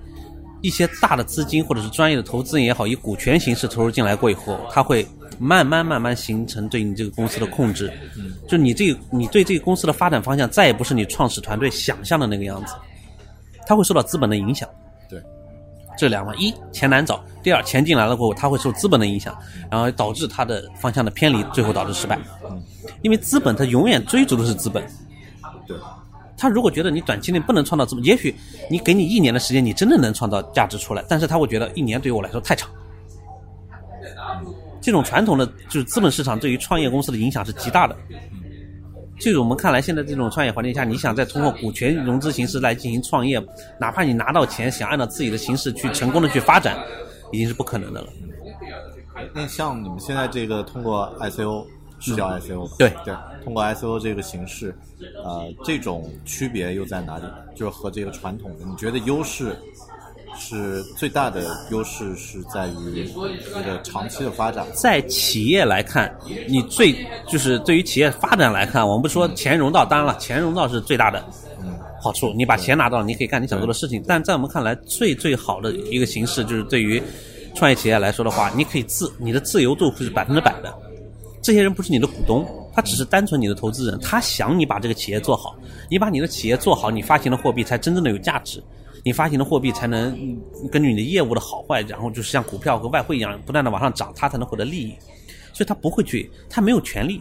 [0.62, 5.06] 一些大的资金或者是专业的投资人也好，以股权形式投入进来过以后，它会
[5.38, 7.92] 慢慢慢慢形成对你这个公司的控制。
[8.16, 12.74] 嗯，就你这个你对这个公司的发展方向再也不是你创始团队想象的那个样子，
[13.66, 14.68] 它会受到资本的影响。
[15.10, 15.20] 对，
[15.98, 19.36] 这两个：一钱难找，第二钱进来了过后，它会受资本的影响，
[19.68, 22.16] 然后导致它的方向的偏离，最后导致失败。
[22.48, 22.62] 嗯，
[23.02, 24.84] 因为资本它永远追逐的是资本。
[26.42, 28.34] 他如果觉得你短期内不能创造资本，也许
[28.68, 32.68] 你给你一年的时间，你真的能创造价值出来，但是他会觉得一年对于我来说太长。
[34.80, 37.96] 这种传统的就是资本市场对于创业公司的影响是极大的。
[39.20, 43.40] 就是我们看来，现在这种创业环境下，你想再通过股权融资形式来进行创业，
[43.78, 46.76] 哪怕你拿到钱，想按照自己的形式去成功的去发展，
[47.30, 48.08] 已经是不可能的了。
[49.32, 51.64] 那像你们现在这个通过 ICO
[52.02, 52.74] 是叫 ICO 吧？
[52.78, 53.14] 对对，
[53.44, 54.74] 通过 ICO 这个形式，
[55.24, 57.24] 呃，这种区别又在哪里？
[57.54, 59.56] 就是和这个传统的，你觉得优势
[60.36, 63.08] 是最大的优势是在于
[63.54, 64.66] 这个长期的发展？
[64.74, 66.12] 在企业来看，
[66.48, 66.92] 你最
[67.28, 71.24] 就是对于企业发展来看，我们不说钱融到，当然了，钱融到是最大的
[72.02, 72.32] 好处。
[72.36, 74.02] 你把钱拿到了，你可以干你想做的事情。
[74.08, 77.00] 但在我们看来，最最好的一个形式就是对于
[77.54, 80.74] 创业企业来说的话，你可以自你的自由度是百分之百的。
[81.42, 85.56] 这些人不是你的股东，他只是单纯你的投资人，他想你把这个企业做好，
[85.90, 88.62] 你把你的企业做好，你发行的货币才真正的有价值，
[89.04, 90.16] 你发行的货币才能
[90.70, 94.94] 根据你的业务的好坏，然后就是像股票和外汇一样不断的往上涨，他才能获得利益，
[95.52, 97.20] 所以他不会去，他没有权利，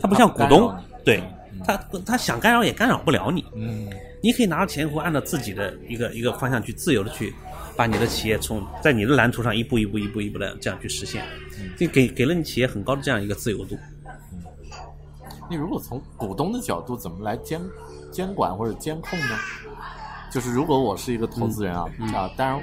[0.00, 0.74] 他不像股东，
[1.04, 1.22] 对
[1.64, 3.88] 他他想干扰也干扰不了你，嗯，
[4.22, 7.32] 你可以拿着钱以后按照自己的一个一个方向去自由的去
[7.76, 11.24] 把你的企业从在你的蓝图上一步一步一步一步的这样去实现，
[11.76, 13.76] 就给给了你企业很高的这样一个自由度。
[14.32, 14.42] 嗯。
[15.48, 17.60] 你如果从股东的角度，怎么来监
[18.10, 19.36] 监管或者监控呢？
[20.28, 22.62] 就是如果我是一个投资人啊，啊，当然，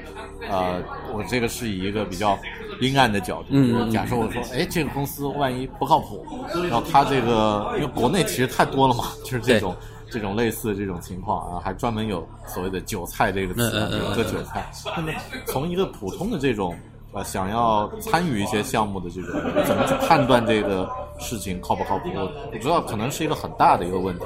[0.49, 0.83] 呃，
[1.13, 2.37] 我这个是以一个比较
[2.81, 6.25] 阴暗的角度，嗯假设我说，哎，这个公司万一不靠谱，
[6.69, 9.75] 然后他这个，因为国内其实太多了嘛，就是这种
[10.13, 14.69] 这种类似的这种情况啊，还专门有所谓的韭菜这个词啊，嗯嗯嗯有个韭菜。
[14.95, 15.11] 那么
[15.47, 16.75] 从一个普通的这种
[17.13, 19.31] 呃想要参与一些项目的这种，
[19.65, 20.87] 怎么去判断这个
[21.19, 22.09] 事情靠不靠谱？
[22.13, 24.25] 我我知道可能是一个很大的一个问题，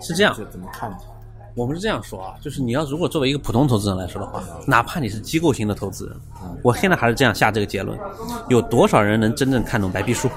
[0.00, 0.90] 是这样怎么看？
[1.56, 6.16] 我们是这样说啊，就是你要如果作为一个普通投资人来说的话，哪怕你是机构型的投资人，
[6.62, 7.98] 我现在还是这样下这个结论：
[8.48, 10.30] 有多少人能真正看懂白皮书？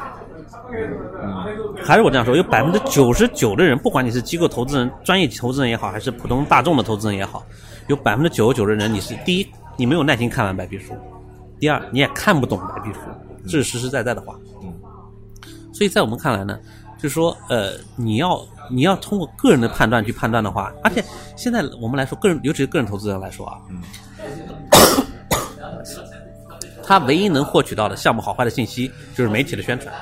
[1.84, 7.46] 还是我这样说，有百分之九十九的人，不管你是机构投资人、专业投资人也好，还是普通大众的投资人也好，
[7.88, 9.48] 有百分之九十九的人，你是第一，
[9.78, 10.94] 你没有耐心看完白皮书；
[11.60, 13.00] 第二，你也看不懂白皮书，
[13.44, 14.36] 这是实实在在的话。
[14.62, 14.74] 嗯，
[15.74, 16.58] 所以在我们看来呢，
[16.98, 18.42] 就是说，呃，你要
[18.72, 21.04] 你要通过个人的判断去判断的话，而且
[21.36, 23.82] 现在我们来说，个人尤其是个人投资人来说啊，嗯
[26.86, 29.96] 他唯一能获取到的项目好坏的信息，就是媒体的宣传，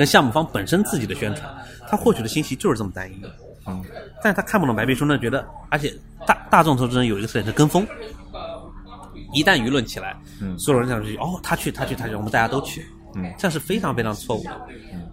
[0.00, 1.46] 跟项目方本身自己的宣传，
[1.86, 3.22] 他获取的信息就是这么单一。
[3.66, 3.84] 嗯，
[4.22, 5.94] 但是他看不懂白皮书呢，觉得，而且
[6.26, 7.86] 大大众投资人有一个特点是跟风，
[9.34, 14.58] 一旦舆论起来，嗯所有人想去，哦，他去，他去，他去，我们大家都去，嗯这样是非常非常错误的。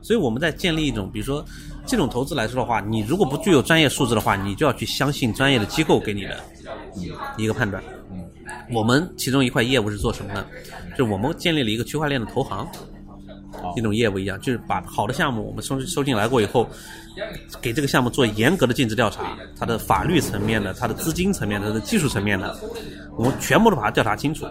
[0.01, 1.43] 所以我们在建立一种，比如说
[1.85, 6.41] 这种投资来说的话，你如果不具有专业素质的话，你就要去相信专业的机构给你的
[7.35, 7.83] 一个判断。
[8.09, 8.23] 嗯
[8.71, 10.45] 我们其中一块业务是做什么呢？
[10.97, 12.65] 就是我们建立了一个区块链的投行，
[13.75, 16.67] 一种业务一样，就是把好的项目我们收收进来过以后，
[17.61, 22.55] 给这个项目做严格的尽职调查，它的法律层面的、它的资金层面的、它的技术层面的，
[23.17, 24.45] 我们全部都把它调查清楚。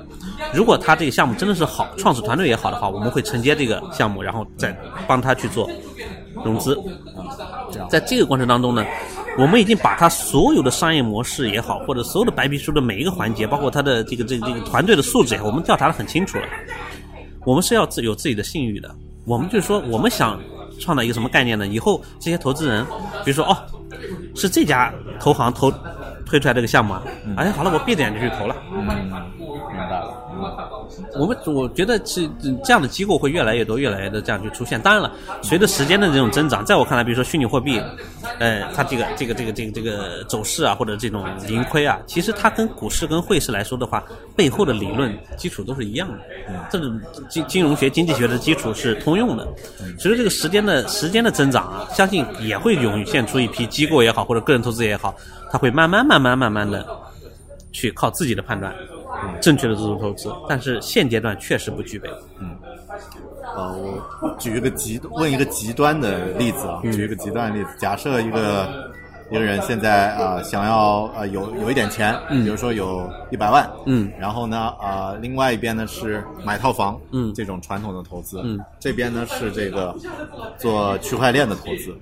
[0.52, 4.76] 如果他这个项目真的是好，创始团队也好的话，我们会承接这个项目，然后再
[5.06, 5.70] 帮他去做
[6.44, 6.78] 融资。
[7.90, 8.84] 在这个过程当中呢，
[9.38, 16.44] 我们已经把他所有的商业模式也好，或者所有的白皮书的每一个环节，包括他的这个这个这个团队的素质也好，我们调查的很清楚了。
[17.46, 18.94] 我们是要自有自己的信誉的。
[19.24, 20.38] 我们就是说，我们想
[20.80, 21.66] 创造一个什么概念呢？
[21.66, 22.84] 以后这些投资人，
[23.24, 23.56] 比如说哦，
[24.34, 25.72] 是这家投行投
[26.26, 27.02] 推出来这个项目啊，
[27.36, 28.56] 哎，好了，我闭着眼睛去投了。
[28.72, 28.94] 嗯，明白
[29.88, 30.10] 了。
[31.14, 32.28] 我们我觉得是
[32.64, 34.80] 这样的机构会越来越多，越来越多这样去出现。
[34.80, 35.10] 当然了，
[35.42, 37.80] 随着时间的这种增长，在我看来，比如说虚拟货币，
[38.38, 44.04] 呃，它这个这个这个这个这个走势啊，或者这种盈亏啊，其实它跟股市跟汇市来说的话，
[44.36, 46.18] 背后的理论基础都是一样的。
[46.70, 49.46] 这种金金融学、经济学的基础是通用的。
[49.98, 55.14] 随着这个时间的时间的增长啊，相信也会涌现出一批机构也好，或者个人投资也好，
[55.50, 56.86] 它会慢慢慢慢慢慢的
[57.72, 58.74] 去靠自己的判断，
[59.40, 62.08] 正确的做出投资，但是现阶段确实不具备。
[62.40, 62.56] 嗯。
[63.56, 63.72] 呃，
[64.20, 68.68] 我举一个极问一个极端的例子啊，举一个极端的例子，假设一个
[69.30, 74.12] 一个人现在啊、呃想要呃有有一点钱，比如说有一百万，嗯。
[74.18, 77.32] 然后呢啊、呃另外一边呢是买套房，嗯。
[77.32, 79.94] 这种传统的投资，嗯，这边呢是这个
[80.58, 81.96] 做区块链的投资。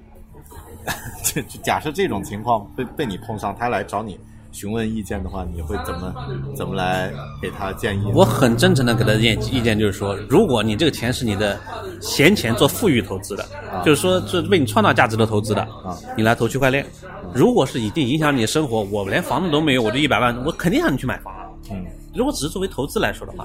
[1.23, 4.19] 这这假设这种情况被被你碰上，他来找你
[4.55, 6.15] 询问意见的话，你会怎么
[6.57, 7.13] 怎么来
[7.43, 8.05] 给他建议？
[8.15, 11.59] 我很真诚的给他建意意见就是说，如果你这个钱是你的
[12.01, 13.45] 闲钱做富裕投资的，
[13.85, 16.87] 就是说是为你创造价值的投资的，啊你来投区块链。
[17.35, 21.51] 如果是已经影响你的生活，我连房子都没有，我就一百万，我肯定让你去买房啊。
[21.71, 23.45] 嗯如果只是作为投资来说的话，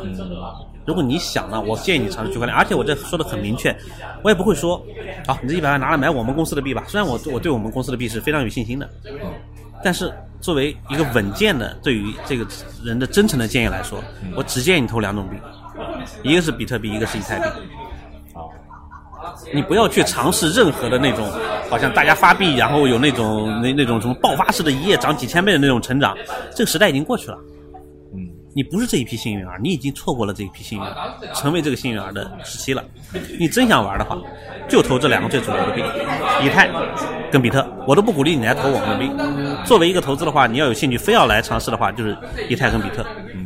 [0.86, 3.76] 如果你想呢，我建议你尝试区块链，而且我这说的很明确，
[4.23, 4.77] 我也不会说，
[5.26, 6.84] 好，你这一百万拿来买我们公司的币吧。
[6.88, 8.88] 虽然我我对我们公司的币是非常有信心的，
[9.84, 12.45] 但是作为一个稳健的对于这个
[12.84, 14.03] 人的真诚的建议来说，
[14.35, 15.38] 我只建议你投两种币，
[16.23, 17.45] 一个是比特币，一个是以太币。
[17.45, 18.43] 啊
[19.53, 21.30] 你不要去尝试任何的那种，
[21.69, 26.15] 好像大家发币，然后有那种那那种什么爆发式的一夜涨几千倍的那种成长，
[26.56, 27.38] 这个时代已经过去了。
[28.49, 32.84] 嗯你不是这一批幸运儿，你已经错过了这一批幸运儿，成为这个幸运儿的时期了。
[33.39, 34.17] 你真想玩的话，
[34.67, 35.84] 就投这两个最主流的币，
[36.43, 36.67] 以太
[37.31, 37.65] 跟比特。
[37.88, 39.11] 我都不鼓励你来投我们的币。
[39.65, 42.17] 作为一个投资的话，你要有兴趣，非要来尝试的话，就是
[42.49, 43.05] 以太跟比特。
[43.35, 43.45] 嗯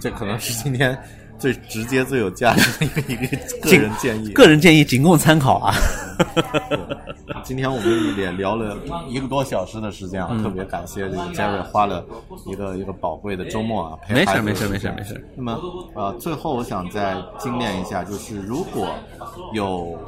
[0.00, 0.98] 这可能是今天
[1.42, 3.36] 最直接、最有价值的一个一个
[3.68, 4.28] 个人建议。
[4.30, 5.74] 个人建议仅供参考啊。
[7.42, 8.76] 今天我们也聊了
[9.08, 12.04] 一个多小时的时间啊，嗯特别感谢这个 Jerry 花了
[12.46, 15.28] 一个一个宝贵的周末啊，陪没事孩子没事没事没事。
[15.34, 15.58] 那么
[15.94, 18.94] 呃，最后我想再精炼一下，就是如果
[19.52, 19.98] 有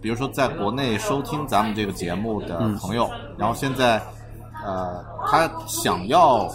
[0.00, 4.00] 比如说在国内收听咱们这个节目的嗯朋友，然后现在
[4.64, 6.48] 呃他想要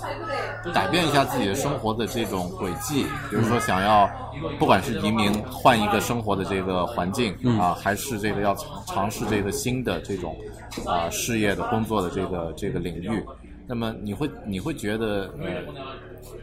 [0.73, 4.09] 改变一下自己的生活的这种轨迹，比如说想要
[4.57, 10.35] 不管是移民换一个生活的这个环境啊，还是这个要尝尝试这个新的这种
[10.85, 13.23] 啊事业的工作的这个这个领域，
[13.67, 15.63] 那么你会你会觉得呃，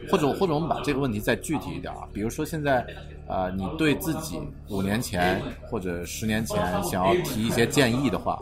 [0.09, 2.85] 或者或者我们把这个问题再具体一点啊，比如说现在
[3.27, 4.39] 呃你对自己
[4.69, 8.37] 五年前或者十年前想要提一些建议的话，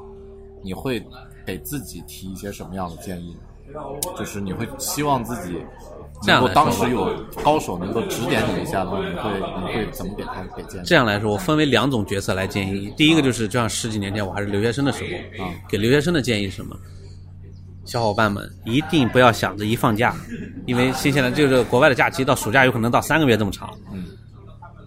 [0.64, 1.04] 你会
[1.46, 3.40] 给自己提一些什么样的建议呢？
[4.18, 5.58] 就是你会希望自己
[6.28, 7.14] 能够当时有
[7.44, 10.86] 高手能够指点你一下的话，你会你会怎么给他给建议？
[10.86, 12.94] 这样来说，我分为两种角色来建议。
[12.96, 15.04] 第一个就是，就像十几年前我还是留学生的时
[15.38, 16.76] 候，啊给留学生的建议是什么？
[17.86, 20.16] 小伙伴们一定不要想着一放假，
[20.66, 23.72] 因为新西兰就是国外的假期到暑假有可能到三个月这么长。
[23.94, 24.06] 嗯，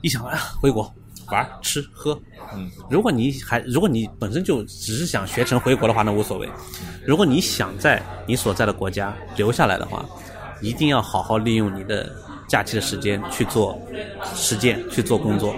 [0.02, 0.92] 一想啊，回国
[1.30, 2.18] 玩吃喝。
[2.54, 6.48] 嗯，如果你还如果你本身就只是想学成回国的话，那无所谓。
[7.04, 10.04] 如果你想在你所在的国家留下来的话，
[10.60, 12.10] 一定要好好利用你的
[12.48, 13.78] 假期的时间去做
[14.34, 15.54] 实践，去做工作，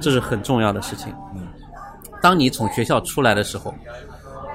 [0.00, 1.12] 这是很重要的事情。
[1.34, 1.48] 嗯
[2.22, 3.74] 当你从学校出来的时候，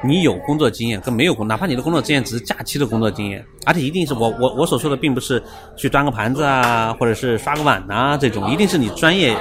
[0.04, 5.40] 你有工作经验跟没有工，哪怕你的工作经验只是假期的工作经验，而且一定是我我我所说的，并不是
[5.78, 9.38] 去端个盘子啊，或者是刷个碗呐、这种，一定是你专业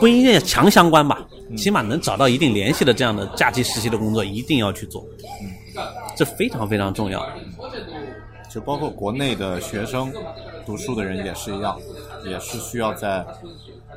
[0.00, 1.24] 不一定强相关吧，
[1.56, 5.04] 起码能找到一定联系的这样的假期实习的工作，一定要去做，
[6.16, 7.24] 这非常非常重要。
[8.52, 10.12] 就包括国内的学生
[10.66, 11.78] 读书的人也是一样，
[12.24, 13.24] 也是需要在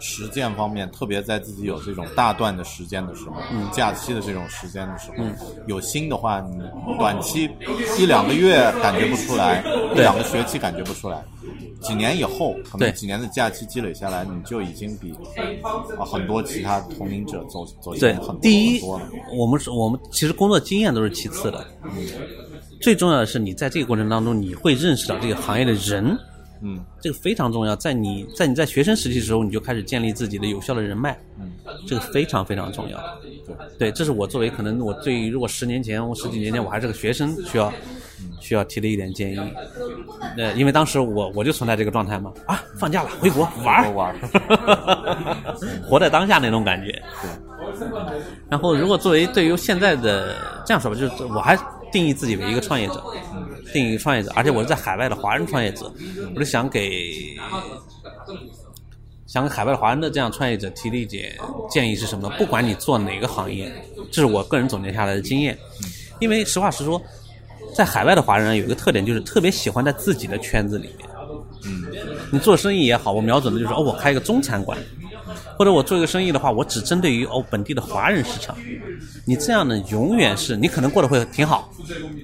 [0.03, 5.23] 实践方面，特别在自己有这种大段的时间的时候，嗯假期的这种时间的时候，
[5.65, 6.61] 有心的话，你
[6.99, 7.49] 短期
[7.97, 9.63] 一两个月感觉不出来，
[9.95, 11.23] 一两个学期感觉不出来。
[11.81, 15.13] 几年以后，可对能几年的假期积累下来，你就已经比
[15.97, 18.81] 啊很多其他同龄者走走对前很多，第一
[19.37, 21.65] 我们是我们其实工作经验都是其次的，
[22.81, 26.17] 最重要的是你在这个过程当中，你会认识到这个行业的人，
[26.63, 27.75] 嗯这个非常重要。
[27.75, 31.51] 在你在你在学生时期的时候，你就开始建立自己的有效的人脉，嗯，
[31.85, 32.97] 这个非常非常重要。
[33.45, 37.71] 对，对，这是我作为可能我对于如果十年前我十几年前我还是个学生，需要
[38.39, 39.39] 需要提的一点建议。
[40.37, 44.15] 呃，因为当时我我就存在这个状态嘛，啊，放假了回国玩儿玩儿
[45.85, 46.91] 活在当下那种感觉。
[47.21, 47.29] 对
[48.49, 50.35] 然后，如果作为对于现在的
[50.65, 51.57] 这样说吧，就是我还
[51.93, 53.01] 定义自己为一个创业者，
[53.71, 55.89] 定义一个创业者，而且我是在海外的华人创业者，
[56.35, 57.13] 我就想给
[59.27, 61.33] 想给海外的华人的这样创业者提的一点
[61.69, 62.29] 建议是什么？
[62.31, 63.71] 不管你做哪个行业，
[64.11, 65.57] 这是我个人总结下来的经验。
[66.19, 67.01] 因为实话实说，
[67.75, 71.07] 在海外的华人有一个特点，就是特别喜欢在自己的圈子里面。
[71.65, 71.85] 嗯，
[72.31, 74.77] 你做生意也好，我瞄准的就是哦，我开一个中餐馆，
[75.57, 78.55] 或者我做一个生意的话，我只针对于哦本地的华人市场。
[79.25, 81.69] 你这样呢，永远是你可能过得会挺好，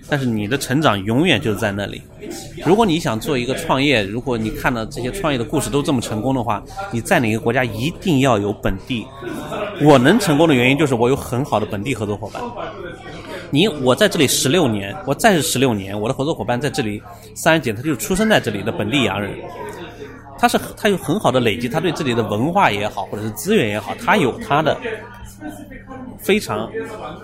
[0.10, 2.01] 但是你的成长永远就在那里。
[2.65, 6.61] 如果你想做一个创业，如果你看到这些创业的故事都这么成功的话，
[6.91, 9.06] 你在哪个国家一定要有本地。
[9.81, 12.41] 我能成功的原因就是我有很好的本地合作伙伴。
[13.49, 17.01] 你我在这里十六年，我再是十六年，我的合作伙伴在这里
[17.34, 19.31] 三十几，他就是出生在这里的本地洋人。
[20.40, 24.78] 他是他有很好的累积，他对这里的文化也好，或者是资源也好，他有他的
[26.18, 26.72] 非常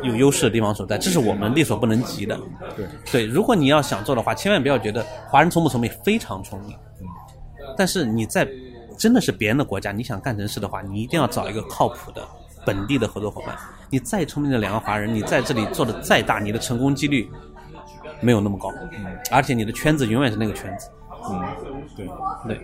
[0.03, 2.37] 有优势的地方所在，这是我们力所不能及的。
[2.75, 6.75] 对对，如果你要想做的话，千万不要觉得华人聪不聪明，非常聪明。
[7.77, 8.45] 但是你在
[8.97, 12.21] 真的是别人的国家，你想干成事的话，你一定要找一个靠谱的
[12.65, 13.55] 本地的合作伙伴。
[13.89, 17.29] 你再聪明的两个华人，你在这里做的再大，你的成功几率
[18.19, 18.73] 没有那么高，
[19.31, 20.89] 而且你的圈子永远是那个圈子。
[21.31, 21.41] 嗯，
[21.95, 22.07] 对，
[22.47, 22.61] 对，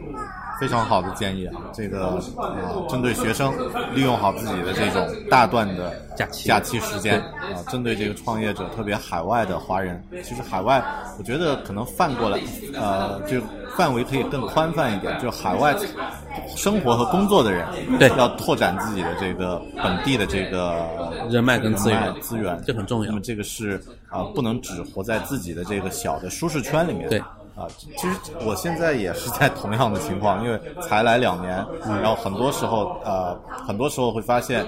[0.60, 1.54] 非常好的建议啊！
[1.74, 2.08] 这个
[2.38, 2.54] 啊，
[2.88, 3.54] 针对学生，
[3.94, 10.84] 利用好自己的这种大段的假期假期时间啊，针对这个创业者，特别海外的华人，其实海外
[11.18, 12.40] 我觉得可能泛过来，
[12.74, 13.42] 呃，就
[13.76, 15.76] 范围可以更宽泛一点，就海外
[16.56, 17.68] 生活和工作的人，
[18.00, 18.12] 对。
[18.22, 20.86] 要拓展自己的这个本地的这个
[21.30, 22.14] 人脉跟资源。
[22.22, 23.08] 资源，这很重要。
[23.08, 27.10] 那么这个是啊、不能只活在自己的这个小的舒适圈里面。
[27.10, 27.20] 对
[27.56, 28.16] 啊，其实
[28.46, 31.66] 我现在也是在同样的情况，因为才来两年，
[32.02, 33.38] 然后很多时候呃，
[33.68, 34.66] 很多时候会发现，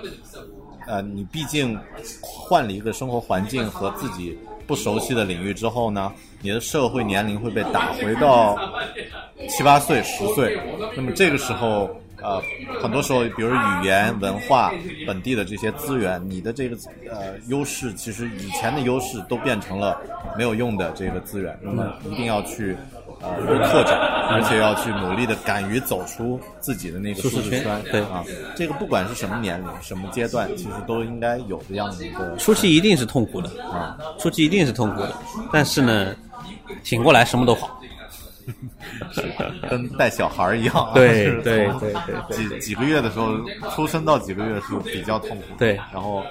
[0.85, 1.79] 呃，你毕竟
[2.21, 4.37] 换了一个生活环境和自己
[4.67, 6.11] 不熟悉的领域之后呢，
[6.41, 8.57] 你的社会年龄会被打回到
[9.49, 10.59] 七八岁、十岁，
[10.95, 11.89] 那么这个时候。
[12.23, 12.41] 呃，
[12.81, 14.71] 很多时候，比如语言、文化、
[15.05, 16.77] 本地的这些资源，你的这个
[17.11, 19.99] 呃优势，其实以前的优势都变成了
[20.37, 21.57] 没有用的这个资源。
[21.61, 22.75] 那么一定要去
[23.21, 23.35] 呃
[23.69, 23.97] 拓展，
[24.31, 27.83] 而且要去努力的敢于走出自己的那个舒舒适圈适圈。
[27.91, 28.23] 对啊，
[28.55, 35.13] 这个不管是什么年龄、什么阶段，其实都应该有这样的一个初期一定是痛苦的，啊，初期一定是痛苦的，
[35.51, 36.15] 但是呢，
[36.83, 37.79] 挺过来什么都好。
[39.69, 40.91] 跟带小孩儿一样啊。
[40.93, 43.37] 对对对几几个月的时候，
[43.71, 45.55] 出生到几个月是比较痛苦的。
[45.57, 46.23] 对然后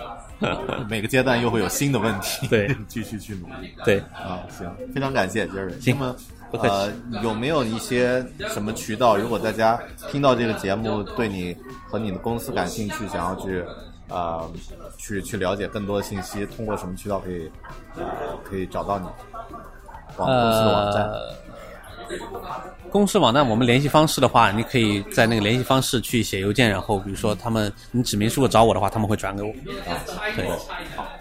[0.89, 3.73] 每个阶段又会有新的问题，对 继续去努力。
[3.85, 5.73] 对，啊，行，非常感谢杰瑞。
[5.81, 6.17] 行那么
[6.63, 9.17] 呃，有没有一些什么渠道？
[9.17, 9.81] 如果大家
[10.11, 11.57] 听到这个节目，对你
[11.89, 13.65] 和你的公司感兴趣，想要去
[14.09, 14.51] 呃
[14.99, 17.51] 去去了解更多的信息，通过什么渠道可以
[17.97, 18.05] 呃
[18.45, 19.07] 可以找到你？
[20.19, 21.03] 网公司的网站。
[21.05, 21.35] 呃，
[22.91, 29.49] 公司网站我们联系方式的话，你可以在那个联系方式去写邮件，然后比如说他们你指明如果找我的话，他们会转给我。
[29.89, 29.97] 啊，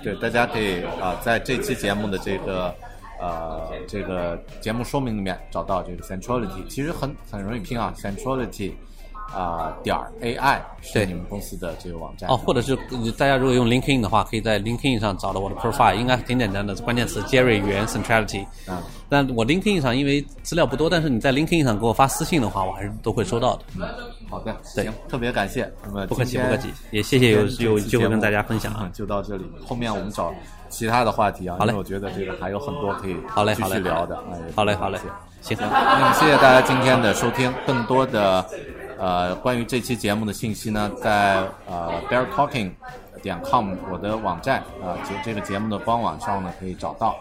[0.03, 2.73] 对，对，大家可以啊、在这期节目的这个
[3.19, 8.73] 呃这个节目说明里面找到这个 centrality，其实很很容易拼啊，centrality
[9.33, 12.75] 啊、点儿 AI 是对你们公司的这个网站哦，或者是
[13.17, 18.45] 大家如果用 LinkedIn 的话，可以在 LinkedIn 上找到我的 profile，应该挺简单的，关键词 Jerry 原 Centrality。
[18.67, 23.63] 啊，但我 LinkedIn 上因为资料不多，但是你在 LinkedIn 上给我发私信的话，我还是都会收到的。
[23.79, 23.87] 嗯
[24.29, 30.33] 好的，对行，特别感谢，那么不客气不客气也谢谢有有机会跟大家分享啊嗯就到这里，后面我们找
[30.69, 34.97] 其他的话题啊，好嘞我觉得这个还有很多可以好嘞好嘞聊的，哎好嘞好嘞
[35.41, 38.45] 行，那么谢谢大家今天的收听，更多的
[39.01, 42.71] 呃关于这期节目的信息呢，在呃 bear talking
[43.23, 47.15] 点 com 我的网站啊，节、这个节目的官网上呢可以找到，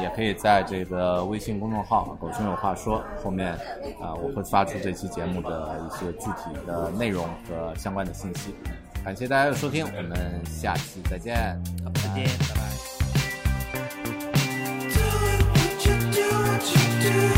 [0.00, 3.52] 也可以在这个微信公众号“狗熊有话说”后面
[4.00, 8.54] 啊、我会发出这期节目的一些具体的内容和相关的信息。
[9.04, 11.36] 感谢大家的收听，我们下期再见。
[11.84, 12.54] 好，再见，拜
[17.34, 17.37] 拜。